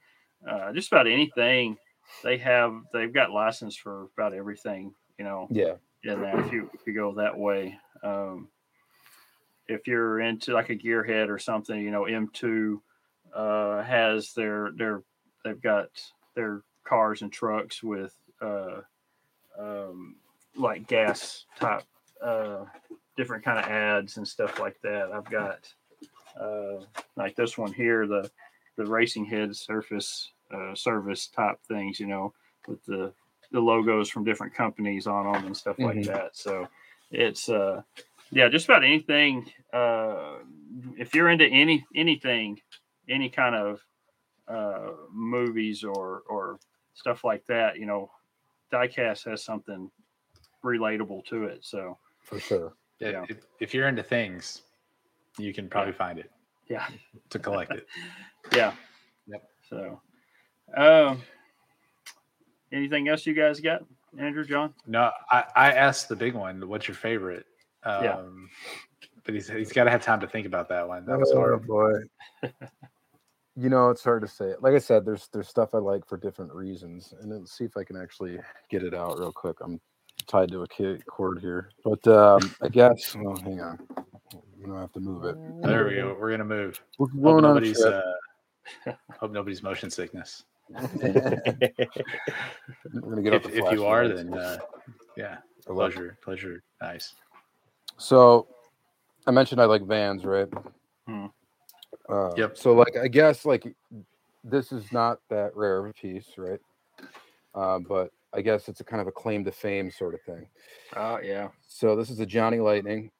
uh, 0.48 0.72
just 0.72 0.92
about 0.92 1.06
anything 1.08 1.76
they 2.22 2.38
have, 2.38 2.74
they've 2.92 3.12
got 3.12 3.30
license 3.32 3.74
for 3.76 4.08
about 4.16 4.32
everything. 4.34 4.94
You 5.18 5.24
know, 5.24 5.48
Yeah. 5.50 5.74
in 6.04 6.20
that 6.22 6.38
if 6.38 6.52
you 6.52 6.70
if 6.74 6.86
you 6.86 6.94
go 6.94 7.12
that 7.14 7.36
way. 7.36 7.76
Um, 8.02 8.48
if 9.66 9.86
you're 9.86 10.20
into 10.20 10.52
like 10.54 10.70
a 10.70 10.76
gearhead 10.76 11.28
or 11.28 11.38
something, 11.38 11.78
you 11.78 11.90
know, 11.90 12.04
M2 12.04 12.80
uh, 13.34 13.82
has 13.82 14.32
their 14.34 14.70
their 14.76 15.02
they've 15.44 15.60
got 15.60 15.88
their 16.34 16.62
cars 16.84 17.22
and 17.22 17.32
trucks 17.32 17.82
with 17.82 18.14
uh, 18.40 18.80
um, 19.58 20.16
like 20.56 20.86
gas 20.86 21.44
type 21.58 21.84
uh, 22.22 22.64
different 23.16 23.44
kind 23.44 23.58
of 23.58 23.64
ads 23.70 24.16
and 24.16 24.26
stuff 24.26 24.58
like 24.58 24.80
that. 24.82 25.10
I've 25.12 25.30
got 25.30 25.72
uh, 26.40 26.84
like 27.16 27.36
this 27.36 27.58
one 27.58 27.72
here, 27.72 28.06
the 28.06 28.30
the 28.76 28.86
racing 28.86 29.24
head 29.24 29.54
surface 29.56 30.30
uh, 30.54 30.74
service 30.74 31.26
type 31.28 31.58
things, 31.66 31.98
you 32.00 32.06
know, 32.06 32.32
with 32.66 32.84
the 32.84 33.12
the 33.50 33.60
logos 33.60 34.10
from 34.10 34.24
different 34.24 34.54
companies 34.54 35.06
on 35.06 35.32
them 35.32 35.46
and 35.46 35.56
stuff 35.56 35.78
like 35.78 35.96
Mhm. 35.96 36.06
that. 36.06 36.36
So 36.36 36.68
it's 37.10 37.48
uh 37.48 37.82
yeah, 38.30 38.48
just 38.48 38.66
about 38.66 38.84
anything. 38.84 39.50
Uh, 39.72 40.40
if 40.98 41.14
you're 41.14 41.30
into 41.30 41.46
any 41.46 41.86
anything, 41.94 42.60
any 43.08 43.28
kind 43.28 43.54
of 43.54 43.80
uh, 44.48 44.92
movies 45.12 45.84
or 45.84 46.22
or 46.28 46.58
stuff 46.94 47.24
like 47.24 47.44
that, 47.46 47.78
you 47.78 47.86
know, 47.86 48.10
Diecast 48.72 49.24
has 49.28 49.42
something 49.44 49.90
relatable 50.64 51.24
to 51.26 51.44
it. 51.44 51.64
So 51.64 51.98
For 52.22 52.40
sure. 52.40 52.72
Yeah, 52.98 53.10
Yeah. 53.10 53.24
If, 53.28 53.36
if 53.60 53.74
you're 53.74 53.86
into 53.88 54.02
things, 54.02 54.62
you 55.38 55.54
can 55.54 55.68
probably 55.68 55.92
find 55.92 56.18
it 56.18 56.30
yeah, 56.68 56.86
to 57.30 57.38
collect 57.38 57.72
it. 57.72 57.86
yeah. 58.54 58.72
Yep. 59.28 59.48
So, 59.70 60.00
um, 60.76 61.22
anything 62.72 63.08
else 63.08 63.24
you 63.24 63.34
guys 63.34 63.60
got, 63.60 63.84
Andrew, 64.18 64.44
John? 64.44 64.74
No, 64.86 65.10
I, 65.30 65.44
I 65.54 65.72
asked 65.72 66.08
the 66.08 66.16
big 66.16 66.34
one, 66.34 66.66
what's 66.68 66.88
your 66.88 66.96
favorite? 66.96 67.46
Um, 67.84 68.02
Yeah. 68.04 68.16
But 69.24 69.34
he's, 69.34 69.48
he's 69.48 69.72
got 69.72 69.84
to 69.84 69.90
have 69.90 70.02
time 70.02 70.20
to 70.20 70.26
think 70.26 70.46
about 70.46 70.68
that 70.70 70.88
one. 70.88 71.04
That 71.04 71.18
was 71.18 71.30
Oh, 71.32 71.36
hard. 71.36 71.66
boy. 71.66 71.92
you 73.58 73.68
know, 73.68 73.90
it's 73.90 74.04
hard 74.04 74.22
to 74.22 74.28
say. 74.28 74.54
Like 74.60 74.74
I 74.74 74.78
said, 74.78 75.04
there's 75.04 75.28
there's 75.32 75.48
stuff 75.48 75.74
I 75.74 75.78
like 75.78 76.06
for 76.06 76.16
different 76.16 76.52
reasons, 76.52 77.12
and 77.20 77.30
let's 77.32 77.56
see 77.56 77.64
if 77.64 77.76
I 77.76 77.82
can 77.82 77.96
actually 77.96 78.38
get 78.70 78.84
it 78.84 78.94
out 78.94 79.18
real 79.18 79.32
quick. 79.32 79.56
I'm 79.60 79.80
tied 80.26 80.50
to 80.52 80.62
a 80.62 80.98
cord 81.06 81.40
here, 81.40 81.70
but 81.84 82.06
um, 82.06 82.54
I 82.62 82.68
guess. 82.68 83.16
Well, 83.16 83.36
hang 83.36 83.60
on. 83.60 83.78
You 84.60 84.66
don't 84.66 84.78
have 84.78 84.92
to 84.92 85.00
move 85.00 85.24
it. 85.24 85.36
There 85.62 85.86
we 85.88 85.96
go. 85.96 86.16
We're 86.18 86.30
gonna 86.30 86.44
move. 86.44 86.80
We're 86.98 87.08
Hope 87.08 87.22
going 87.22 87.44
a 87.44 87.48
nobody's 87.48 87.82
uh, 87.82 88.14
hope 89.18 89.32
nobody's 89.32 89.62
motion 89.62 89.90
sickness. 89.90 90.44
We're 90.70 91.70
gonna 92.92 93.22
get 93.22 93.34
If, 93.34 93.46
if 93.46 93.72
you 93.72 93.86
are, 93.86 94.06
then 94.06 94.34
uh, 94.34 94.58
yeah, 95.16 95.38
I 95.68 95.72
love 95.72 95.90
it. 95.90 95.94
pleasure, 95.94 96.18
pleasure, 96.22 96.62
nice. 96.80 97.14
So, 97.96 98.46
I 99.26 99.32
mentioned 99.32 99.60
I 99.60 99.64
like 99.64 99.82
vans, 99.82 100.24
right? 100.24 100.48
Hmm. 101.08 101.26
Uh, 102.08 102.32
Yep. 102.36 102.56
So, 102.56 102.72
like, 102.74 102.96
I 102.96 103.08
guess 103.08 103.44
like 103.44 103.74
this 104.44 104.72
is 104.72 104.90
not 104.92 105.20
that 105.28 105.54
rare 105.56 105.78
of 105.78 105.86
a 105.90 105.92
piece, 105.92 106.26
right? 106.38 106.60
Uh, 107.54 107.78
but 107.80 108.10
I 108.32 108.40
guess 108.42 108.68
it's 108.68 108.80
a 108.80 108.84
kind 108.84 109.00
of 109.00 109.06
a 109.08 109.12
claim 109.12 109.44
to 109.44 109.52
fame 109.52 109.90
sort 109.90 110.14
of 110.14 110.20
thing. 110.22 110.46
Oh 110.96 111.18
yeah. 111.22 111.48
So 111.66 111.96
this 111.96 112.10
is 112.10 112.20
a 112.20 112.26
Johnny 112.26 112.60
Lightning 112.60 113.10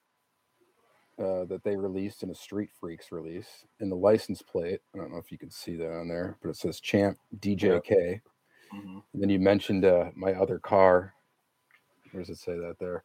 uh, 1.19 1.45
that 1.47 1.63
they 1.65 1.77
released 1.77 2.23
in 2.23 2.31
a 2.31 2.35
Street 2.35 2.71
Freaks 2.79 3.11
release. 3.11 3.65
in 3.81 3.89
the 3.91 3.97
license 3.97 4.43
plate, 4.43 4.81
I 4.95 4.99
don't 4.99 5.11
know 5.11 5.19
if 5.19 5.33
you 5.33 5.39
can 5.39 5.51
see 5.51 5.77
that 5.77 5.91
on 5.93 6.09
there, 6.09 6.37
but 6.43 6.51
it 6.51 6.57
says 6.57 6.79
Champ 6.81 7.19
DJK. 7.41 8.21
Mhm. 8.73 9.03
And 9.15 9.23
then 9.23 9.31
you 9.31 9.39
mentioned 9.41 9.85
uh, 9.85 10.11
my 10.15 10.35
other 10.35 10.59
car. 10.59 11.15
Where 12.13 12.23
does 12.23 12.31
it 12.31 12.39
say 12.39 12.57
that 12.59 12.77
there? 12.79 13.03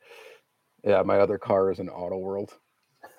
Yeah, 0.83 1.01
my 1.03 1.19
other 1.19 1.37
car 1.37 1.71
is 1.71 1.79
an 1.79 1.89
Auto 1.89 2.17
World. 2.17 2.57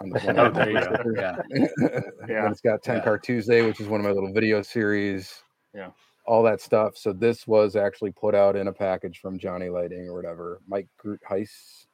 On 0.01 0.11
the 0.11 0.19
Oh, 0.41 0.51
there 0.51 0.71
you 0.71 0.81
go. 0.81 1.13
Yeah, 1.17 1.37
Yeah. 2.29 2.45
And 2.45 2.53
it's 2.53 2.61
got 2.61 2.83
10 2.83 2.97
Yeah. 2.97 3.05
Car 3.05 3.19
Tuesday, 3.19 3.63
which 3.67 3.81
is 3.81 3.89
one 3.89 4.01
of 4.01 4.05
my 4.05 4.13
little 4.13 4.33
video 4.33 4.63
series. 4.63 5.43
Yeah. 5.75 5.91
All 6.27 6.43
that 6.45 6.61
stuff. 6.61 6.97
So 6.97 7.13
this 7.13 7.47
was 7.47 7.77
actually 7.77 8.13
put 8.13 8.35
out 8.35 8.57
in 8.57 8.69
a 8.69 8.73
package 8.73 9.19
from 9.21 9.39
Johnny 9.39 9.69
Lighting 9.69 10.09
or 10.09 10.15
whatever. 10.15 10.61
Mike 10.67 10.89
Groothuis 11.05 11.87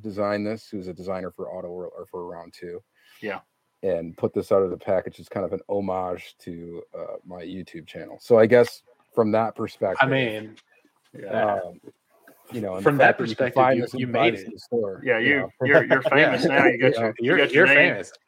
designed 0.00 0.46
this, 0.46 0.68
who's 0.68 0.86
a 0.88 0.94
designer 0.94 1.30
for 1.30 1.50
Auto 1.50 1.68
World 1.70 1.92
or 1.96 2.06
for 2.06 2.26
Round 2.26 2.52
Two. 2.54 2.80
Yeah. 3.20 3.40
And 3.82 4.16
put 4.16 4.32
this 4.32 4.52
out 4.52 4.62
of 4.62 4.70
the 4.70 4.76
package 4.76 5.18
as 5.18 5.28
kind 5.28 5.44
of 5.44 5.52
an 5.52 5.60
homage 5.68 6.36
to 6.42 6.82
uh, 6.96 7.16
my 7.26 7.42
YouTube 7.42 7.86
channel. 7.86 8.18
So 8.20 8.38
I 8.38 8.46
guess 8.46 8.82
from 9.12 9.32
that 9.32 9.56
perspective, 9.56 9.98
I 10.00 10.06
mean, 10.06 10.56
Yeah. 11.18 11.54
um, 11.56 11.80
you 12.52 12.60
know, 12.60 12.80
From 12.80 12.96
that 12.98 13.18
you 13.18 13.24
perspective, 13.24 13.74
you- 13.74 13.86
you 13.94 14.06
made 14.06 14.34
it. 14.34 14.60
store. 14.60 15.02
yeah, 15.04 15.18
you 15.18 15.36
know. 15.40 15.50
you're 15.64 15.84
you're 15.84 16.02
famous 16.18 16.44
now. 16.44 16.66
You 16.66 16.78
got 16.78 16.98
your 16.98 17.14
you 17.18 17.36
got 17.36 17.52
your 17.52 17.66
famous. 17.66 18.12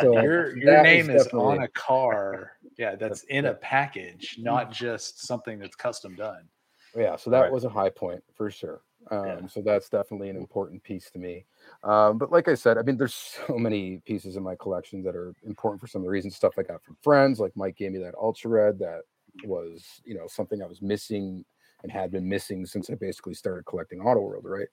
So 0.00 0.20
Your 0.20 0.56
your 0.56 0.82
name 0.82 1.06
was 1.08 1.26
is 1.26 1.32
on 1.32 1.60
a 1.62 1.68
car. 1.68 2.52
Yeah, 2.76 2.96
that's 2.96 3.22
in 3.24 3.46
a 3.46 3.54
package, 3.54 4.36
not 4.38 4.72
just 4.72 5.24
something 5.26 5.58
that's 5.58 5.76
custom 5.76 6.14
done. 6.16 6.48
yeah 6.96 7.16
so 7.16 7.30
that 7.30 7.40
Right. 7.42 7.52
was 7.52 7.64
a 7.64 7.68
high 7.68 7.90
point 7.90 8.22
for 8.36 8.50
sure 8.50 8.82
um, 9.10 9.26
Yeah. 9.26 9.46
so 9.48 9.60
that's 9.62 9.88
definitely 9.88 10.28
an 10.30 10.36
important 10.36 10.82
piece 10.82 11.10
to 11.10 11.18
me 11.18 11.44
um, 11.82 12.18
but 12.18 12.30
like 12.30 12.46
i 12.48 12.54
said 12.54 12.78
i 12.78 12.82
mean 12.82 12.96
there's 12.96 13.14
so 13.46 13.58
many 13.58 13.98
pieces 14.06 14.36
in 14.36 14.42
my 14.42 14.54
collection 14.56 15.02
that 15.02 15.16
are 15.16 15.34
important 15.44 15.80
for 15.80 15.86
some 15.88 16.00
of 16.02 16.04
the 16.06 16.10
reasons 16.10 16.36
stuff 16.36 16.54
i 16.58 16.62
got 16.62 16.82
from 16.84 16.96
friends 17.02 17.40
like 17.40 17.52
mike 17.56 17.76
gave 17.76 17.90
me 17.92 17.98
that 17.98 18.14
ultra 18.14 18.48
red 18.50 18.78
that 18.78 19.00
was 19.44 19.84
you 20.04 20.14
know 20.16 20.26
something 20.28 20.62
i 20.62 20.66
was 20.66 20.80
missing 20.82 21.44
and 21.84 21.92
had 21.92 22.10
been 22.10 22.28
missing 22.28 22.66
since 22.66 22.90
i 22.90 22.94
basically 22.94 23.34
started 23.34 23.64
collecting 23.66 24.00
auto 24.00 24.20
world 24.20 24.44
right 24.44 24.68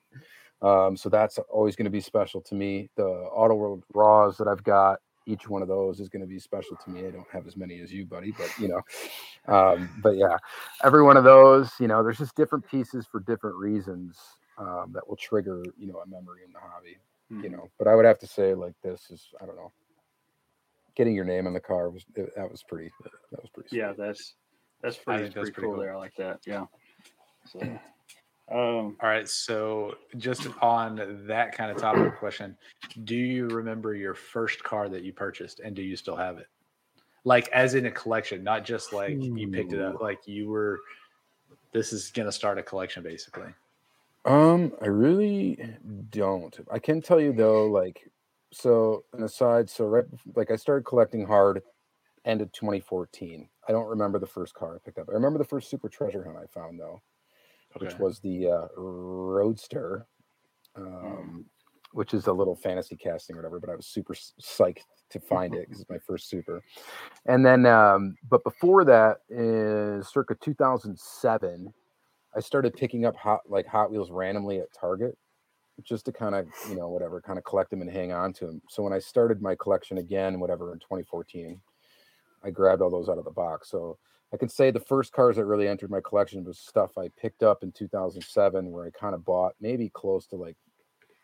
um, 0.64 0.95
so 0.97 1.09
that's 1.09 1.38
always 1.49 1.76
going 1.76 1.86
to 1.86 1.91
be 1.91 2.01
special 2.01 2.41
to 2.41 2.55
me 2.55 2.89
the 2.95 3.03
auto 3.05 3.53
world 3.53 3.84
raws 3.93 4.38
that 4.38 4.47
i've 4.47 4.64
got 4.64 4.97
each 5.28 5.47
one 5.47 5.62
of 5.62 5.68
those 5.68 5.99
is 5.99 6.09
going 6.09 6.22
to 6.22 6.28
be 6.28 6.39
special 6.39 6.76
to 6.78 6.89
me 6.89 7.05
i 7.05 7.12
don't 7.12 7.30
have 7.32 7.45
as 7.45 7.55
many 7.55 7.80
as 7.80 7.91
you 7.93 8.05
buddy 8.05 8.32
but 8.32 8.49
you 8.57 8.68
know 8.68 8.82
um, 9.47 9.89
but 10.01 10.16
yeah 10.18 10.38
every 10.84 11.03
one 11.03 11.18
of 11.18 11.24
those, 11.24 11.72
you 11.80 11.88
know, 11.88 12.03
there's 12.03 12.18
just 12.18 12.36
different 12.36 12.66
pieces 12.68 13.05
for 13.12 13.20
different 13.20 13.55
reasons 13.55 14.18
um, 14.57 14.91
that 14.93 15.07
will 15.07 15.16
trigger, 15.16 15.64
you 15.78 15.88
know, 15.88 15.99
a 15.99 16.07
memory 16.07 16.41
in 16.45 16.51
the 16.51 16.59
hobby, 16.59 16.97
you 17.30 17.49
Mhm. 17.49 17.51
know. 17.51 17.70
But 17.78 17.88
I 17.88 17.95
would 17.95 18.05
have 18.05 18.18
to 18.20 18.28
say, 18.28 18.53
like, 18.55 18.74
this 18.82 19.09
is, 19.12 19.28
I 19.41 19.45
don't 19.45 19.55
know, 19.55 19.72
getting 20.95 21.16
your 21.16 21.26
name 21.26 21.47
on 21.47 21.53
the 21.53 21.59
car 21.59 21.89
was 21.89 22.05
it- 22.16 22.34
that 22.36 22.49
was 22.49 22.64
pretty, 22.64 22.91
that 23.32 23.41
was 23.41 23.49
pretty. 23.49 23.70
Sweet. 23.70 23.78
Yeah, 23.80 23.93
that's 23.93 24.36
that's 24.82 24.97
pretty, 24.97 25.24
that's 25.24 25.34
pretty 25.34 25.51
pretty 25.51 25.66
cool 25.68 25.72
cool. 25.74 25.82
there. 25.82 25.93
I 25.93 25.97
like 25.97 26.16
that. 26.16 26.39
Yeah. 26.45 26.66
So, 27.46 27.60
Um, 28.52 28.98
All 29.02 29.08
right. 29.08 29.28
So 29.30 29.96
just 30.18 30.46
on 30.62 31.26
that 31.26 31.56
kind 31.56 31.72
of 31.72 31.78
topic 31.78 32.18
question, 32.20 32.58
do 33.06 33.16
you 33.16 33.48
remember 33.48 33.96
your 33.96 34.14
first 34.14 34.62
car 34.62 34.89
that 34.89 35.04
you 35.04 35.14
purchased 35.14 35.62
and 35.62 35.74
do 35.74 35.82
you 35.82 35.96
still 35.96 36.18
have 36.18 36.38
it? 36.38 36.48
Like 37.24 37.48
as 37.50 37.76
in 37.76 37.86
a 37.86 37.92
collection, 37.92 38.44
not 38.44 38.66
just 38.66 38.92
like 38.92 39.18
you 39.22 39.48
picked 39.48 39.72
it 39.72 39.80
up, 39.80 40.02
like 40.02 40.28
you 40.28 40.50
were 40.50 40.82
this 41.72 41.94
is 41.94 42.12
gonna 42.12 42.32
start 42.32 42.58
a 42.58 42.64
collection 42.64 43.04
basically. 43.04 43.54
Um, 44.26 44.74
I 44.82 44.88
really 44.88 45.58
don't. 46.10 46.56
I 46.70 46.80
can 46.80 47.02
tell 47.02 47.22
you 47.22 47.32
though, 47.32 47.68
like, 47.68 48.10
so 48.52 49.06
an 49.14 49.24
aside, 49.24 49.70
so 49.70 49.86
right, 49.86 50.06
like 50.36 50.52
I 50.52 50.58
started 50.58 50.84
collecting 50.84 51.26
hard 51.26 51.64
end 52.26 52.42
of 52.42 52.52
2014. 52.52 53.48
I 53.68 53.72
don't 53.72 53.88
remember 53.88 54.20
the 54.20 54.28
first 54.28 54.54
car 54.54 54.76
I 54.76 54.80
picked 54.84 55.00
up. 55.00 55.08
I 55.10 55.14
remember 55.14 55.39
the 55.39 55.46
first 55.46 55.70
super 55.70 55.88
treasure 55.89 56.24
hunt 56.24 56.38
I 56.38 56.48
found 56.48 56.80
though, 56.80 57.02
which 57.78 57.97
was 57.99 58.19
the 58.19 58.47
uh, 58.47 58.67
Roadster, 58.76 60.05
um, 60.76 61.45
which 61.93 62.13
is 62.13 62.28
a 62.28 62.34
little 62.34 62.55
fantasy 62.55 62.95
casting 62.95 63.36
or 63.36 63.39
whatever. 63.39 63.59
But 63.59 63.69
I 63.69 63.76
was 63.76 63.88
super 63.88 64.13
psyched 64.13 64.86
to 65.11 65.19
find 65.19 65.53
it 65.53 65.67
because 65.67 65.82
it's 65.82 65.89
my 65.89 65.99
first 65.99 66.30
super. 66.30 66.63
And 67.26 67.45
then, 67.45 67.65
um, 67.65 68.15
but 68.30 68.43
before 68.43 68.86
that, 68.86 69.17
is 69.30 70.07
circa 70.07 70.36
2007. 70.36 71.74
I 72.34 72.39
started 72.39 72.74
picking 72.76 73.05
up 73.05 73.15
hot 73.15 73.41
like 73.49 73.67
Hot 73.67 73.91
Wheels 73.91 74.09
randomly 74.09 74.59
at 74.59 74.74
Target 74.74 75.17
just 75.84 76.05
to 76.05 76.11
kind 76.11 76.36
of, 76.36 76.47
you 76.69 76.76
know, 76.76 76.88
whatever, 76.88 77.22
kind 77.22 77.38
of 77.38 77.43
collect 77.43 77.72
them 77.72 77.82
and 77.82 77.91
hang 77.91 78.11
on 78.11 78.34
to 78.34 78.45
them. 78.45 78.61
So 78.69 78.84
when 78.84 78.93
I 78.93 78.99
started 78.99 79.41
my 79.41 79.55
collection 79.55 79.97
again, 79.97 80.39
whatever, 80.39 80.74
in 80.74 80.80
2014, 80.80 81.59
I 82.43 82.49
grabbed 82.49 82.82
all 82.82 82.89
those 82.89 83.09
out 83.09 83.17
of 83.17 83.26
the 83.26 83.32
box. 83.32 83.69
So 83.69 83.97
I 84.34 84.38
could 84.38 84.51
say 84.51 84.71
the 84.71 84.79
first 84.79 85.11
cars 85.11 85.36
that 85.36 85.45
really 85.45 85.67
entered 85.67 85.91
my 85.91 85.99
collection 86.01 86.43
was 86.43 86.59
stuff 86.59 86.97
I 86.97 87.09
picked 87.17 87.43
up 87.43 87.63
in 87.63 87.71
2007, 87.71 88.71
where 88.71 88.86
I 88.86 88.89
kind 88.91 89.13
of 89.13 89.25
bought 89.25 89.55
maybe 89.59 89.89
close 89.89 90.25
to 90.27 90.38
like 90.38 90.55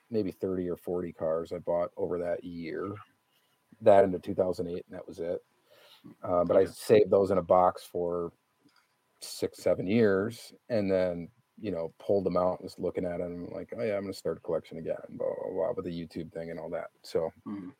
maybe 0.09 0.31
30 0.31 0.69
or 0.69 0.77
40 0.77 1.13
cars 1.13 1.51
I 1.53 1.59
bought 1.59 1.91
over 1.97 2.19
that 2.19 2.43
year. 2.43 2.93
That 3.81 4.03
into 4.03 4.19
2008, 4.19 4.85
and 4.89 4.97
that 4.97 5.07
was 5.07 5.19
it. 5.19 5.39
Uh, 6.23 6.43
but 6.43 6.57
I 6.57 6.65
saved 6.65 7.11
those 7.11 7.31
in 7.31 7.37
a 7.37 7.43
box 7.43 7.83
for 7.83 8.31
six, 9.21 9.59
seven 9.59 9.87
years, 9.87 10.53
and 10.69 10.91
then 10.91 11.29
you 11.59 11.71
know 11.71 11.93
pulled 11.99 12.25
them 12.25 12.37
out 12.37 12.59
and 12.59 12.63
was 12.65 12.77
looking 12.77 13.05
at 13.05 13.19
them 13.19 13.47
like, 13.51 13.73
oh 13.77 13.83
yeah, 13.83 13.95
I'm 13.95 14.03
gonna 14.03 14.13
start 14.13 14.37
a 14.37 14.41
collection 14.41 14.77
again, 14.79 14.97
blah 15.09 15.27
blah 15.27 15.53
blah, 15.53 15.71
with 15.75 15.85
the 15.85 15.91
YouTube 15.91 16.31
thing 16.33 16.49
and 16.51 16.59
all 16.59 16.69
that. 16.71 16.89
So, 17.03 17.31
Mhm. 17.47 17.73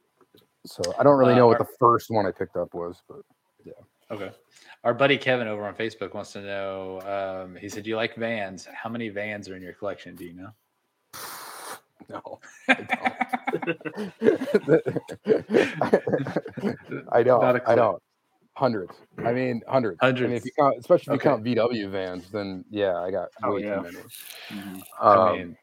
so 0.66 0.94
I 1.00 1.04
don't 1.04 1.18
really 1.18 1.34
Uh, 1.34 1.38
know 1.38 1.48
what 1.48 1.58
the 1.60 1.76
first 1.80 2.10
one 2.10 2.26
I 2.26 2.32
picked 2.32 2.56
up 2.58 2.74
was, 2.74 3.02
but 3.08 3.22
Okay. 4.10 4.32
Our 4.84 4.94
buddy 4.94 5.18
Kevin 5.18 5.48
over 5.48 5.66
on 5.66 5.76
Facebook 5.76 6.14
wants 6.14 6.32
to 6.34 6.42
know. 6.42 7.44
Um, 7.46 7.56
he 7.56 7.68
said, 7.68 7.84
"Do 7.84 7.90
"You 7.90 7.96
like 7.98 8.16
vans? 8.16 8.66
How 8.74 8.90
many 8.90 9.10
vans 9.10 9.50
are 9.50 9.56
in 9.56 9.62
your 9.62 9.74
collection? 9.74 10.16
Do 10.16 10.24
you 10.26 10.34
know?" 10.34 10.50
no, 12.10 12.40
I 17.12 17.24
don't. 17.24 17.42
Not 17.42 17.56
a 17.58 17.70
I 17.70 17.76
don't. 17.76 18.02
Hundreds. 18.56 18.94
I 19.24 19.34
mean, 19.34 19.62
hundreds. 19.68 20.00
I 20.02 20.12
mean, 20.12 20.32
if 20.32 20.34
Hundreds. 20.44 20.46
you 20.46 20.52
count, 20.58 20.78
especially 20.80 21.16
if 21.16 21.24
you 21.24 21.30
Okay. 21.30 21.30
count 21.30 21.44
VW 21.72 21.90
vans, 21.92 22.32
then 22.32 22.64
yeah, 22.70 22.96
I 22.98 23.12
got 23.12 23.30
Oh, 23.44 23.54
way 23.54 23.62
yeah. 23.62 23.76
too 23.76 23.82
many. 23.82 23.98
Mhm. 24.52 24.82
I 25.02 25.16
Um, 25.16 25.38
mean, 25.38 25.58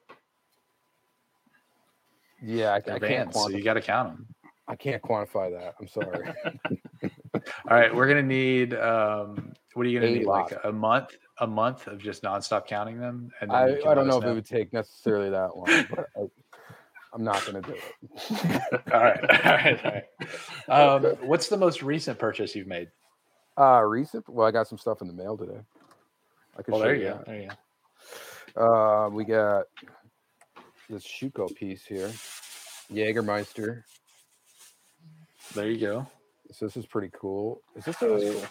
yeah, 2.43 2.73
I, 2.73 2.77
I 2.77 2.81
can't. 2.81 3.01
vans, 3.01 3.35
so 3.35 3.49
you 3.49 3.65
got 3.65 3.75
to 3.75 3.81
count 3.81 4.17
them. 4.17 4.27
I 4.69 4.77
can't 4.77 5.03
quantify 5.03 5.51
that. 5.51 5.75
I'm 5.81 5.89
sorry. 5.89 6.25
All 7.69 7.77
right, 7.77 7.95
we're 7.95 8.07
gonna 8.09 8.23
need. 8.23 8.75
Um, 8.75 9.53
what 9.75 9.87
are 9.87 9.89
you 9.89 10.01
gonna 10.01 10.13
A 10.13 10.19
need? 10.19 10.27
Like 10.27 10.53
a 10.65 10.73
month? 10.73 11.17
A 11.39 11.47
month 11.47 11.89
of 11.89 11.99
just 11.99 12.23
nonstop 12.23 12.67
counting 12.67 13.01
them? 13.01 13.31
And 13.41 13.51
I, 13.51 13.77
I 13.87 13.95
don't 13.95 14.07
know 14.07 14.19
if 14.19 14.25
it 14.25 14.33
would 14.33 14.47
take 14.47 14.73
necessarily 14.73 15.31
that 15.31 15.57
long, 15.57 15.87
but 15.91 16.07
I, 16.17 16.27
I'm 17.13 17.25
not 17.25 17.45
going 17.47 17.63
to 17.63 17.71
do 17.71 17.77
it. 17.77 18.63
all 18.93 19.01
right, 19.01 19.21
all 19.21 19.53
right, 19.53 19.85
all 19.85 19.93
right. 19.93 20.95
Um, 20.95 21.03
what's 21.29 21.49
the 21.49 21.57
most 21.57 21.83
recent 21.83 22.19
purchase 22.19 22.55
you've 22.55 22.67
made? 22.67 22.89
Uh, 23.59 23.81
recent. 23.83 24.29
Well, 24.29 24.47
I 24.47 24.51
got 24.51 24.67
some 24.69 24.79
stuff 24.79 25.01
in 25.01 25.07
the 25.07 25.13
mail 25.13 25.37
today. 25.37 25.61
I 26.59 26.63
could 26.63 26.73
Well, 26.73 26.81
show 26.83 26.87
there 26.87 26.95
you 26.97 27.05
go. 27.05 27.15
that. 27.15 27.27
There 27.27 27.41
you 27.41 27.49
go. 28.57 29.07
Uh, 29.07 29.09
we 29.11 29.25
got 29.25 29.67
this 30.89 31.05
Schuco 31.05 31.53
piece 31.55 31.85
here, 31.85 32.13
Jägermeister. 32.93 33.83
There 35.55 35.71
you 35.71 35.79
go. 35.79 36.07
So 36.51 36.67
this 36.67 36.77
is 36.77 36.87
pretty 36.87 37.11
cool. 37.19 37.63
Is 37.77 37.85
this 37.85 38.01
a? 38.03 38.07
cool. 38.07 38.45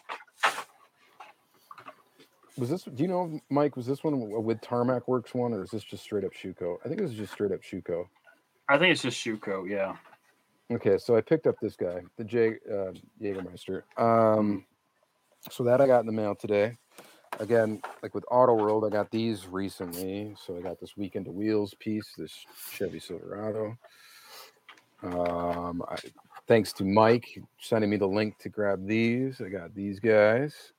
Was 2.58 2.70
this? 2.70 2.84
Do 2.84 3.02
you 3.02 3.08
know, 3.08 3.40
Mike? 3.50 3.76
Was 3.76 3.86
this 3.86 4.04
one 4.04 4.20
w- 4.20 4.40
with 4.40 4.62
Tarmac 4.62 5.08
Works 5.08 5.34
one, 5.34 5.54
or 5.54 5.64
is 5.64 5.72
this 5.72 5.84
just 5.84 6.04
straight 6.04 6.24
up 6.24 6.34
Schuco? 6.34 6.78
I 6.86 6.88
think 6.88 7.00
this 7.02 7.12
is 7.12 7.18
just 7.18 7.34
straight 7.34 7.52
up 7.52 7.62
Schuco. 7.62 8.06
I 8.70 8.78
think 8.78 8.92
it's 8.92 9.02
just 9.02 9.18
Schuco. 9.18 9.68
Yeah. 9.70 9.96
Okay, 10.72 10.98
so 10.98 11.16
I 11.16 11.22
picked 11.22 11.48
up 11.48 11.56
this 11.62 11.76
guy, 11.76 12.02
the 12.18 12.24
J 12.24 12.56
uh, 12.72 12.92
Jägermeister. 13.22 13.84
Um, 13.98 14.66
so 15.50 15.64
that 15.64 15.82
I 15.82 15.88
got 15.88 16.00
in 16.02 16.06
the 16.06 16.12
mail 16.12 16.36
today. 16.36 16.78
Again, 17.40 17.82
like 18.04 18.14
with 18.14 18.24
Auto 18.30 18.54
World, 18.54 18.86
I 18.86 18.90
got 18.90 19.10
these 19.10 19.48
recently. 19.48 20.36
So 20.38 20.56
I 20.56 20.62
got 20.62 20.80
this 20.80 20.96
Weekend 20.96 21.26
to 21.26 21.32
Wheels 21.32 21.74
piece, 21.80 22.14
this 22.18 22.46
Chevy 22.72 23.00
Silverado. 23.00 23.76
Um, 25.02 25.84
I, 25.90 25.98
thanks 26.48 26.74
to 26.74 26.84
Mike 26.84 27.40
sending 27.60 27.90
me 27.90 27.98
the 27.98 28.08
link 28.08 28.38
to 28.40 28.50
grab 28.50 28.86
these. 28.86 29.42
I 29.42 29.50
got 29.50 29.74
these 29.74 30.00
guys. 30.00 30.74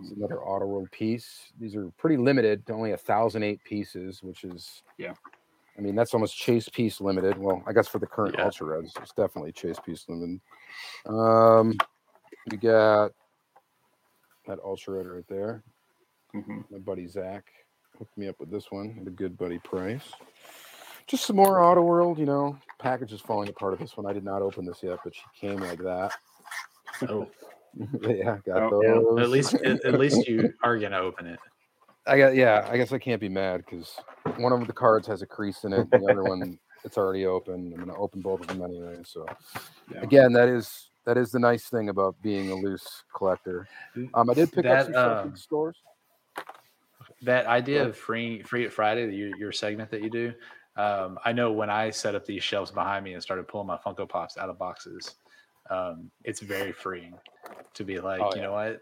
It's 0.00 0.12
another 0.12 0.40
Auto 0.40 0.66
World 0.66 0.90
piece. 0.92 1.52
These 1.58 1.74
are 1.74 1.90
pretty 1.98 2.16
limited 2.16 2.64
to 2.66 2.72
only 2.72 2.92
a 2.92 2.96
thousand 2.96 3.42
eight 3.42 3.62
pieces, 3.64 4.22
which 4.22 4.44
is 4.44 4.82
Yeah. 4.98 5.14
I 5.76 5.80
mean, 5.80 5.94
that's 5.94 6.12
almost 6.12 6.36
chase 6.36 6.68
piece 6.68 7.00
limited. 7.00 7.38
Well, 7.38 7.62
I 7.66 7.72
guess 7.72 7.88
for 7.88 7.98
the 7.98 8.06
current 8.06 8.36
Yeah. 8.38 8.44
Ultra 8.44 8.66
Reds, 8.66 8.92
it's 9.00 9.12
definitely 9.12 9.52
chase 9.52 9.80
piece 9.80 10.04
limited. 10.08 10.40
Um, 11.06 11.74
we 12.50 12.58
got 12.58 13.12
that 14.46 14.58
Ultra 14.62 14.98
Red 14.98 15.06
right 15.06 15.28
there. 15.28 15.64
hmm 16.32 16.60
My 16.70 16.78
buddy 16.78 17.06
Zach 17.08 17.44
hooked 17.98 18.16
me 18.16 18.28
up 18.28 18.38
with 18.38 18.50
this 18.50 18.70
one 18.70 18.98
at 19.00 19.06
a 19.06 19.10
good 19.10 19.36
buddy 19.36 19.58
price. 19.60 20.12
Just 21.06 21.26
some 21.26 21.36
more 21.36 21.60
Auto 21.62 21.82
World, 21.82 22.18
you 22.18 22.26
know. 22.26 22.56
Package 22.78 23.12
is 23.12 23.20
falling 23.20 23.48
apart 23.48 23.74
of 23.74 23.78
this 23.78 23.96
one. 23.96 24.06
I 24.06 24.12
did 24.12 24.24
not 24.24 24.42
open 24.42 24.64
this 24.64 24.82
yet, 24.82 24.98
but 25.04 25.14
she 25.14 25.22
came 25.40 25.60
like 25.60 25.78
that. 25.78 26.12
Oh, 27.08 27.28
yeah, 28.02 28.38
got 28.46 28.72
Oh, 28.72 28.82
yeah. 28.82 28.94
those. 28.94 29.20
at 29.20 29.30
least 29.30 29.54
at, 29.54 29.84
at 29.84 29.98
least 29.98 30.26
you 30.28 30.52
are 30.62 30.78
gonna 30.78 30.98
open 30.98 31.26
it. 31.26 31.40
I 32.06 32.18
got 32.18 32.34
yeah. 32.34 32.66
I 32.70 32.76
guess 32.76 32.92
I 32.92 32.98
can't 32.98 33.20
be 33.20 33.28
mad 33.28 33.64
because 33.64 33.94
one 34.36 34.52
of 34.52 34.66
the 34.66 34.72
cards 34.72 35.06
has 35.06 35.22
a 35.22 35.26
crease 35.26 35.64
in 35.64 35.72
it. 35.72 35.88
The 35.90 36.04
other 36.10 36.24
one 36.24 36.58
it's 36.84 36.98
already 36.98 37.26
open. 37.26 37.72
I'm 37.74 37.80
gonna 37.80 37.96
open 37.98 38.20
both 38.20 38.40
of 38.40 38.48
them 38.48 38.62
anyway. 38.62 38.96
So 39.04 39.24
Yeah. 39.92 40.00
again, 40.02 40.32
that 40.32 40.48
is 40.48 40.90
that 41.06 41.16
is 41.16 41.30
the 41.30 41.38
nice 41.38 41.64
thing 41.68 41.88
about 41.88 42.16
being 42.22 42.50
a 42.50 42.54
loose 42.54 43.04
collector. 43.16 43.68
Um, 44.14 44.30
I 44.30 44.34
did 44.34 44.52
pick 44.52 44.66
up 44.66 44.84
some 44.84 44.92
stuff 44.92 45.24
in 45.24 45.30
um, 45.30 45.36
stores. 45.36 45.76
That 47.22 47.46
idea 47.46 47.84
Go 47.84 47.88
of 47.90 47.96
free 47.96 48.42
free 48.42 48.64
it 48.64 48.72
Friday, 48.72 49.06
the- 49.06 49.14
your, 49.14 49.36
your 49.36 49.52
segment 49.52 49.90
that 49.92 50.02
you 50.02 50.10
do. 50.10 50.32
Um, 50.76 51.18
I 51.24 51.32
know 51.32 51.52
when 51.52 51.68
I 51.70 51.90
set 51.90 52.14
up 52.14 52.24
these 52.24 52.42
shelves 52.42 52.70
behind 52.70 53.04
me 53.04 53.12
and 53.14 53.22
started 53.22 53.46
pulling 53.48 53.66
my 53.66 53.76
Funko 53.76 54.08
Pops 54.08 54.38
out 54.38 54.48
of 54.48 54.58
boxes, 54.58 55.16
um, 55.70 56.10
it's 56.24 56.40
very 56.40 56.72
freeing 56.72 57.14
to 57.74 57.84
be 57.84 58.00
like, 58.00 58.20
Oh, 58.20 58.30
you 58.34 58.40
yeah. 58.40 58.46
know 58.48 58.52
what, 58.52 58.80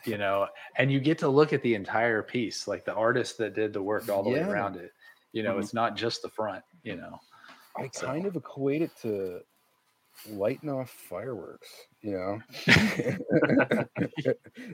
you 0.06 0.18
know, 0.18 0.46
and 0.76 0.90
you 0.92 1.00
get 1.00 1.18
to 1.18 1.28
look 1.28 1.52
at 1.52 1.62
the 1.62 1.74
entire 1.74 2.22
piece, 2.22 2.68
like 2.68 2.84
the 2.84 2.94
artist 2.94 3.38
that 3.38 3.54
did 3.54 3.72
the 3.72 3.82
work 3.82 4.08
all 4.08 4.22
the 4.22 4.30
Yeah. 4.30 4.46
way 4.46 4.52
around 4.52 4.76
it. 4.76 4.92
You 5.32 5.42
know, 5.42 5.54
Mhm. 5.56 5.60
it's 5.60 5.74
not 5.74 5.96
just 5.96 6.22
the 6.22 6.28
front. 6.28 6.64
You 6.82 6.96
know, 6.96 7.20
I 7.76 7.88
so- 7.92 8.06
kind 8.06 8.26
of 8.26 8.36
equate 8.36 8.82
it 8.82 8.94
to 9.02 9.40
lighting 10.28 10.70
off 10.70 10.90
fireworks. 10.90 11.68
You 12.02 12.12
know, 12.12 12.38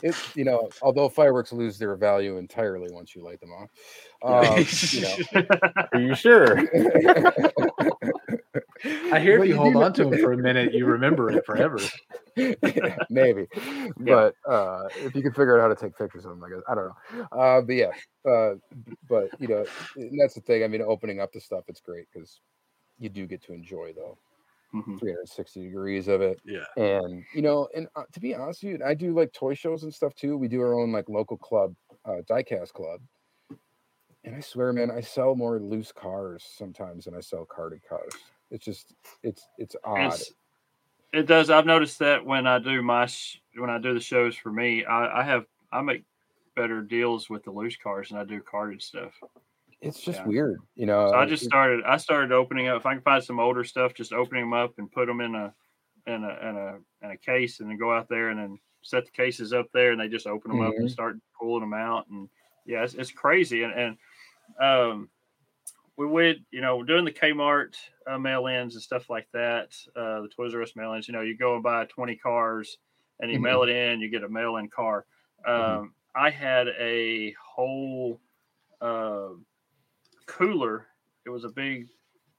it's 0.03 0.37
you 0.37 0.45
know, 0.45 0.68
although 0.82 1.09
fireworks 1.09 1.53
lose 1.53 1.78
their 1.78 1.97
value 1.97 2.39
entirely 2.39 2.89
once 2.93 3.14
you 3.14 3.22
light 3.22 3.41
them 3.41 3.51
off. 3.51 3.70
Um, 4.22 4.64
you 4.91 5.03
know, 5.03 5.45
Are 5.93 6.01
you 6.01 6.14
sure? 6.14 6.59
I 9.12 9.20
hear 9.20 9.39
But 9.39 9.45
if 9.45 9.49
you 9.49 9.55
you 9.55 9.57
hold 9.57 9.76
on 9.76 9.93
to 9.95 10.05
them 10.05 10.18
for 10.18 10.32
a 10.32 10.37
minute, 10.37 10.72
you 10.74 10.87
remember 10.87 11.30
it 11.30 11.45
forever. 11.45 11.78
maybe 13.09 13.47
but 13.97 14.34
uh 14.47 14.82
if 14.97 15.14
you 15.16 15.22
can 15.22 15.32
figure 15.32 15.59
out 15.59 15.62
how 15.62 15.68
to 15.68 15.74
take 15.74 15.97
pictures 15.97 16.26
of 16.26 16.32
them 16.32 16.45
i 16.45 16.51
guess 16.51 16.61
i 16.68 16.74
don't 16.74 16.89
know 16.89 17.26
uh 17.32 17.62
but 17.62 17.72
yeah 17.74 17.91
uh 18.30 18.53
but 19.09 19.30
you 19.41 19.49
know 19.49 19.64
and 19.97 20.20
that's 20.20 20.34
the 20.34 20.41
thing 20.43 20.62
i 20.62 20.68
mean 20.68 20.82
opening 20.82 21.18
up 21.18 21.32
the 21.32 21.41
stuff 21.41 21.64
it's 21.68 21.80
great 21.80 22.07
because 22.12 22.41
you 22.99 23.09
do 23.09 23.26
get 23.26 23.43
to 23.43 23.55
enjoy 23.55 23.91
though 23.95 24.18
Mhm. 24.77 24.99
360 24.99 25.62
degrees 25.62 26.09
of 26.09 26.20
it 26.20 26.41
Yeah. 26.45 26.64
and 26.77 27.24
you 27.35 27.43
know 27.43 27.68
and 27.74 27.89
uh, 27.97 28.05
to 28.12 28.20
be 28.20 28.35
honest 28.35 28.62
with 28.62 28.72
you 28.81 28.85
i 28.85 28.95
do 28.95 29.14
like 29.14 29.33
toy 29.33 29.55
shows 29.55 29.83
and 29.83 29.93
stuff 29.95 30.14
too 30.14 30.37
we 30.37 30.49
do 30.49 30.61
our 30.61 30.74
own 30.74 30.93
like 30.93 31.09
local 31.09 31.37
club 31.37 31.74
uh 32.05 32.22
diecast 32.29 32.72
club 32.72 33.01
and 34.24 34.35
i 34.35 34.41
swear 34.41 34.72
man 34.72 34.91
i 34.91 35.01
sell 35.01 35.35
more 35.35 35.59
loose 35.61 35.93
cars 35.93 36.45
sometimes 36.57 37.05
than 37.05 37.14
i 37.14 37.20
sell 37.20 37.45
carded 37.47 37.81
cars 37.89 38.12
it's 38.51 38.64
just 38.64 38.95
it's 39.22 39.47
it's 39.59 39.77
odd 39.85 39.99
It's- 40.07 40.33
it 41.12 41.27
does. 41.27 41.49
I've 41.49 41.64
noticed 41.66 42.01
that 42.01 42.27
when 42.27 42.47
I 42.47 42.59
do 42.59 42.83
my 42.83 43.09
when 43.55 43.70
I 43.70 43.79
do 43.79 43.95
the 43.95 44.01
shows 44.01 44.37
for 44.37 44.53
me, 44.53 44.85
I, 44.85 45.20
I 45.20 45.22
have 45.22 45.47
I 45.72 45.81
make 45.81 46.05
better 46.55 46.83
deals 46.83 47.31
with 47.31 47.45
the 47.45 47.51
loose 47.53 47.77
cars 47.77 48.11
than 48.11 48.18
I 48.18 48.24
do 48.24 48.43
carded 48.43 48.83
stuff. 48.83 49.14
It's 49.81 50.01
just 50.01 50.20
Yeah. 50.20 50.27
weird, 50.27 50.59
you 50.74 50.87
know. 50.87 51.11
So 51.11 51.16
I 51.16 51.27
just 51.27 51.45
started. 51.45 51.85
I 51.85 51.97
started 51.99 52.33
opening 52.33 52.68
up. 52.68 52.79
If 52.81 52.87
I 52.87 52.95
can 52.95 53.03
find 53.03 53.22
some 53.22 53.39
older 53.39 53.64
stuff, 53.64 53.95
just 53.95 54.12
opening 54.12 54.45
them 54.45 54.53
up 54.53 54.74
and 54.79 54.91
put 54.91 55.07
them 55.07 55.20
in 55.20 55.35
a 55.35 55.55
in 56.07 56.24
a 56.24 56.49
in 56.49 56.57
a 56.57 56.79
in 57.03 57.11
a 57.11 57.16
case, 57.16 57.61
and 57.61 57.68
then 57.68 57.77
go 57.77 57.93
out 57.93 58.09
there 58.09 58.31
and 58.31 58.39
then 58.39 58.59
set 58.83 59.05
the 59.05 59.11
cases 59.11 59.53
up 59.53 59.66
there, 59.72 59.93
and 59.93 60.01
they 60.01 60.09
just 60.09 60.27
open 60.27 60.51
them 60.51 60.61
up 60.61 60.74
and 60.77 60.91
start 60.91 61.16
pulling 61.39 61.61
them 61.61 61.74
out. 61.74 62.09
And 62.09 62.29
yeah, 62.64 62.85
it's, 62.85 62.95
it's 62.95 63.11
crazy. 63.11 63.64
And 63.64 63.72
and 63.74 63.97
um, 64.61 65.09
we 65.97 66.07
would 66.07 66.45
you 66.51 66.61
know 66.61 66.83
doing 66.83 67.05
the 67.05 67.12
Kmart 67.12 67.77
uh, 68.07 68.18
mail-ins 68.18 68.74
and 68.74 68.83
stuff 68.83 69.11
like 69.11 69.29
that. 69.33 69.77
Uh, 69.95 70.22
the 70.22 70.29
Toys 70.35 70.55
R 70.55 70.62
Us 70.62 70.77
mail-ins. 70.77 71.09
You 71.09 71.14
know, 71.14 71.20
you 71.20 71.37
go 71.37 71.55
and 71.55 71.62
buy 71.62 71.85
twenty 71.87 72.16
cars, 72.16 72.79
and 73.20 73.31
you 73.31 73.41
mail 73.41 73.62
it 73.62 73.68
in, 73.68 74.01
you 74.01 74.09
get 74.09 74.24
a 74.24 74.29
mail-in 74.29 74.68
car. 74.68 75.05
Um, 75.47 75.93
I 76.14 76.31
had 76.31 76.68
a 76.68 77.33
whole. 77.33 78.20
Uh, 78.81 79.29
cooler. 80.27 80.87
It 81.24 81.31
was 81.31 81.45
a 81.45 81.49
big 81.49 81.87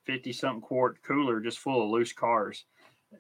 50 0.06 0.32
something 0.34 0.62
quart 0.62 1.02
cooler 1.04 1.40
just 1.40 1.60
full 1.60 1.84
of 1.84 1.90
loose 1.90 2.14
cars. 2.14 2.66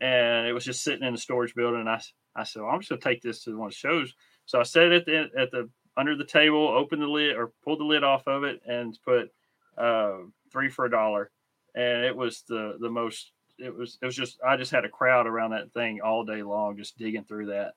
And 0.01 0.47
it 0.47 0.53
was 0.53 0.65
just 0.65 0.84
sitting 0.84 1.05
in 1.05 1.13
the 1.13 1.20
storage 1.20 1.53
building. 1.53 1.82
And 1.82 1.89
I, 1.89 2.01
I 2.36 2.43
said, 2.43 2.61
well, 2.61 2.72
I'm 2.72 2.80
just 2.80 2.89
going 2.89 3.01
to 3.01 3.07
take 3.07 3.22
this 3.22 3.43
to 3.43 3.57
one 3.57 3.68
of 3.68 3.74
the 3.74 3.78
shows. 3.78 4.13
So 4.45 4.59
I 4.59 4.63
set 4.63 4.91
it 4.91 4.93
at 4.93 5.05
the, 5.05 5.39
at 5.39 5.51
the, 5.51 5.70
under 5.95 6.15
the 6.15 6.26
table, 6.26 6.68
opened 6.68 7.01
the 7.01 7.07
lid 7.07 7.36
or 7.36 7.51
pulled 7.63 7.80
the 7.80 7.86
lid 7.86 8.03
off 8.03 8.28
of 8.28 8.43
it 8.43 8.61
and 8.65 8.97
put 9.03 9.32
uh, 9.78 10.18
three 10.51 10.70
for 10.70 10.86
a 10.86 10.91
dollar. 10.91 11.32
And 11.76 12.05
it 12.05 12.15
was 12.15 12.43
the, 12.47 12.78
the 12.80 12.89
most, 12.89 13.32
it 13.59 13.76
was, 13.76 13.97
it 14.01 14.05
was 14.05 14.15
just, 14.15 14.39
I 14.45 14.57
just 14.57 14.72
had 14.72 14.86
a 14.86 14.89
crowd 14.89 15.28
around 15.28 15.51
that 15.51 15.74
thing 15.74 15.99
all 16.01 16.24
day 16.24 16.43
long, 16.43 16.78
just 16.78 16.97
digging 16.97 17.24
through 17.24 17.47
that. 17.47 17.74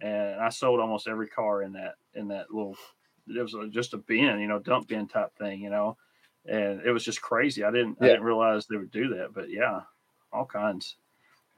And 0.00 0.40
I 0.40 0.48
sold 0.48 0.80
almost 0.80 1.08
every 1.08 1.28
car 1.28 1.62
in 1.62 1.72
that, 1.74 1.94
in 2.14 2.28
that 2.28 2.50
little, 2.50 2.76
it 3.28 3.40
was 3.40 3.54
just 3.70 3.94
a 3.94 3.98
bin, 3.98 4.40
you 4.40 4.48
know, 4.48 4.58
dump 4.58 4.88
bin 4.88 5.06
type 5.06 5.34
thing, 5.38 5.60
you 5.60 5.70
know 5.70 5.96
and 6.46 6.80
it 6.82 6.90
was 6.90 7.04
just 7.04 7.20
crazy. 7.20 7.64
I 7.64 7.70
didn't 7.70 7.98
I 8.00 8.06
didn't 8.06 8.22
realize 8.24 8.66
they 8.66 8.76
would 8.76 8.90
do 8.90 9.08
that, 9.16 9.34
but 9.34 9.50
yeah, 9.50 9.80
all 10.32 10.46
kinds. 10.46 10.96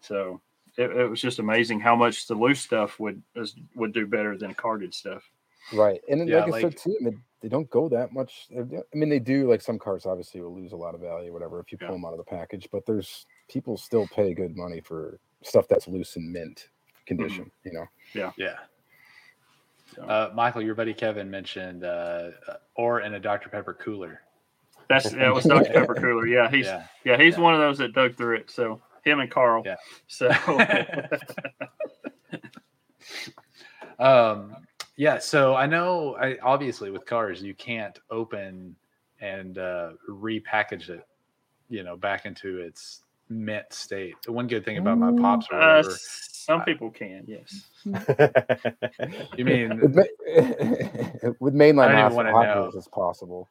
So 0.01 0.41
it, 0.76 0.91
it 0.91 1.09
was 1.09 1.20
just 1.20 1.39
amazing 1.39 1.80
how 1.80 1.95
much 1.95 2.26
the 2.26 2.35
loose 2.35 2.61
stuff 2.61 2.99
would 2.99 3.22
is, 3.37 3.55
would 3.74 3.93
do 3.93 4.07
better 4.07 4.37
than 4.37 4.55
carded 4.55 4.93
stuff. 4.95 5.22
Right. 5.72 6.01
And 6.09 6.20
then, 6.20 6.26
Yeah, 6.28 6.39
like 6.39 6.47
I 6.47 6.51
like- 6.51 6.62
said 6.62 6.76
too, 6.76 6.97
I 7.01 7.05
mean, 7.05 7.22
they 7.41 7.49
don't 7.49 7.68
go 7.70 7.89
that 7.89 8.12
much. 8.12 8.49
I 8.57 8.64
mean, 8.97 9.09
they 9.09 9.18
do 9.18 9.49
like 9.49 9.61
some 9.61 9.78
cars 9.78 10.07
obviously 10.07 10.41
will 10.41 10.55
lose 10.55 10.72
a 10.72 10.76
lot 10.76 10.95
of 10.95 11.01
value, 11.01 11.33
whatever, 11.33 11.61
if 11.61 11.70
you 11.72 11.78
pull 11.78 11.89
Yeah. 11.89 11.93
them 11.95 12.05
out 12.05 12.12
of 12.12 12.18
the 12.18 12.24
package, 12.24 12.68
but 12.72 12.87
there's 12.87 13.26
people 13.49 13.76
still 13.76 14.07
pay 14.09 14.33
good 14.33 14.57
money 14.57 14.80
for 14.80 15.18
stuff 15.43 15.66
that's 15.68 15.89
loose 15.89 16.16
and 16.16 16.33
mint 16.33 16.68
condition, 17.07 17.51
you 17.64 17.72
know? 17.72 17.87
Yeah. 18.14 18.59
So 19.95 20.03
Uh, 20.05 20.30
Michael, 20.35 20.62
your 20.62 20.74
buddy 20.74 20.95
Kevin 20.95 21.30
mentioned, 21.30 21.85
uh, 21.85 22.30
uh, 22.49 22.57
or 22.76 23.01
in 23.01 23.14
a 23.14 23.20
Dr. 23.20 23.49
Pepper 23.49 23.74
cooler. 23.74 24.20
That's 24.89 25.11
that 25.11 25.33
was 25.35 25.45
Dr. 25.45 25.70
Pepper 25.72 25.95
Cooler. 25.95 26.26
Yeah, 26.26 26.51
he's 26.51 26.66
yeah, 26.66 26.87
Yeah. 27.05 27.16
he's 27.18 27.37
Yeah. 27.37 27.41
one 27.41 27.55
of 27.55 27.61
those 27.61 27.78
that 27.78 27.93
dug 27.95 28.16
through 28.16 28.37
it. 28.37 28.51
So 28.51 28.80
him 29.05 29.20
and 29.20 29.30
Carl. 29.30 29.62
Yeah. 29.64 29.76
So 30.07 30.30
um, 33.99 34.57
yeah. 34.97 35.18
So 35.18 35.55
I 35.55 35.66
know, 35.66 36.16
I, 36.16 36.39
obviously, 36.43 36.91
with 36.91 37.07
cars, 37.07 37.43
you 37.43 37.55
can't 37.55 37.99
open 38.11 38.76
and 39.20 39.59
uh, 39.59 39.91
repackage 40.09 40.89
it, 40.89 41.07
you 41.68 41.83
know, 41.83 41.97
back 41.97 42.26
into 42.26 42.59
its 42.59 43.03
mint 43.28 43.72
state. 43.72 44.14
The 44.24 44.33
one 44.33 44.47
good 44.47 44.64
thing 44.64 44.78
about 44.78 44.99
my 44.99 45.12
pops 45.12 45.47
or 45.51 45.55
uh, 45.61 45.76
whatever, 45.78 45.97
some 45.99 46.62
people 46.62 46.91
can, 46.91 47.24
yes. 47.26 47.66
you 49.37 49.45
mean 49.45 49.80
with, 49.80 49.95
ma- 49.95 51.30
with 51.39 51.55
mainline 51.55 51.89
I 51.89 51.93
don't 51.93 52.07
even 52.07 52.16
wanna 52.16 52.33
Hot 52.33 52.47
know. 52.47 52.62
Wheels, 52.62 52.74
it's 52.74 52.89
possible. 52.89 53.49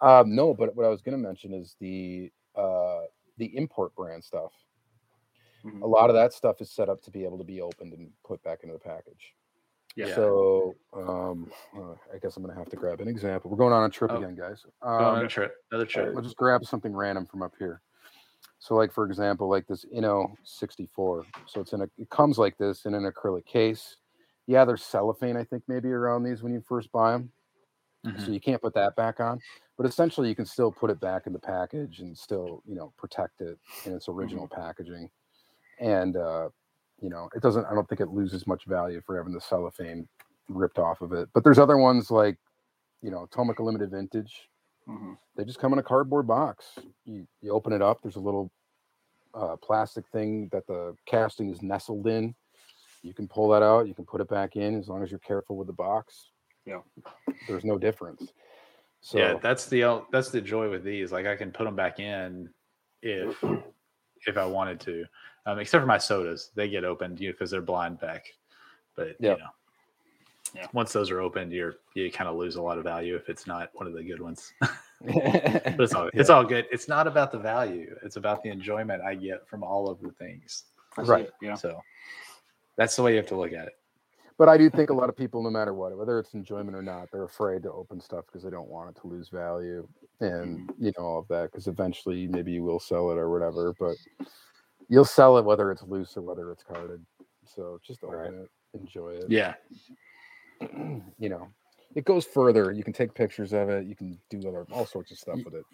Um, 0.00 0.34
no, 0.34 0.52
but 0.54 0.74
what 0.76 0.84
I 0.86 0.88
was 0.88 1.00
going 1.00 1.16
to 1.20 1.22
mention 1.26 1.52
is 1.54 1.76
the 1.80 2.30
uh, 2.54 3.02
the 3.38 3.56
import 3.56 3.94
brand 3.94 4.22
stuff. 4.24 4.52
Mhm. 5.64 5.82
A 5.82 5.86
lot 5.86 6.10
of 6.10 6.14
that 6.14 6.32
stuff 6.32 6.60
is 6.60 6.70
set 6.70 6.88
up 6.88 7.00
to 7.02 7.10
be 7.10 7.24
able 7.24 7.38
to 7.38 7.44
be 7.44 7.60
opened 7.60 7.92
and 7.92 8.10
put 8.24 8.42
back 8.42 8.60
into 8.62 8.72
the 8.74 8.78
package. 8.78 9.34
Yeah. 9.96 10.14
So 10.14 10.74
um, 10.92 11.50
uh, 11.76 11.94
I 12.14 12.18
guess 12.20 12.36
I'm 12.36 12.42
going 12.42 12.54
to 12.54 12.58
have 12.58 12.68
to 12.70 12.76
grab 12.76 13.00
an 13.00 13.08
example. 13.08 13.50
We're 13.50 13.56
going 13.56 13.72
on 13.72 13.84
a 13.84 13.88
trip 13.90 14.10
Oh. 14.12 14.16
again, 14.18 14.34
guys. 14.36 14.64
Go 14.82 14.88
on 14.88 15.18
Um, 15.18 15.24
a 15.24 15.28
trip, 15.28 15.54
another 15.70 15.86
trip. 15.86 16.14
I'll 16.14 16.22
just 16.22 16.36
grab 16.36 16.64
something 16.64 16.94
random 16.94 17.24
from 17.26 17.42
up 17.42 17.54
here. 17.58 17.80
So, 18.58 18.74
like 18.74 18.92
for 18.92 19.06
example, 19.06 19.48
like 19.48 19.66
this 19.66 19.84
Inno 19.86 20.34
64. 20.44 21.24
So 21.46 21.60
it's 21.60 21.72
in 21.72 21.80
a 21.82 21.88
it 21.98 22.10
comes 22.10 22.38
like 22.38 22.56
this 22.58 22.84
in 22.84 22.94
an 22.94 23.10
acrylic 23.10 23.46
case. 23.46 23.96
Yeah, 24.46 24.64
there's 24.64 24.82
cellophane, 24.84 25.36
I 25.36 25.44
think, 25.44 25.64
maybe 25.66 25.88
around 25.90 26.22
these 26.22 26.42
when 26.42 26.52
you 26.52 26.60
first 26.60 26.92
buy 26.92 27.12
them. 27.12 27.32
Mhm. 28.06 28.24
So 28.24 28.30
you 28.30 28.40
can't 28.40 28.62
put 28.62 28.74
that 28.74 28.94
back 28.96 29.18
on. 29.20 29.40
But 29.76 29.86
essentially, 29.86 30.28
you 30.28 30.34
can 30.34 30.46
still 30.46 30.72
put 30.72 30.90
it 30.90 31.00
back 31.00 31.26
in 31.26 31.32
the 31.32 31.38
package 31.38 32.00
and 32.00 32.16
still, 32.16 32.62
you 32.66 32.74
know, 32.74 32.92
protect 32.96 33.40
it 33.42 33.58
in 33.84 33.92
its 33.92 34.08
original 34.08 34.48
packaging. 34.48 35.10
And 35.80 36.16
uh, 36.16 36.48
you 37.00 37.10
know, 37.10 37.28
it 37.34 37.42
doesn't. 37.42 37.66
I 37.66 37.74
don't 37.74 37.88
think 37.88 38.00
it 38.00 38.08
loses 38.08 38.46
much 38.46 38.64
value 38.64 39.02
for 39.04 39.16
having 39.16 39.34
the 39.34 39.40
cellophane 39.40 40.08
ripped 40.48 40.78
off 40.78 41.02
of 41.02 41.12
it. 41.12 41.28
But 41.34 41.44
there's 41.44 41.58
other 41.58 41.76
ones 41.76 42.10
like, 42.10 42.38
you 43.02 43.10
know, 43.10 43.28
Tomica 43.30 43.60
Limited 43.60 43.90
Vintage 43.90 44.48
Mhm. 44.88 45.18
they 45.34 45.44
just 45.44 45.58
come 45.58 45.72
in 45.72 45.80
a 45.80 45.82
cardboard 45.82 46.26
box. 46.28 46.78
You 47.04 47.26
you 47.42 47.50
open 47.50 47.72
it 47.72 47.82
up. 47.82 48.00
There's 48.02 48.16
a 48.16 48.20
little 48.20 48.50
uh, 49.34 49.56
plastic 49.56 50.06
thing 50.08 50.48
that 50.52 50.66
the 50.66 50.96
casting 51.04 51.50
is 51.50 51.60
nestled 51.60 52.06
in. 52.06 52.34
You 53.02 53.12
can 53.12 53.28
pull 53.28 53.48
that 53.50 53.62
out. 53.62 53.86
You 53.88 53.94
can 53.94 54.06
put 54.06 54.20
it 54.22 54.28
back 54.28 54.56
in 54.56 54.78
as 54.78 54.88
long 54.88 55.02
as 55.02 55.10
you're 55.10 55.18
careful 55.20 55.56
with 55.56 55.66
the 55.66 55.72
box. 55.72 56.30
Yeah. 56.64 56.80
There's 57.46 57.64
no 57.64 57.76
difference. 57.78 58.32
So 59.06 59.18
yeah, 59.18 59.34
that's 59.40 59.66
the 59.66 60.02
that's 60.10 60.30
the 60.30 60.40
joy 60.40 60.68
with 60.68 60.82
these. 60.82 61.12
Like 61.12 61.26
I 61.26 61.36
can 61.36 61.52
put 61.52 61.62
them 61.62 61.76
back 61.76 62.00
in 62.00 62.50
if 63.02 63.40
if 64.26 64.36
I 64.36 64.44
wanted 64.44 64.80
to, 64.80 65.04
um, 65.46 65.60
except 65.60 65.80
for 65.80 65.86
my 65.86 65.96
sodas. 65.96 66.50
They 66.56 66.68
get 66.68 66.84
opened, 66.84 67.20
you 67.20 67.28
know, 67.28 67.32
because 67.32 67.52
they're 67.52 67.62
blind 67.62 68.00
back. 68.00 68.24
But 68.96 69.14
Yep. 69.20 69.38
you 69.38 69.44
know, 69.44 69.50
Yeah. 70.56 70.66
once 70.72 70.92
those 70.92 71.12
are 71.12 71.20
opened, 71.20 71.52
you're 71.52 71.76
you 71.94 72.10
kind 72.10 72.28
of 72.28 72.34
lose 72.34 72.56
a 72.56 72.62
lot 72.62 72.78
of 72.78 72.82
value 72.84 73.14
if 73.14 73.28
it's 73.28 73.46
not 73.46 73.70
one 73.74 73.86
of 73.86 73.92
the 73.92 74.02
good 74.02 74.20
ones. 74.20 74.52
but 74.60 74.72
but 75.76 75.80
it's 75.80 75.94
all 75.94 76.10
it's 76.12 76.28
all 76.34 76.42
good. 76.44 76.66
It's 76.72 76.88
not 76.88 77.06
about 77.06 77.30
the 77.30 77.38
value. 77.38 77.94
It's 78.02 78.16
about 78.16 78.42
the 78.42 78.48
enjoyment 78.50 79.02
I 79.04 79.14
get 79.14 79.46
from 79.46 79.62
all 79.62 79.88
of 79.88 80.00
the 80.00 80.10
things. 80.10 80.64
That's 80.96 81.08
Right. 81.08 81.26
it, 81.26 81.32
Yeah. 81.40 81.54
So 81.54 81.80
that's 82.74 82.96
the 82.96 83.04
way 83.04 83.12
you 83.12 83.18
have 83.18 83.28
to 83.28 83.36
look 83.36 83.52
at 83.52 83.68
it. 83.68 83.78
But 84.38 84.48
I 84.48 84.58
do 84.58 84.68
think 84.68 84.90
a 84.90 84.94
lot 84.94 85.08
of 85.08 85.16
people, 85.16 85.42
no 85.42 85.50
matter 85.50 85.72
what, 85.72 85.96
whether 85.96 86.18
it's 86.18 86.34
enjoyment 86.34 86.76
or 86.76 86.82
not, 86.82 87.08
they're 87.10 87.24
afraid 87.24 87.62
to 87.62 87.72
open 87.72 88.00
stuff 88.00 88.26
because 88.26 88.42
they 88.42 88.50
don't 88.50 88.68
want 88.68 88.90
it 88.90 89.00
to 89.00 89.06
lose 89.06 89.28
value 89.28 89.86
and 90.20 90.58
mm-hmm. 90.58 90.84
you 90.84 90.92
know 90.98 91.04
all 91.04 91.18
of 91.20 91.28
that. 91.28 91.50
Because 91.50 91.66
eventually, 91.68 92.26
maybe 92.26 92.52
you 92.52 92.62
will 92.62 92.80
sell 92.80 93.10
it 93.10 93.18
or 93.18 93.30
whatever, 93.30 93.74
but 93.78 93.96
you'll 94.88 95.04
sell 95.04 95.38
it 95.38 95.44
whether 95.44 95.70
it's 95.70 95.82
loose 95.82 96.16
or 96.16 96.22
whether 96.22 96.50
it's 96.52 96.62
carded. 96.62 97.04
So 97.44 97.80
just 97.86 98.02
open 98.04 98.18
Right. 98.18 98.34
it, 98.34 98.50
enjoy 98.74 99.10
it. 99.10 99.24
Yeah. 99.28 99.54
you 101.18 101.28
know, 101.28 101.48
it 101.94 102.04
goes 102.04 102.24
further. 102.24 102.72
You 102.72 102.84
can 102.84 102.92
take 102.92 103.14
pictures 103.14 103.52
of 103.52 103.68
it. 103.70 103.86
You 103.86 103.94
can 103.94 104.18
do 104.28 104.46
other 104.48 104.66
all 104.70 104.86
sorts 104.86 105.10
of 105.10 105.18
stuff 105.18 105.38
with 105.44 105.54
it. 105.54 105.64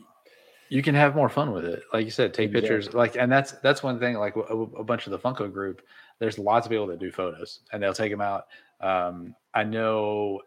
you 0.69 0.83
can 0.83 0.95
have 0.95 1.15
more 1.15 1.29
fun 1.29 1.53
with 1.53 1.65
it. 1.65 1.83
Like 1.93 2.05
you 2.05 2.11
said, 2.11 2.33
take 2.33 2.53
pictures. 2.53 2.95
Like, 2.95 3.17
and 3.17 3.31
that's 3.31 3.53
that's 3.53 3.83
one 3.83 3.99
thing. 3.99 4.17
Like 4.17 4.37
a, 4.37 4.41
a 4.41 4.85
bunch 4.85 5.07
of 5.07 5.11
the 5.11 5.19
Funko 5.19 5.53
group, 5.53 5.83
there's 6.23 6.39
lots 6.39 6.67
of 6.67 6.71
people 6.71 6.87
that 6.87 7.01
do 7.01 7.11
photos, 7.11 7.61
and 7.73 7.83
they'll 7.83 7.93
take 7.93 8.13
them 8.13 8.21
out. 8.21 8.47
Um, 8.81 9.35
I 9.55 9.65
know 9.65 10.41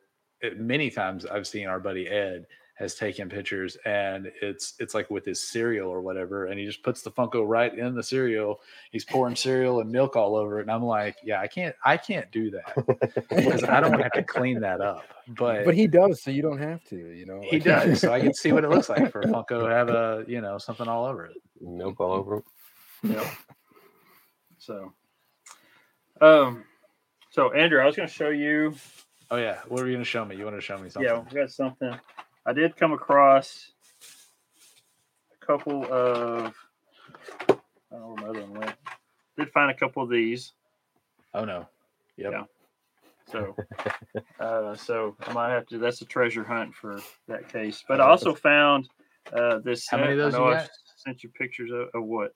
many 0.56 0.90
times 0.90 1.26
I've 1.26 1.46
seen 1.46 1.68
our 1.68 1.82
buddy 1.82 2.08
Ed 2.08 2.48
has 2.76 2.96
taken 2.96 3.28
pictures, 3.28 3.76
and 3.86 4.32
it's 4.42 4.76
it's 4.80 4.94
like 4.94 5.10
with 5.10 5.26
his 5.26 5.42
cereal 5.46 5.90
or 5.90 6.00
whatever, 6.00 6.46
and 6.46 6.58
he 6.58 6.66
just 6.66 6.82
puts 6.82 7.02
the 7.02 7.12
Funko 7.12 7.46
right 7.46 7.78
in 7.78 7.94
the 7.94 8.04
cereal. 8.04 8.62
He's 8.92 9.04
pouring 9.04 9.36
cereal 9.36 9.82
and 9.82 9.92
milk 9.92 10.16
all 10.16 10.38
over 10.38 10.60
it, 10.60 10.62
and 10.62 10.72
I'm 10.72 10.84
like, 10.84 11.18
yeah, 11.22 11.42
I 11.42 11.48
can't 11.48 11.76
I 11.84 11.98
can't 11.98 12.32
do 12.32 12.50
that 12.52 12.74
because 13.30 13.66
I 13.66 13.82
don't 13.82 14.00
have 14.02 14.14
to 14.14 14.24
clean 14.24 14.62
that 14.62 14.80
up. 14.80 15.04
But 15.38 15.66
But 15.66 15.76
he 15.76 15.88
does, 15.88 16.24
so 16.24 16.32
you 16.32 16.42
don't 16.42 16.60
have 16.60 16.86
to. 16.86 16.96
You 16.96 17.26
know, 17.26 17.42
he 17.44 17.60
does, 17.60 18.00
so 18.00 18.14
I 18.14 18.22
can 18.22 18.34
see 18.34 18.54
what 18.54 18.64
it 18.64 18.70
looks 18.70 18.88
like 18.88 19.12
for 19.12 19.24
Funko 19.24 19.68
to 19.68 19.76
have 19.76 19.90
a 19.90 20.24
you 20.26 20.40
know 20.40 20.58
something 20.58 20.88
all 20.88 21.04
over 21.04 21.26
it. 21.26 21.36
Milk 21.60 22.00
all 22.00 22.14
over 22.14 22.38
'em. 22.38 22.44
Yeah. 23.04 23.30
So, 24.58 24.94
um, 26.22 26.64
so 27.32 27.52
Andrew, 27.54 27.80
I 27.80 27.86
was 27.86 27.96
going 27.96 28.08
to 28.08 28.14
show 28.14 28.30
you. 28.30 28.76
Oh 29.32 29.38
yeah, 29.38 29.60
what 29.68 29.82
are 29.82 29.88
you 29.88 29.94
gonna 29.94 30.06
show 30.06 30.24
me? 30.24 30.36
You 30.36 30.44
want 30.46 30.56
to 30.56 30.62
show 30.62 30.78
me 30.78 30.90
something? 30.90 31.12
Yeah, 31.12 31.20
we 31.20 31.42
got 31.42 31.52
something. 31.52 31.94
I 32.46 32.54
did 32.54 32.78
come 32.78 32.94
across 32.94 33.72
a 35.42 35.46
couple 35.46 35.84
of. 35.92 36.54
I 37.50 37.56
don't 37.92 38.02
know 38.02 38.08
where 38.08 38.16
my 38.16 38.28
other 38.28 38.42
one 38.42 38.54
went. 38.54 38.76
Did 39.38 39.50
find 39.50 39.72
a 39.72 39.74
couple 39.74 40.04
of 40.04 40.10
these. 40.10 40.54
Oh 41.34 41.44
no. 41.44 41.68
Yep. 42.18 42.32
Yeah. 42.32 42.44
So, 43.32 43.56
uh, 44.40 44.76
so 44.76 45.16
I 45.22 45.34
might 45.34 45.50
have 45.50 45.66
to. 45.68 45.80
That's 45.80 46.02
a 46.02 46.06
treasure 46.06 46.44
hunt 46.44 46.76
for 46.76 47.00
that 47.28 47.50
case. 47.50 47.84
But 47.88 48.00
I 48.00 48.08
also 48.08 48.36
found 48.36 48.88
uh, 49.34 49.60
this. 49.60 49.88
How 49.90 49.98
many 49.98 50.14
of. 50.14 50.20
I 50.20 50.22
those 50.22 50.34
know 50.34 50.50
you 50.50 50.54
I 50.54 50.58
got? 50.60 50.70
sent 50.98 51.24
you 51.24 51.30
pictures 51.30 51.72
of, 51.72 51.90
of 51.94 52.08
what 52.08 52.32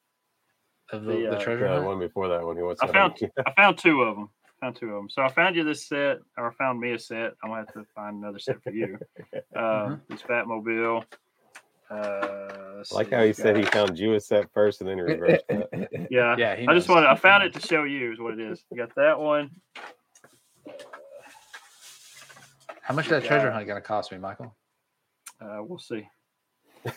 Of 0.91 1.03
the, 1.03 1.11
The, 1.13 1.21
the 1.21 1.37
uh, 1.37 1.39
treasure 1.39 1.65
Yeah, 1.65 1.71
the 1.71 1.75
hunt? 1.75 1.85
one 1.87 1.99
before 1.99 2.27
that 2.29 2.43
one. 2.45 2.55
He 2.57 2.63
wants 2.63 2.81
I 2.81 2.87
found 2.87 3.13
I 3.45 3.51
found 3.53 3.77
two 3.77 4.01
of 4.01 4.15
them. 4.15 4.29
Found 4.61 4.75
two 4.75 4.87
of 4.89 4.95
them. 4.95 5.09
So 5.09 5.21
I 5.21 5.29
found 5.29 5.55
you 5.55 5.63
this 5.63 5.87
set, 5.87 6.19
or 6.37 6.49
I 6.49 6.53
found 6.55 6.79
me 6.79 6.91
a 6.93 6.99
set. 6.99 7.33
I'm 7.43 7.49
gonna 7.49 7.57
have 7.61 7.73
to 7.73 7.85
find 7.95 8.17
another 8.17 8.39
set 8.39 8.61
for 8.63 8.71
you. 8.71 8.97
Uh, 9.55 9.97
This 10.09 10.21
Batmobile, 10.23 11.03
Uh, 11.91 11.93
I 11.95 12.83
like 12.93 13.07
see, 13.09 13.15
how 13.15 13.21
he 13.21 13.27
we 13.27 13.33
said 13.33 13.55
he 13.57 13.63
got- 13.63 13.73
found 13.73 13.95
Jewis 13.95 14.31
at 14.31 14.51
first 14.53 14.81
and 14.81 14.89
then 14.89 14.97
he 14.97 15.03
reversed 15.03 15.43
that. 15.49 16.07
Yeah, 16.11 16.35
Yeah, 16.37 16.65
I 16.67 16.73
just 16.73 16.87
wanted. 16.89 17.07
I 17.07 17.15
found 17.15 17.43
it 17.43 17.53
to 17.53 17.59
show 17.65 17.83
you 17.83 18.11
is 18.13 18.19
what 18.19 18.33
it 18.33 18.39
is. 18.39 18.63
You 18.71 18.77
got 18.77 18.93
that 18.95 19.19
one. 19.19 19.49
How 22.81 22.93
much 22.95 23.05
is 23.05 23.11
that 23.11 23.23
treasure 23.23 23.51
hunt 23.51 23.67
going 23.67 23.79
to 23.81 23.87
cost 23.87 24.11
me, 24.11 24.17
Michael? 24.17 24.55
Uh, 25.41 25.59
we'll 25.61 25.77
see. 25.79 26.07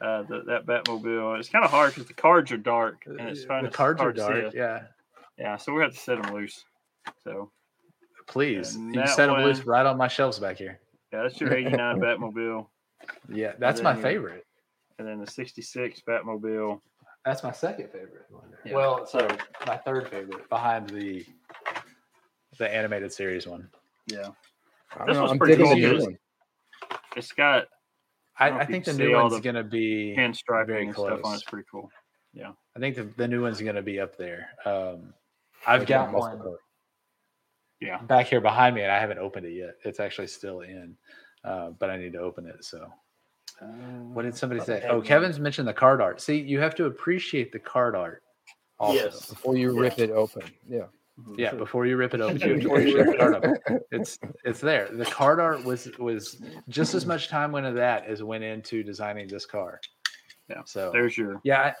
uh, 0.00 0.22
the, 0.22 0.42
that 0.46 0.66
Batmobile. 0.66 1.38
It's 1.38 1.48
kind 1.48 1.64
of 1.64 1.70
hard 1.70 1.94
because 1.94 2.06
the 2.08 2.14
cards 2.14 2.52
are 2.52 2.56
dark 2.56 3.02
and 3.06 3.20
it's 3.20 3.44
kind 3.44 3.64
the 3.64 3.68
of 3.68 3.74
cards 3.74 4.00
are 4.00 4.04
hard 4.04 4.16
to 4.16 4.20
see 4.22 4.26
dark. 4.28 4.44
it. 4.44 4.54
Yeah, 4.54 4.82
Yeah, 5.38 5.56
so 5.56 5.72
we 5.72 5.82
have 5.82 5.92
to 5.92 5.98
set 5.98 6.22
them 6.22 6.34
loose. 6.34 6.64
So 7.24 7.50
please. 8.28 8.74
And 8.74 8.94
You 8.94 9.00
that 9.02 9.10
set 9.10 9.26
them 9.26 9.40
loose 9.42 9.64
right 9.64 9.86
on 9.86 9.96
my 9.96 10.08
shelves 10.08 10.38
back 10.38 10.56
here. 10.56 10.80
yeah, 11.12 11.22
that's 11.22 11.40
your 11.40 11.54
'89 11.56 12.00
Batmobile, 12.00 12.66
Yeah, 13.32 13.52
that's 13.58 13.82
my 13.82 13.94
favorite. 13.94 14.44
and 14.98 15.06
then 15.06 15.20
the 15.20 15.30
'66 15.30 16.02
Batmobile. 16.08 16.80
That's 17.24 17.42
my 17.42 17.50
second 17.52 17.88
favorite. 17.90 18.26
Yeah. 18.64 18.74
Well, 18.74 19.06
so 19.06 19.26
my 19.66 19.76
third 19.76 20.08
favorite 20.08 20.48
behind 20.48 20.88
the 20.90 21.24
the 22.58 22.72
animated 22.72 23.12
series 23.12 23.46
one. 23.46 23.68
Yeah, 24.06 24.28
This 25.06 25.16
know, 25.16 25.22
was 25.22 25.32
I'm 25.32 25.38
pretty 25.38 25.56
cool 25.56 25.70
the 25.70 25.74
new 25.74 25.88
because- 25.90 26.04
one. 26.04 26.18
it's 27.16 27.32
got 27.32 27.66
I, 28.38 28.50
don't 28.50 28.60
I 28.60 28.64
think 28.66 28.84
the 28.84 28.92
new 28.92 29.14
one's 29.14 29.32
the 29.34 29.40
going 29.40 29.56
to 29.56 29.64
be. 29.64 30.14
hand 30.14 30.36
striping 30.36 30.66
very 30.74 30.86
and 30.86 30.94
stuff 30.94 31.12
on. 31.12 31.20
close. 31.22 31.34
It's 31.34 31.44
pretty 31.44 31.66
cool. 31.70 31.90
Yeah, 32.32 32.52
I 32.76 32.80
think 32.80 32.96
the, 32.96 33.08
the 33.16 33.26
new 33.26 33.42
one's 33.42 33.60
going 33.60 33.76
to 33.76 33.82
be 33.82 33.98
up 33.98 34.16
there. 34.18 34.48
Um, 34.64 35.14
I've 35.66 35.80
Like 35.80 35.88
got 35.88 36.12
one 36.12 36.38
car. 36.38 36.56
Yeah, 37.80 38.00
back 38.02 38.26
here 38.26 38.40
behind 38.40 38.74
me, 38.74 38.82
and 38.82 38.92
I 38.92 38.98
haven't 38.98 39.18
opened 39.18 39.46
it 39.46 39.52
yet. 39.52 39.76
It's 39.84 40.00
actually 40.00 40.28
still 40.28 40.60
in, 40.60 40.96
uh, 41.44 41.70
but 41.78 41.90
I 41.90 41.96
need 41.96 42.12
to 42.12 42.20
open 42.20 42.46
it. 42.46 42.64
So, 42.64 42.90
what 44.12 44.22
did 44.22 44.36
somebody 44.36 44.60
say? 44.62 44.84
Oh, 44.88 45.00
Kevin's 45.00 45.38
mentioned 45.40 45.68
the 45.68 45.74
card 45.74 46.00
art. 46.00 46.20
See, 46.20 46.36
you 46.40 46.60
have 46.60 46.74
to 46.76 46.86
appreciate 46.86 47.52
the 47.52 47.58
card 47.58 47.94
art. 47.94 48.22
Also. 48.78 49.04
Yes. 49.04 49.30
Before 49.30 49.56
you 49.56 49.78
rip 49.78 49.98
it 49.98 50.10
open. 50.10 50.42
Yeah. 50.68 50.86
Yeah, 51.36 51.54
before 51.54 51.86
you 51.86 51.96
rip 51.96 52.12
it 52.14 52.20
open, 52.20 52.40
you 52.40 52.52
have 52.54 52.60
to 52.60 52.68
appreciate 52.68 53.06
the 53.06 53.16
card 53.16 53.44
art. 53.44 53.82
It's 53.90 54.18
it's 54.44 54.60
there. 54.60 54.88
The 54.92 55.06
card 55.06 55.40
art 55.40 55.64
was 55.64 55.88
was 55.98 56.42
just 56.68 56.94
as 56.94 57.06
much 57.06 57.28
time 57.28 57.52
went 57.52 57.66
into 57.66 57.78
that 57.78 58.06
as 58.06 58.22
went 58.22 58.44
into 58.44 58.82
designing 58.82 59.26
this 59.26 59.46
car. 59.46 59.80
Yeah. 60.48 60.62
So 60.66 60.90
There's 60.92 61.16
your 61.16 61.40
yeah, 61.42 61.72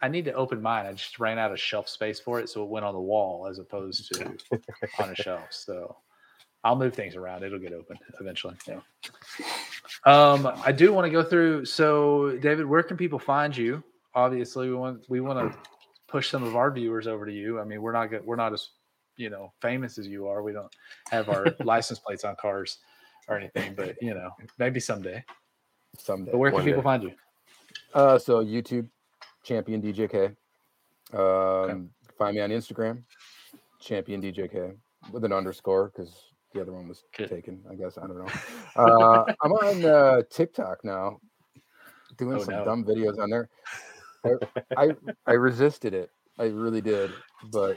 I, 0.00 0.06
I 0.06 0.08
need 0.08 0.24
to 0.26 0.32
open 0.34 0.62
mine. 0.62 0.86
I 0.86 0.92
just 0.92 1.18
ran 1.18 1.38
out 1.38 1.50
of 1.50 1.58
shelf 1.58 1.88
space 1.88 2.20
for 2.20 2.38
it, 2.38 2.48
so 2.48 2.62
it 2.62 2.68
went 2.68 2.84
on 2.84 2.94
the 2.94 3.00
wall 3.00 3.48
as 3.48 3.58
opposed 3.58 4.12
to 4.14 4.36
on 5.00 5.10
a 5.10 5.14
shelf. 5.16 5.48
So 5.50 5.96
I'll 6.62 6.76
move 6.76 6.94
things 6.94 7.16
around. 7.16 7.42
It'll 7.42 7.58
get 7.58 7.72
open 7.72 7.98
eventually. 8.20 8.54
Yeah. 8.66 8.80
Um, 10.06 10.50
I 10.64 10.72
do 10.72 10.92
want 10.92 11.04
to 11.06 11.10
go 11.10 11.22
through. 11.22 11.64
So, 11.66 12.38
David, 12.38 12.66
where 12.66 12.82
can 12.82 12.96
people 12.96 13.18
find 13.18 13.56
you? 13.56 13.82
Obviously, 14.14 14.68
we 14.68 14.74
want 14.74 15.04
we 15.08 15.20
want 15.20 15.52
to 15.52 15.58
push 16.06 16.30
some 16.30 16.42
of 16.42 16.56
our 16.56 16.70
viewers 16.70 17.06
over 17.06 17.26
to 17.26 17.32
you. 17.32 17.60
I 17.60 17.64
mean, 17.64 17.82
we're 17.82 17.92
not 17.92 18.06
good. 18.06 18.24
We're 18.24 18.36
not 18.36 18.52
as 18.52 18.68
you 19.16 19.30
know 19.30 19.52
famous 19.60 19.98
as 19.98 20.06
you 20.06 20.26
are. 20.28 20.42
We 20.42 20.52
don't 20.52 20.74
have 21.10 21.28
our 21.28 21.46
license 21.64 21.98
plates 21.98 22.24
on 22.24 22.36
cars 22.36 22.78
or 23.28 23.36
anything, 23.38 23.74
but 23.74 23.96
you 24.02 24.14
know, 24.14 24.30
maybe 24.58 24.80
someday. 24.80 25.24
Someday. 25.98 26.32
But 26.32 26.38
where 26.38 26.50
can 26.50 26.64
people 26.64 26.80
day. 26.82 26.84
find 26.84 27.02
you? 27.02 27.12
Uh, 27.94 28.18
so 28.18 28.44
YouTube, 28.44 28.88
champion 29.42 29.80
DJK. 29.80 30.34
Um, 31.12 31.90
Find 32.18 32.36
me 32.36 32.42
on 32.42 32.50
Instagram, 32.50 33.02
champion 33.80 34.22
DJK 34.22 34.76
with 35.12 35.24
an 35.24 35.32
underscore 35.32 35.90
because 35.94 36.14
the 36.52 36.60
other 36.60 36.72
one 36.72 36.86
was 36.88 37.04
Good. 37.16 37.28
taken. 37.28 37.60
I 37.70 37.74
guess 37.74 37.98
I 37.98 38.06
don't 38.06 38.18
know. 38.18 38.26
Uh, 38.76 39.24
I'm 39.40 39.52
on 39.52 39.84
uh, 39.84 40.22
TikTok 40.30 40.84
now, 40.84 41.20
doing 42.18 42.38
Oh, 42.38 42.42
some 42.42 42.54
no. 42.54 42.64
dumb 42.64 42.84
videos 42.84 43.20
on 43.20 43.30
there. 43.30 43.48
I, 44.24 44.30
I 44.76 44.90
I 45.26 45.32
resisted 45.34 45.94
it. 45.94 46.10
I 46.40 46.46
really 46.46 46.80
did, 46.80 47.12
but 47.52 47.76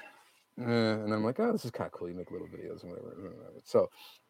eh, 0.60 0.64
and 0.64 1.14
I'm 1.14 1.24
like, 1.24 1.40
oh, 1.40 1.52
this 1.52 1.66
is 1.66 1.72
kind 1.72 1.88
of 1.88 1.92
cool. 1.94 2.10
You 2.10 2.16
make 2.16 2.32
little 2.32 2.48
videos 2.48 2.84
and 2.84 2.92
whatever. 2.92 3.34
So 3.64 3.88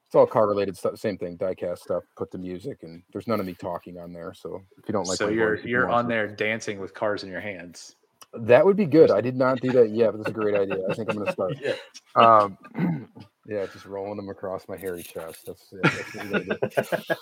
it's 0.07 0.15
all 0.15 0.25
car 0.25 0.47
related 0.47 0.78
stuff. 0.78 0.97
Same 0.97 1.17
thing, 1.17 1.38
diecast 1.38 1.80
stuff. 1.80 2.03
Put 2.15 2.32
the 2.32 2.38
music, 2.38 2.80
and 2.84 3.03
there's 3.11 3.28
none 3.28 3.39
of 3.39 3.45
me 3.45 3.53
talking 3.53 3.97
on 3.97 4.13
there. 4.13 4.34
So 4.34 4.61
if 4.78 4.88
you 4.88 4.93
don't 4.93 5.07
like, 5.07 5.17
so 5.17 5.30
you're 5.30 5.57
voice, 5.57 5.65
you're 5.65 5.89
on 5.89 6.05
it. 6.05 6.09
there 6.09 6.28
dancing 6.28 6.80
with 6.80 6.93
cars 6.93 7.23
in 7.23 7.30
your 7.30 7.41
hands. 7.41 7.95
That 8.34 8.65
would 8.65 8.78
be 8.78 8.86
good. 8.86 9.11
I 9.11 9.21
did 9.21 9.36
not 9.36 9.59
do 9.61 9.71
that 9.71 9.89
yet, 9.91 10.11
but 10.11 10.17
that's 10.17 10.30
a 10.30 10.34
great 10.34 10.55
idea. 10.55 10.84
I 10.89 10.93
think 10.93 11.09
I'm 11.09 11.15
going 11.17 11.25
to 11.28 11.32
start. 11.34 11.55
Yeah. 11.61 11.75
Um, 12.15 12.57
yeah, 13.47 13.65
just 13.71 13.86
rolling 13.86 14.17
them 14.17 14.30
across 14.30 14.67
my 14.67 14.78
hairy 14.78 15.03
chest. 15.03 15.45
That's, 15.47 15.73
yeah, 15.73 15.80
that's 15.84 16.15
what 16.15 16.30
you're 16.30 16.43
do. 16.43 17.13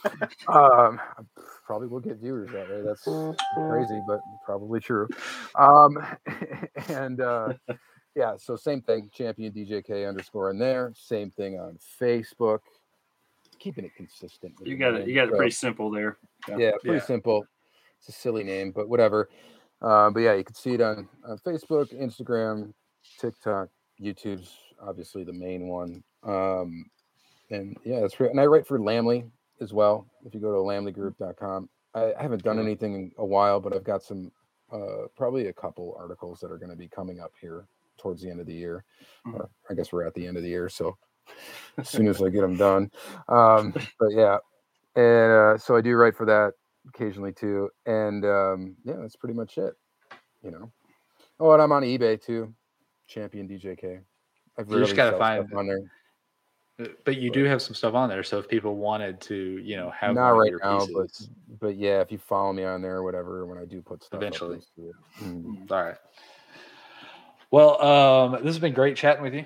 Um, 0.51 0.99
I 1.17 1.23
probably 1.65 1.87
will 1.87 1.99
get 1.99 2.17
viewers 2.17 2.51
that 2.51 2.69
way. 2.69 2.81
That's 2.83 3.03
crazy, 3.03 4.01
but 4.07 4.19
probably 4.45 4.79
true. 4.79 5.07
Um, 5.55 5.97
and 6.89 7.21
uh, 7.21 7.53
yeah, 8.15 8.35
so 8.37 8.55
same 8.55 8.81
thing. 8.81 9.09
Champion 9.13 9.51
DJK 9.53 10.07
underscore 10.07 10.49
in 10.51 10.57
there. 10.57 10.93
Same 10.95 11.29
thing 11.31 11.59
on 11.59 11.77
Facebook. 12.01 12.59
Keeping 13.59 13.85
it 13.85 13.95
consistent. 13.95 14.53
you 14.63 14.77
got 14.77 14.93
it. 14.95 15.07
You 15.07 15.15
got 15.15 15.27
it 15.27 15.31
so- 15.31 15.37
pretty 15.37 15.51
simple 15.51 15.89
there. 15.91 16.17
yeah, 16.57 16.71
pretty 16.81 16.97
Yeah. 16.97 17.03
simple. 17.05 17.45
It's 17.99 18.09
a 18.09 18.11
silly 18.11 18.43
name, 18.43 18.71
but 18.71 18.87
whatever. 18.89 19.29
Uh, 19.81 20.09
but 20.09 20.19
yeah, 20.21 20.33
you 20.33 20.43
can 20.43 20.55
see 20.55 20.73
it 20.73 20.81
on, 20.81 21.07
on 21.27 21.37
Facebook, 21.39 21.93
Instagram, 21.93 22.73
TikTok, 23.19 23.69
YouTube's 24.01 24.53
obviously 24.81 25.23
the 25.23 25.33
main 25.33 25.67
one. 25.67 26.03
Um, 26.23 26.85
and 27.49 27.77
yeah, 27.83 28.01
that's 28.01 28.15
great. 28.15 28.31
And 28.31 28.39
I 28.39 28.45
write 28.45 28.67
for 28.67 28.79
Lamley 28.79 29.29
as 29.61 29.73
well. 29.73 30.05
If 30.25 30.33
you 30.33 30.39
go 30.39 30.51
to 30.51 30.57
lamleygroup.com, 30.57 31.69
I, 31.93 32.13
I 32.13 32.21
haven't 32.21 32.43
done 32.43 32.59
anything 32.59 32.93
in 32.95 33.11
a 33.17 33.25
while, 33.25 33.59
but 33.59 33.73
I've 33.75 33.83
got 33.83 34.03
some, 34.03 34.31
uh, 34.71 35.07
probably 35.15 35.47
a 35.47 35.53
couple 35.53 35.95
articles 35.97 36.39
that 36.41 36.51
are 36.51 36.57
going 36.57 36.71
to 36.71 36.75
be 36.77 36.87
coming 36.87 37.19
up 37.19 37.31
here 37.39 37.65
towards 37.97 38.21
the 38.21 38.29
end 38.29 38.39
of 38.39 38.45
the 38.47 38.53
year. 38.53 38.83
Mhm. 39.25 39.35
Or 39.35 39.49
I 39.69 39.73
guess 39.73 39.91
we're 39.91 40.05
at 40.05 40.13
the 40.13 40.25
end 40.27 40.37
of 40.37 40.43
the 40.43 40.49
year, 40.49 40.69
so 40.69 40.97
as 41.77 41.89
soon 41.89 42.07
as 42.07 42.21
I 42.21 42.29
get 42.29 42.41
them 42.41 42.55
done. 42.57 42.91
Um, 43.27 43.73
but 43.99 44.11
yeah, 44.11 44.37
and 44.95 45.31
uh, 45.31 45.57
so 45.57 45.75
I 45.75 45.81
do 45.81 45.95
write 45.95 46.15
for 46.15 46.25
that 46.25 46.53
occasionally 46.87 47.33
too. 47.33 47.69
And 47.85 48.23
um, 48.25 48.75
yeah, 48.83 48.95
that's 48.99 49.15
pretty 49.15 49.33
much 49.35 49.57
it. 49.57 49.73
You 50.43 50.51
know. 50.51 50.71
Oh, 51.39 51.51
and 51.51 51.61
I'm 51.61 51.71
on 51.71 51.83
eBay 51.83 52.21
too. 52.21 52.53
Champion 53.07 53.47
DJK. 53.47 53.99
I've 54.57 54.69
You 54.69 54.79
just 54.79 54.95
gotta 54.95 55.17
find- 55.17 55.51
on 55.53 55.67
there. 55.67 55.79
Uh, 56.79 56.87
But 57.05 57.17
you 57.17 57.29
do 57.31 57.43
have 57.45 57.61
some 57.61 57.73
stuff 57.73 57.93
on 57.93 58.09
there. 58.09 58.23
So 58.23 58.37
if 58.37 58.47
people 58.49 58.75
wanted 58.75 59.21
to, 59.21 59.35
you 59.35 59.77
know, 59.77 59.89
have 59.91 60.13
Not 60.15 60.29
right 60.31 60.51
now, 60.61 60.79
but 60.93 61.07
pieces, 61.07 61.29
but 61.59 61.77
yeah, 61.77 62.01
if 62.01 62.11
you 62.11 62.17
follow 62.17 62.51
me 62.53 62.63
on 62.65 62.81
there 62.81 62.97
or 62.97 63.03
whatever, 63.03 63.45
when 63.45 63.57
I 63.57 63.65
do 63.65 63.81
put 63.81 64.03
stuff, 64.03 64.21
Eventually. 64.21 64.59
see 64.59 64.83
it. 64.83 64.95
Mm. 65.21 65.71
All 65.71 65.83
right. 65.83 65.97
Well, 67.51 67.81
um, 67.81 68.31
this 68.33 68.53
has 68.53 68.59
been 68.59 68.73
great 68.73 68.95
chatting 68.95 69.23
with 69.23 69.33
you. 69.33 69.45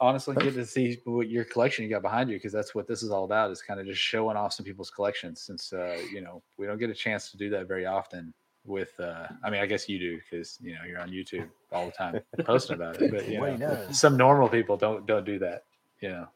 Honestly, 0.00 0.36
good 0.36 0.54
to 0.54 0.64
see 0.64 1.00
what 1.04 1.28
your 1.28 1.44
collection 1.44 1.84
you 1.84 1.90
got 1.90 2.02
behind 2.02 2.30
you 2.30 2.36
because 2.36 2.52
that's 2.52 2.72
what 2.74 2.86
this 2.86 3.02
is 3.02 3.10
all 3.10 3.24
about. 3.24 3.50
Is 3.50 3.62
kind 3.62 3.80
of 3.80 3.86
just 3.86 4.00
showing 4.00 4.36
off 4.36 4.52
some 4.52 4.64
people's 4.64 4.90
collections. 4.90 5.42
Since 5.42 5.72
uh, 5.72 5.98
you 6.12 6.20
know 6.20 6.42
we 6.56 6.66
don't 6.66 6.78
get 6.78 6.90
a 6.90 6.94
chance 6.94 7.30
to 7.32 7.36
do 7.36 7.50
that 7.50 7.66
very 7.66 7.86
often. 7.86 8.32
With, 8.64 8.90
uh, 9.00 9.26
I 9.42 9.48
mean, 9.48 9.62
I 9.62 9.66
guess 9.66 9.88
you 9.88 9.98
do 9.98 10.18
because 10.18 10.58
you 10.60 10.74
know 10.74 10.80
you're 10.86 11.00
on 11.00 11.08
YouTube 11.10 11.48
all 11.72 11.86
the 11.86 11.92
time 11.92 12.20
posting 12.44 12.76
about 12.76 13.00
it. 13.00 13.10
But 13.10 13.28
you 13.28 13.40
know, 13.40 13.56
know. 13.56 13.86
some 13.90 14.16
normal 14.16 14.48
people 14.48 14.76
don't 14.76 15.06
don't 15.06 15.24
do 15.24 15.38
that. 15.40 15.64
You 16.00 16.10
know. 16.10 16.28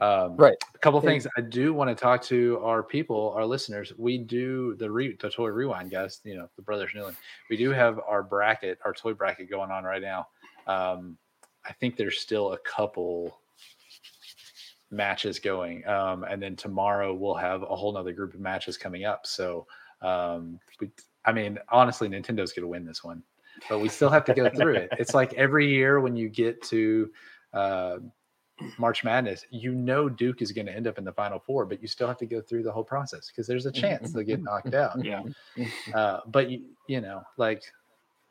Um, 0.00 0.36
Right. 0.36 0.56
A 0.74 0.78
couple 0.78 1.00
things 1.00 1.26
I 1.36 1.40
do 1.40 1.72
want 1.72 1.88
to 1.88 1.94
talk 1.94 2.22
to 2.24 2.60
our 2.62 2.82
people, 2.82 3.32
our 3.36 3.46
listeners. 3.46 3.92
We 3.96 4.18
do 4.18 4.74
the 4.76 4.90
re, 4.90 5.16
the 5.18 5.30
toy 5.30 5.48
rewind, 5.48 5.90
guys. 5.90 6.20
You 6.24 6.36
know, 6.36 6.48
the 6.56 6.62
brothers 6.62 6.90
Newland. 6.94 7.16
We 7.50 7.56
do 7.56 7.70
have 7.70 7.98
our 8.06 8.22
bracket, 8.22 8.78
our 8.84 8.92
toy 8.92 9.14
bracket 9.14 9.50
going 9.50 9.70
on 9.70 9.84
right 9.84 10.02
now. 10.02 10.28
Um, 10.68 11.18
I 11.64 11.72
think 11.72 11.96
there's 11.96 12.20
still 12.20 12.52
a 12.52 12.58
couple 12.58 13.40
matches 14.90 15.38
going, 15.38 15.86
um, 15.86 16.24
and 16.24 16.42
then 16.42 16.56
tomorrow 16.56 17.14
we'll 17.14 17.34
have 17.34 17.62
a 17.62 17.76
whole 17.76 17.92
nother 17.92 18.12
group 18.12 18.34
of 18.34 18.40
matches 18.40 18.76
coming 18.76 19.04
up. 19.04 19.26
So, 19.26 19.66
um, 20.00 20.60
we, 20.80 20.90
I 21.24 21.32
mean, 21.32 21.58
honestly, 21.70 22.08
Nintendo's 22.08 22.52
going 22.52 22.62
to 22.62 22.68
win 22.68 22.86
this 22.86 23.02
one, 23.02 23.22
but 23.68 23.80
we 23.80 23.88
still 23.88 24.08
have 24.08 24.24
to 24.26 24.34
go 24.34 24.48
through 24.48 24.74
it. 24.74 24.88
It's 24.98 25.14
like 25.14 25.34
every 25.34 25.68
year 25.68 26.00
when 26.00 26.16
you 26.16 26.28
get 26.28 26.62
to 26.64 27.10
uh, 27.52 27.96
March 28.78 29.04
Madness, 29.04 29.44
you 29.50 29.74
know 29.74 30.08
Duke 30.08 30.42
is 30.42 30.52
going 30.52 30.66
to 30.66 30.74
end 30.74 30.86
up 30.86 30.98
in 30.98 31.04
the 31.04 31.12
Final 31.12 31.38
Four, 31.38 31.66
but 31.66 31.80
you 31.82 31.88
still 31.88 32.08
have 32.08 32.18
to 32.18 32.26
go 32.26 32.40
through 32.40 32.62
the 32.62 32.72
whole 32.72 32.84
process 32.84 33.28
because 33.28 33.46
there's 33.46 33.66
a 33.66 33.72
chance 33.72 34.12
they'll 34.12 34.24
get 34.24 34.42
knocked 34.42 34.74
out. 34.74 35.04
Yeah. 35.04 35.22
Uh, 35.94 36.20
but 36.26 36.50
you, 36.50 36.62
you 36.86 37.00
know, 37.00 37.22
like 37.36 37.62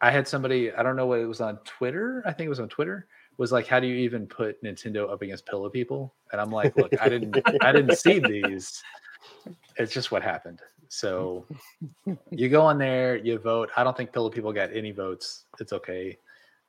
I 0.02 0.12
had 0.12 0.28
somebody, 0.28 0.72
I 0.72 0.84
don't 0.84 0.96
know 0.96 1.08
what 1.08 1.20
it 1.20 1.26
was 1.26 1.42
on 1.42 1.58
Twitter. 1.66 2.24
I 2.26 2.32
think 2.32 2.46
it 2.46 2.50
was 2.50 2.60
on 2.60 2.70
Twitter. 2.70 3.08
Was 3.38 3.52
like, 3.52 3.68
how 3.68 3.80
do 3.80 3.88
you 3.88 3.96
even 3.96 4.26
put 4.26 4.62
Nintendo 4.64 5.12
up 5.12 5.22
against 5.22 5.46
Pillow 5.46 5.70
People? 5.70 6.14
And 6.32 6.42
I'm 6.42 6.52
like, 6.52 6.76
look, 6.76 7.00
I 7.00 7.08
didn't, 7.08 7.38
I 7.62 7.72
didn't 7.72 7.96
see 7.96 8.20
these. 8.20 8.82
It's 9.76 9.94
just 9.94 10.12
what 10.12 10.24
happened. 10.24 10.60
So 10.90 11.46
you 12.32 12.50
go 12.50 12.62
on 12.62 12.78
there, 12.78 13.18
you 13.18 13.38
vote. 13.38 13.70
I 13.78 13.84
don't 13.84 13.96
think 13.96 14.12
Pillow 14.12 14.30
People 14.30 14.54
got 14.54 14.74
any 14.74 14.92
votes. 14.92 15.46
It's 15.60 15.74
okay. 15.74 16.18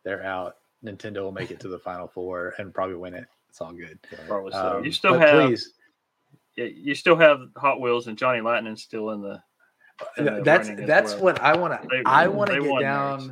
They're 0.05 0.25
out. 0.25 0.57
Nintendo 0.85 1.23
will 1.23 1.33
make 1.33 1.51
it 1.51 1.61
to 1.61 1.69
the 1.69 1.79
Final 1.79 2.07
Four 2.07 2.55
and 2.59 2.73
probably 2.73 2.97
win 2.97 3.15
it. 3.15 3.27
It's 3.49 3.61
all 3.61 3.73
good. 3.73 3.99
Probably 4.27 4.53
so. 4.53 4.79
Um, 4.79 4.85
you 4.85 4.93
still 4.93 5.19
have 5.19 5.49
please, 5.49 5.73
yeah, 6.57 6.67
you 6.67 6.95
still 6.95 7.17
have 7.17 7.41
Hot 7.57 7.81
Wheels 7.81 8.07
and 8.07 8.19
Johnny 8.19 8.41
Lightning 8.41 8.77
still 8.77 9.11
in 9.11 9.23
the 9.23 9.43
in 10.17 10.43
that's 10.45 10.69
that's 10.87 11.15
well. 11.15 11.23
what 11.25 11.41
I 11.41 11.57
want 11.57 11.83
to. 11.83 12.03
I 12.07 12.29
want 12.29 12.51
to 12.51 12.61
get 12.63 12.81
down. 12.81 13.19
theirs. 13.19 13.31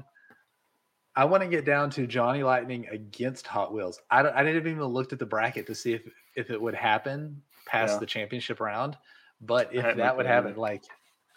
I 1.18 1.24
want 1.24 1.42
to 1.42 1.48
get 1.48 1.64
down 1.64 1.88
to 1.90 2.06
Johnny 2.06 2.42
Lightning 2.42 2.86
against 2.90 3.46
Hot 3.46 3.72
Wheels. 3.72 4.00
I 4.10 4.22
don't, 4.22 4.34
I 4.36 4.42
didn't 4.44 4.66
even 4.70 4.84
looked 4.84 5.14
at 5.14 5.18
the 5.18 5.24
bracket 5.26 5.66
to 5.68 5.74
see 5.74 5.94
if 5.94 6.02
if 6.34 6.50
it 6.50 6.60
would 6.60 6.74
happen 6.74 7.40
past 7.66 7.94
Yeah. 7.94 7.98
the 8.00 8.06
championship 8.06 8.60
round. 8.60 8.96
But 9.40 9.74
if 9.74 9.82
that 9.96 10.16
would 10.16 10.26
at 10.26 10.30
it 10.30 10.34
happen, 10.44 10.56
like, 10.56 10.82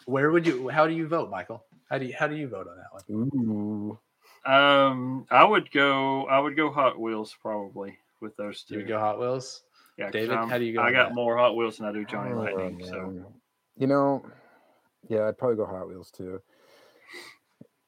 where 0.06 0.30
would 0.30 0.46
you? 0.46 0.68
How 0.68 0.86
do 0.86 0.92
you 0.94 1.06
vote, 1.08 1.30
Michael? 1.30 1.64
How 1.90 1.98
do 1.98 2.06
you 2.06 2.14
how 2.18 2.26
do 2.26 2.36
you 2.36 2.48
vote 2.48 2.66
on 2.68 2.76
that 2.76 2.92
one? 2.92 3.98
Ooh. 4.46 4.50
Um, 4.50 5.26
I 5.30 5.44
would 5.44 5.70
go. 5.70 6.26
I 6.26 6.38
would 6.38 6.56
go 6.56 6.70
Hot 6.72 6.98
Wheels 6.98 7.36
probably 7.40 7.98
with 8.20 8.36
those 8.36 8.62
two. 8.62 8.78
you 8.80 8.84
go 8.86 8.98
Hot 8.98 9.18
Wheels? 9.20 9.62
Yeah, 9.98 10.10
David, 10.10 10.36
I'm- 10.36 10.48
how 10.48 10.56
do 10.58 10.64
you 10.64 10.72
go 10.74 10.82
I 10.82 10.92
got 10.92 11.08
that? 11.10 11.14
more 11.14 11.36
Hot 11.36 11.56
Wheels 11.56 11.76
than 11.78 11.86
I 11.86 11.92
do 11.92 12.04
Johnny 12.06 12.32
Oh, 12.32 12.38
Lightning. 12.38 12.82
So 12.84 13.24
you 13.76 13.86
know, 13.86 14.24
yeah, 15.08 15.26
I'd 15.28 15.38
probably 15.38 15.56
go 15.56 15.66
Hot 15.66 15.88
Wheels 15.88 16.10
too. 16.10 16.40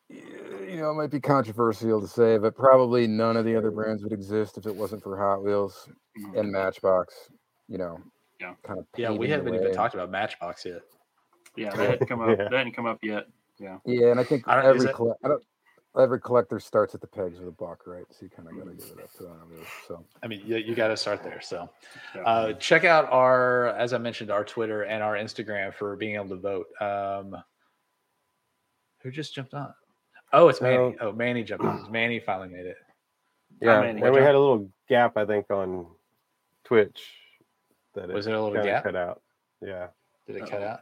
You 0.09 0.77
know, 0.77 0.91
it 0.91 0.95
might 0.95 1.11
be 1.11 1.21
controversial 1.21 2.01
to 2.01 2.07
say, 2.09 2.37
but 2.39 2.55
probably 2.57 3.07
none 3.07 3.37
of 3.37 3.45
the 3.45 3.57
other 3.57 3.71
brands 3.71 4.03
would 4.03 4.13
exist 4.13 4.59
if 4.59 4.67
it 4.67 4.75
wasn't 4.75 5.03
for 5.03 5.17
Hot 5.17 5.43
Wheels 5.43 5.89
mhm. 6.19 6.39
and 6.39 6.53
Matchbox. 6.53 7.31
You 7.69 7.79
know, 7.79 7.99
Yeah. 8.41 8.55
kind 8.63 8.79
of. 8.79 8.87
Yeah, 8.97 9.11
we 9.11 9.29
haven't 9.29 9.55
even 9.55 9.73
talked 9.73 9.95
about 9.95 10.11
Matchbox 10.11 10.65
yet. 10.67 10.83
yeah, 11.57 11.71
that 11.75 11.91
hadn't 11.91 12.07
come 12.09 12.21
up. 12.21 12.29
Yeah. 12.31 12.45
That 12.49 12.53
hadn't 12.53 12.73
come 12.75 12.87
up 12.87 12.99
yet. 13.03 13.27
Yeah, 13.59 13.79
yeah, 13.85 14.09
and 14.11 14.19
I 14.21 14.25
think 14.25 14.47
I 14.49 14.65
every 14.65 14.89
it- 14.89 14.95
colle- 14.95 15.17
I 15.25 15.29
don't, 15.29 15.43
every 15.99 16.21
collector 16.21 16.59
starts 16.59 16.95
at 16.95 17.01
the 17.01 17.07
pegs 17.07 17.39
with 17.39 17.49
a 17.49 17.53
buck, 17.53 17.83
right? 17.87 18.05
So 18.11 18.19
you 18.23 18.31
kind 18.31 18.49
of 18.49 18.57
got 18.57 18.65
to 18.71 18.75
give 18.75 18.99
it 18.99 19.05
up 19.05 19.13
to 19.19 19.29
Hot 19.29 19.49
Wheels. 19.51 19.67
So 19.87 20.05
I 20.23 20.27
mean, 20.27 20.43
you, 20.45 20.57
you 20.57 20.75
got 20.75 20.89
to 20.89 20.97
start 20.97 21.23
there. 21.23 21.41
So, 21.43 21.69
Yeah. 22.15 22.23
uh, 22.23 22.53
check 22.55 22.85
out 22.85 23.11
our, 23.13 23.69
as 23.69 23.93
I 23.93 23.99
mentioned, 23.99 24.31
our 24.31 24.45
Twitter 24.45 24.83
and 24.85 25.03
our 25.03 25.15
Instagram 25.17 25.75
for 25.75 25.97
being 25.97 26.15
able 26.15 26.31
to 26.31 26.37
vote. 26.37 26.67
Um, 26.81 27.37
who 29.03 29.11
just 29.11 29.35
jumped 29.35 29.53
on? 29.55 29.75
Oh, 30.33 30.49
it's 30.49 30.61
Manny. 30.61 30.95
So- 30.99 31.09
oh, 31.09 31.13
Manny 31.13 31.45
jumped 31.45 31.65
on. 31.65 31.91
Manny 31.91 32.21
finally 32.21 32.49
made 32.49 32.67
it. 32.67 32.77
Yeah, 33.61 33.81
many? 33.81 34.01
and 34.03 34.15
we 34.15 34.21
had 34.21 34.35
a 34.35 34.41
little 34.41 34.69
gap, 34.89 35.17
I 35.17 35.25
think, 35.27 35.51
on 35.51 35.87
Twitch. 36.65 37.03
That 37.95 38.09
Was 38.09 38.25
there 38.25 38.35
a 38.35 38.41
little 38.43 38.55
kinda 38.57 38.67
gap? 38.73 38.85
cut 38.85 38.97
out? 38.97 39.21
Yeah. 39.61 39.89
Did 40.27 40.37
it 40.37 40.41
cut 40.49 40.63
Uh-oh. 40.63 40.69
out? 40.69 40.81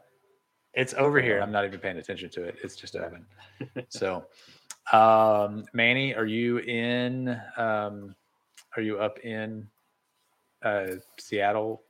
It's 0.72 0.94
over 0.94 1.20
here. 1.20 1.40
I'm 1.40 1.50
not 1.50 1.64
even 1.64 1.80
paying 1.80 1.96
attention 1.98 2.30
to 2.30 2.44
it. 2.44 2.56
It's 2.62 2.76
just 2.76 2.94
open. 2.94 3.26
so, 3.88 4.24
um, 4.92 5.64
Manny, 5.72 6.14
are 6.14 6.26
you 6.26 6.58
in? 6.58 7.40
Um, 7.56 8.14
are 8.76 8.82
you 8.82 8.98
up 8.98 9.18
in 9.20 9.68
uh, 10.62 10.86
Seattle? 11.18 11.82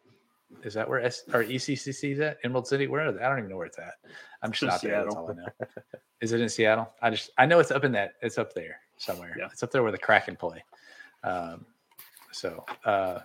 Is 0.64 0.74
that 0.74 0.88
where 0.88 1.00
S 1.00 1.22
or 1.32 1.44
ECCC 1.44 2.12
is 2.12 2.20
at? 2.20 2.38
Emerald 2.44 2.66
City? 2.66 2.86
Where 2.86 3.06
is 3.06 3.16
it? 3.16 3.22
I 3.22 3.28
don't 3.28 3.38
even 3.38 3.50
know 3.50 3.56
where 3.56 3.66
it's 3.66 3.78
at. 3.78 3.94
I'm 4.42 4.50
just 4.52 4.62
not 4.62 4.82
there. 4.82 5.04
That's 5.04 5.14
all 5.14 5.30
I 5.30 5.34
know. 5.34 5.46
Is 6.20 6.32
it 6.32 6.40
in 6.40 6.48
Seattle? 6.48 6.90
I 7.00 7.10
just 7.10 7.30
I 7.38 7.46
know 7.46 7.60
it's 7.60 7.70
up 7.70 7.84
in 7.84 7.92
that. 7.92 8.14
It's 8.20 8.36
up 8.36 8.52
there 8.52 8.80
somewhere. 8.98 9.34
Yeah. 9.38 9.48
It's 9.52 9.62
up 9.62 9.70
there 9.70 9.82
where 9.82 9.92
the 9.92 9.98
Kraken 9.98 10.36
play. 10.36 10.62
Um, 11.24 11.64
so, 12.32 12.64
uh, 12.84 13.20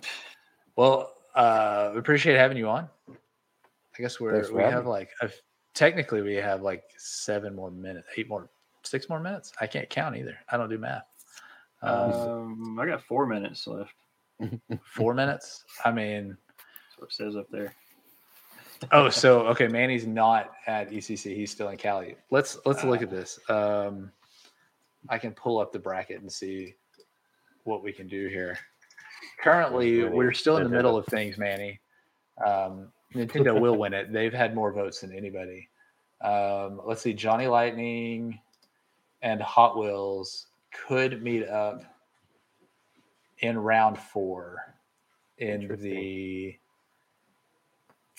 well, 0.76 1.12
uh, 1.34 1.90
we 1.92 1.98
appreciate 1.98 2.36
having 2.36 2.56
you 2.56 2.68
on. 2.68 2.88
I 3.08 4.02
guess 4.02 4.20
we're 4.20 4.32
Thanks 4.32 4.50
we 4.50 4.62
have 4.62 4.84
me. 4.84 4.90
like 4.90 5.10
a, 5.20 5.30
technically 5.74 6.22
we 6.22 6.34
have 6.34 6.62
like 6.62 6.84
seven 6.96 7.54
more 7.54 7.70
minutes, 7.70 8.08
eight 8.16 8.28
more, 8.28 8.48
six 8.86 9.08
more 9.08 9.20
minutes. 9.20 9.52
I 9.60 9.66
can't 9.66 9.88
count 9.90 10.16
either. 10.16 10.36
I 10.50 10.56
don't 10.56 10.70
do 10.70 10.78
math. 10.78 11.04
Um, 11.82 12.12
um, 12.12 12.78
I 12.80 12.86
got 12.86 13.02
four 13.02 13.26
minutes 13.26 13.66
left. 13.66 13.94
four 14.82 15.14
minutes. 15.14 15.64
I 15.84 15.92
mean, 15.92 16.36
That's 16.58 16.98
what 16.98 17.08
it 17.08 17.12
says 17.12 17.36
up 17.36 17.48
there. 17.50 17.74
oh, 18.92 19.08
so 19.08 19.46
okay, 19.48 19.68
Manny's 19.68 20.06
not 20.06 20.52
at 20.66 20.90
ECC. 20.90 21.34
He's 21.34 21.50
still 21.50 21.68
in 21.68 21.76
Cali. 21.76 22.16
Let's 22.30 22.58
let's 22.66 22.84
look 22.84 23.02
at 23.02 23.10
this. 23.10 23.38
Um, 23.48 24.10
I 25.08 25.18
can 25.18 25.32
pull 25.32 25.58
up 25.58 25.72
the 25.72 25.78
bracket 25.78 26.20
and 26.20 26.30
see 26.30 26.74
what 27.64 27.82
we 27.82 27.92
can 27.92 28.08
do 28.08 28.28
here. 28.28 28.58
Currently, 29.42 30.04
we're 30.04 30.32
still 30.32 30.56
in 30.58 30.64
the 30.64 30.68
middle 30.70 30.96
of 30.96 31.06
things, 31.06 31.38
Manny. 31.38 31.80
Um, 32.44 32.88
Nintendo 33.14 33.58
will 33.58 33.76
win 33.78 33.94
it. 33.94 34.12
They've 34.12 34.32
had 34.32 34.54
more 34.54 34.72
votes 34.72 35.00
than 35.00 35.12
anybody. 35.14 35.68
Um, 36.22 36.80
let's 36.84 37.02
see, 37.02 37.12
Johnny 37.12 37.46
Lightning 37.46 38.38
and 39.26 39.42
Hot 39.42 39.76
Wheels 39.76 40.46
could 40.86 41.20
meet 41.20 41.48
up 41.48 41.82
in 43.40 43.58
round 43.58 43.98
four 43.98 44.56
in 45.38 45.66
the 45.80 46.56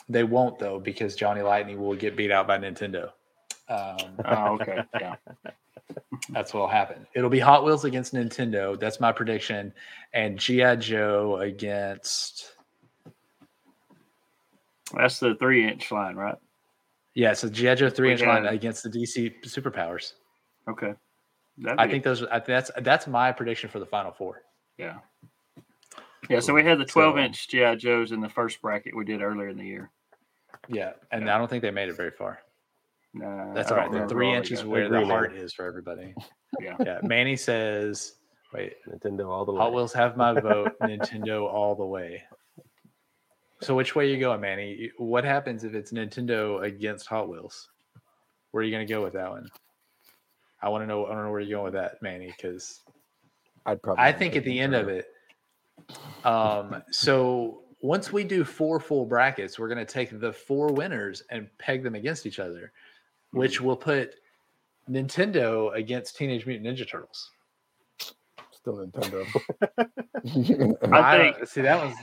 they 0.10 0.24
won't 0.26 0.60
though 0.60 0.80
because 0.80 1.16
Johnny 1.16 1.42
Lightning 1.42 1.80
will 1.80 1.96
get 1.96 2.18
beat 2.18 2.30
out 2.30 2.46
by 2.46 2.58
Nintendo. 2.58 3.12
Um, 3.70 3.98
Oh, 4.26 4.54
okay. 4.62 4.80
Yeah. 5.00 5.16
that's 6.32 6.54
what'll 6.54 6.68
happen. 6.68 7.08
It'll 7.14 7.30
be 7.30 7.40
Hot 7.40 7.64
Wheels 7.64 7.86
against 7.86 8.14
Nintendo. 8.14 8.78
That's 8.78 9.00
my 9.00 9.14
prediction, 9.14 9.74
and 10.14 10.38
GI 10.38 10.76
Joe 10.78 11.38
against 11.38 12.52
That's 14.94 15.20
the 15.20 15.36
three 15.36 15.66
inch 15.66 15.90
line, 15.90 16.18
right? 16.18 16.36
yeah. 17.14 17.32
So 17.32 17.48
GI 17.48 17.76
Joe 17.76 17.90
three 17.90 18.12
inch 18.12 18.24
line 18.24 18.46
against 18.46 18.84
the 18.84 18.90
DC 18.90 19.42
Superpowers. 19.46 20.14
Okay. 20.70 20.94
That'd 21.60 21.80
I 21.80 21.86
be- 21.86 21.92
think 21.94 22.04
those. 22.04 22.24
I 22.24 22.40
that's 22.40 22.72
that's 22.82 23.08
my 23.08 23.32
prediction 23.32 23.70
for 23.70 23.80
the 23.80 23.86
final 23.86 24.12
four. 24.12 24.44
Yeah. 24.78 24.98
Yeah. 26.30 26.40
So 26.40 26.54
we 26.54 26.64
had 26.64 26.78
the 26.80 26.88
So- 26.88 27.02
12 27.02 27.14
um, 27.14 27.20
inch 27.20 27.48
GI 27.48 27.76
Joes 27.78 28.12
in 28.12 28.20
the 28.22 28.30
first 28.30 28.62
bracket 28.62 28.96
we 28.96 29.06
did 29.06 29.22
earlier 29.22 29.50
in 29.50 29.58
the 29.58 29.66
year. 29.66 29.90
Yeah, 30.68 30.94
and 31.12 31.26
Yeah. 31.26 31.36
I 31.36 31.38
don't 31.38 31.48
think 31.50 31.62
they 31.62 31.72
made 31.72 31.90
it 31.90 31.96
very 31.96 32.12
far. 32.12 32.40
Nah, 33.14 33.54
That's 33.54 33.72
I 33.72 33.76
all 33.76 33.82
right. 33.90 33.92
The 33.92 34.08
three 34.08 34.34
inches 34.34 34.64
where 34.66 34.90
the 34.90 35.06
heart 35.06 35.34
is 35.36 35.54
for 35.54 35.66
everybody. 35.66 36.14
Yeah. 36.60 36.76
Yeah, 36.86 37.00
Manny 37.04 37.36
says, 37.36 38.16
"Wait, 38.54 38.76
Nintendo 38.88 39.28
all 39.30 39.46
the 39.46 39.52
way. 39.54 39.60
Hot 39.60 39.74
Wheels 39.74 39.94
have 39.94 40.16
my 40.18 40.34
vote. 40.40 40.74
Nintendo 40.82 41.44
all 41.44 41.76
the 41.76 41.86
way. 41.86 42.24
So 43.62 43.74
which 43.76 43.96
way 43.96 44.10
you 44.12 44.20
going, 44.20 44.40
Manny? 44.42 44.92
What 44.98 45.24
happens 45.24 45.64
if 45.64 45.74
it's 45.74 45.92
Nintendo 45.92 46.62
against 46.64 47.08
Hot 47.08 47.28
Wheels? 47.28 47.70
Where 48.52 48.62
are 48.62 48.64
you 48.66 48.72
going 48.72 48.86
to 48.86 48.94
go 48.94 49.04
with 49.04 49.14
that 49.14 49.30
one? 49.30 49.48
I 50.62 50.70
want 50.70 50.84
to 50.84 50.88
know. 50.88 51.06
I 51.06 51.14
don't 51.14 51.24
know 51.26 51.32
where 51.32 51.40
you're 51.40 51.58
going 51.60 51.66
with 51.72 51.82
that, 51.82 52.02
Manny, 52.02 52.34
because 52.36 52.82
I'd 53.66 53.82
probably. 53.82 54.04
I 54.04 54.12
think 54.12 54.36
at 54.36 54.44
the 54.44 54.60
end 54.60 54.76
of 54.76 54.88
it. 54.90 55.08
Um. 56.24 56.84
So 56.92 57.62
once 57.82 58.12
we 58.12 58.24
do 58.24 58.44
four 58.44 58.80
full 58.80 59.06
brackets, 59.06 59.60
we're 59.60 59.68
going 59.68 59.86
to 59.86 59.92
take 59.92 60.20
the 60.20 60.34
four 60.34 60.68
winners 60.74 61.22
and 61.30 61.48
peg 61.60 61.84
them 61.84 61.96
against 61.96 62.26
each 62.26 62.40
other, 62.40 62.72
which 63.32 63.62
will 63.62 63.76
put 63.78 64.16
Nintendo 64.90 65.76
against 65.76 66.18
Teenage 66.18 66.46
Mutant 66.48 66.68
Ninja 66.78 66.90
Turtles. 66.90 67.30
still 68.52 68.78
Nintendo. 68.78 69.26
I 70.92 71.18
don't- 71.18 71.36
think- 71.36 71.48
See 71.48 71.62
that 71.62 71.86
was. 71.86 71.96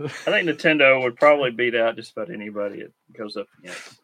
I 0.00 0.30
think 0.30 0.48
Nintendo 0.48 1.02
would 1.02 1.16
probably 1.16 1.50
beat 1.50 1.74
out 1.74 1.96
just 1.96 2.12
about 2.12 2.30
anybody 2.30 2.82
it 2.82 2.92
goes 3.16 3.36
up 3.36 3.46
against. 3.58 3.98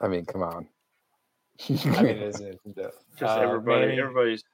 I 0.00 0.08
mean, 0.08 0.24
come 0.24 0.42
on. 0.42 0.66
I 1.68 1.72
mean, 2.02 2.06
it 2.06 2.22
is 2.22 2.36
Nintendo. 2.40 2.90
Just 3.18 3.22
Uh, 3.36 3.40
everybody, 3.40 3.86
Manny- 3.86 4.00
everybody's. 4.00 4.44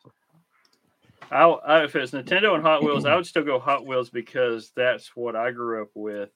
I, 1.30 1.44
I 1.44 1.84
if 1.84 1.96
it's 1.96 2.12
Nintendo 2.12 2.54
and 2.54 2.62
Hot 2.62 2.82
Wheels, 2.84 3.06
I 3.06 3.16
would 3.16 3.26
still 3.26 3.44
go 3.44 3.58
Hot 3.58 3.86
Wheels 3.86 4.10
because 4.10 4.72
that's 4.76 5.14
what 5.16 5.34
I 5.36 5.50
grew 5.52 5.82
up 5.82 5.88
with. 5.94 6.30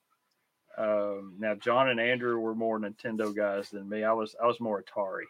Um, 0.79 1.35
now 1.39 1.55
John 1.55 1.89
and 1.91 2.01
Andrew 2.01 2.39
were 2.39 2.55
more 2.55 2.79
Nintendo 2.79 3.35
guys 3.35 3.69
than 3.71 3.89
me. 3.89 4.05
I 4.05 4.12
was 4.12 4.35
I 4.43 4.47
was 4.47 4.61
more 4.61 4.83
Atari. 4.83 5.25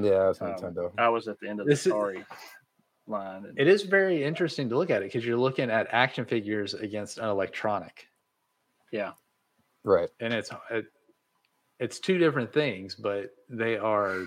yeah, 0.00 0.30
it's 0.30 0.40
Um, 0.40 0.48
Nintendo. 0.48 0.90
I 0.98 1.08
was 1.10 1.28
at 1.28 1.38
the 1.40 1.48
end 1.48 1.60
of 1.60 1.66
This 1.66 1.84
the 1.84 1.90
is- 1.90 1.94
Atari 1.94 2.24
line. 3.06 3.44
And, 3.46 3.58
It 3.58 3.68
is 3.68 3.82
very 3.84 4.22
interesting 4.24 4.68
to 4.70 4.76
look 4.76 4.90
at 4.90 5.02
it 5.02 5.06
because 5.06 5.24
you're 5.24 5.38
looking 5.38 5.70
at 5.70 5.86
action 5.92 6.24
figures 6.24 6.74
against 6.74 7.18
an 7.18 7.24
electronic, 7.26 8.06
yeah, 8.92 9.12
Right. 9.84 10.10
and 10.20 10.32
it's 10.34 10.50
it, 10.70 10.86
it's 11.78 12.00
two 12.00 12.18
different 12.18 12.52
things, 12.52 12.94
but 12.96 13.30
they 13.48 13.76
are 13.78 14.26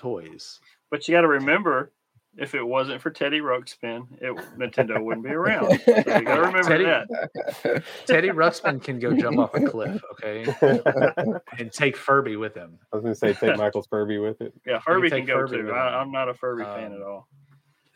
toys. 0.00 0.60
but 0.90 1.06
you 1.06 1.12
got 1.14 1.20
to 1.22 1.28
remember, 1.28 1.92
if 2.38 2.54
it 2.54 2.62
wasn't 2.62 3.02
for 3.02 3.10
Teddy 3.10 3.40
Ruxpin, 3.40 4.06
it 4.20 4.34
Nintendo 4.56 5.02
wouldn't 5.02 5.24
be 5.26 5.32
around. 5.32 5.80
So 5.80 5.96
you 5.96 6.02
got 6.04 6.36
to 6.36 6.40
remember 6.42 6.62
Teddy- 6.62 6.84
that. 6.84 7.82
Teddy 8.06 8.28
Ruxpin 8.28 8.82
can 8.82 8.98
go 8.98 9.12
jump 9.16 9.38
off 9.38 9.54
a 9.54 9.60
cliff, 9.66 10.00
okay, 10.12 10.44
and 11.58 11.72
take 11.72 11.96
Furby 11.96 12.36
with 12.36 12.54
him. 12.54 12.78
I 12.92 12.96
was 12.96 13.02
going 13.02 13.14
to 13.14 13.18
say 13.18 13.32
take 13.34 13.56
Michael's 13.58 13.86
Furby 13.88 14.18
with 14.18 14.40
it. 14.40 14.52
Yeah, 14.66 14.78
Furby 14.78 15.08
can 15.10 15.18
take 15.20 15.26
go 15.26 15.34
Furby 15.46 15.62
too. 15.62 15.72
I, 15.72 16.00
I'm 16.00 16.12
not 16.12 16.28
a 16.28 16.34
Furby 16.34 16.64
fan 16.64 16.92
Um, 16.92 16.92
at 16.94 17.02
all. 17.02 17.28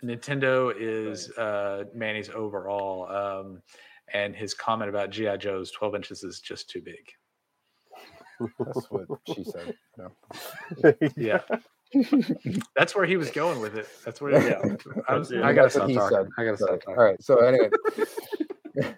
Nintendo 0.04 0.74
is 0.76 1.30
uh, 1.38 1.84
Manny's 1.94 2.28
overall, 2.28 3.08
um, 3.10 3.62
and 4.12 4.34
his 4.36 4.52
comment 4.52 4.90
about 4.90 5.10
GI 5.10 5.38
Joe's 5.38 5.70
12 5.70 5.94
inches 5.94 6.22
is 6.24 6.40
just 6.40 6.68
too 6.68 6.82
big. 6.82 7.00
That's 8.58 8.86
what 8.90 9.06
she 9.34 9.44
said. 9.44 9.74
No. 9.96 10.10
Yeah, 11.16 11.40
that's 12.76 12.94
where 12.94 13.06
he 13.06 13.16
was 13.16 13.30
going 13.30 13.60
with 13.60 13.76
it. 13.76 13.88
That's 14.04 14.20
where. 14.20 14.32
Yeah. 14.32 14.76
I, 15.08 15.16
was, 15.16 15.32
I 15.32 15.52
gotta 15.52 15.70
stop 15.70 15.90
talking. 15.90 16.28
I 16.38 16.44
gotta 16.44 16.56
stop 16.56 16.80
talking. 16.80 16.96
right. 16.96 17.22
So 17.22 17.38
anyway, 17.38 17.70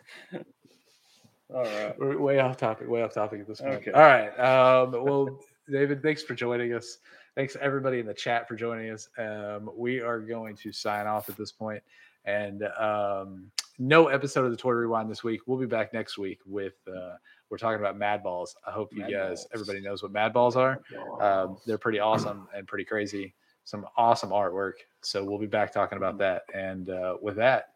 All 1.55 1.63
right. 1.63 1.99
We're 1.99 2.19
way 2.19 2.39
off 2.41 2.57
topic. 2.57 2.89
Way 2.89 3.03
off 3.03 3.15
topic 3.15 3.41
at 3.41 3.47
this 3.47 3.61
point. 3.61 3.75
Okay. 3.75 3.93
All 3.93 4.03
right. 4.03 4.31
Um, 4.39 4.93
well, 5.05 5.41
David, 5.71 6.03
thanks 6.03 6.23
for 6.23 6.35
joining 6.35 6.75
us. 6.75 6.99
Thanks 7.35 7.57
everybody 7.61 8.01
in 8.01 8.07
the 8.07 8.15
chat 8.15 8.49
for 8.49 8.57
joining 8.57 8.91
us. 8.91 9.09
Um, 9.19 9.71
we 9.77 10.01
are 10.01 10.21
going 10.21 10.57
to 10.57 10.73
sign 10.73 11.07
off 11.07 11.29
at 11.29 11.37
this 11.37 11.53
point, 11.53 11.83
and 12.25 12.63
um, 12.79 13.51
no 13.79 14.09
episode 14.09 14.45
of 14.45 14.51
the 14.51 14.57
Toy 14.57 14.73
Rewind 14.73 15.11
this 15.11 15.23
week. 15.23 15.43
We'll 15.47 15.59
be 15.59 15.67
back 15.67 15.93
next 15.93 16.19
week 16.19 16.41
with 16.47 16.75
uh, 16.89 17.17
we're 17.51 17.59
talking 17.59 17.79
about 17.81 17.97
Mad 17.97 18.23
Balls. 18.23 18.57
I 18.67 18.71
hope 18.71 18.93
you 18.93 19.01
Mad 19.03 19.11
guys, 19.11 19.29
Balls. 19.45 19.49
everybody 19.55 19.81
knows 19.81 20.03
what 20.03 20.13
Mad 20.13 20.33
Balls 20.33 20.57
are. 20.57 20.81
Um, 21.21 21.59
they're 21.67 21.79
pretty 21.79 22.01
awesome 22.01 22.49
and 22.55 22.67
pretty 22.67 22.85
crazy. 22.85 23.35
Some 23.65 23.87
awesome 23.97 24.31
artwork. 24.31 24.75
So 25.03 25.25
we'll 25.25 25.39
be 25.39 25.47
back 25.47 25.73
talking 25.73 25.97
about 25.99 26.19
that. 26.19 26.43
And 26.55 26.89
uh, 26.91 27.17
with 27.21 27.37
that, 27.37 27.71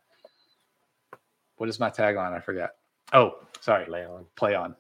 what 1.56 1.68
is 1.68 1.78
my 1.80 1.90
tagline? 1.90 2.32
I 2.32 2.40
forgot. 2.40 2.70
Oh, 3.12 3.32
sorry. 3.60 3.86
Leon. 3.90 4.26
Play 4.36 4.54
on. 4.54 4.74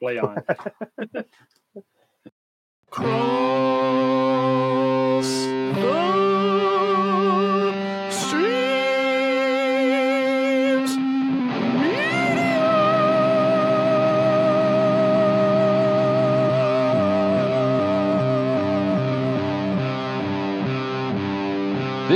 Play 0.00 0.18
on. 0.18 0.42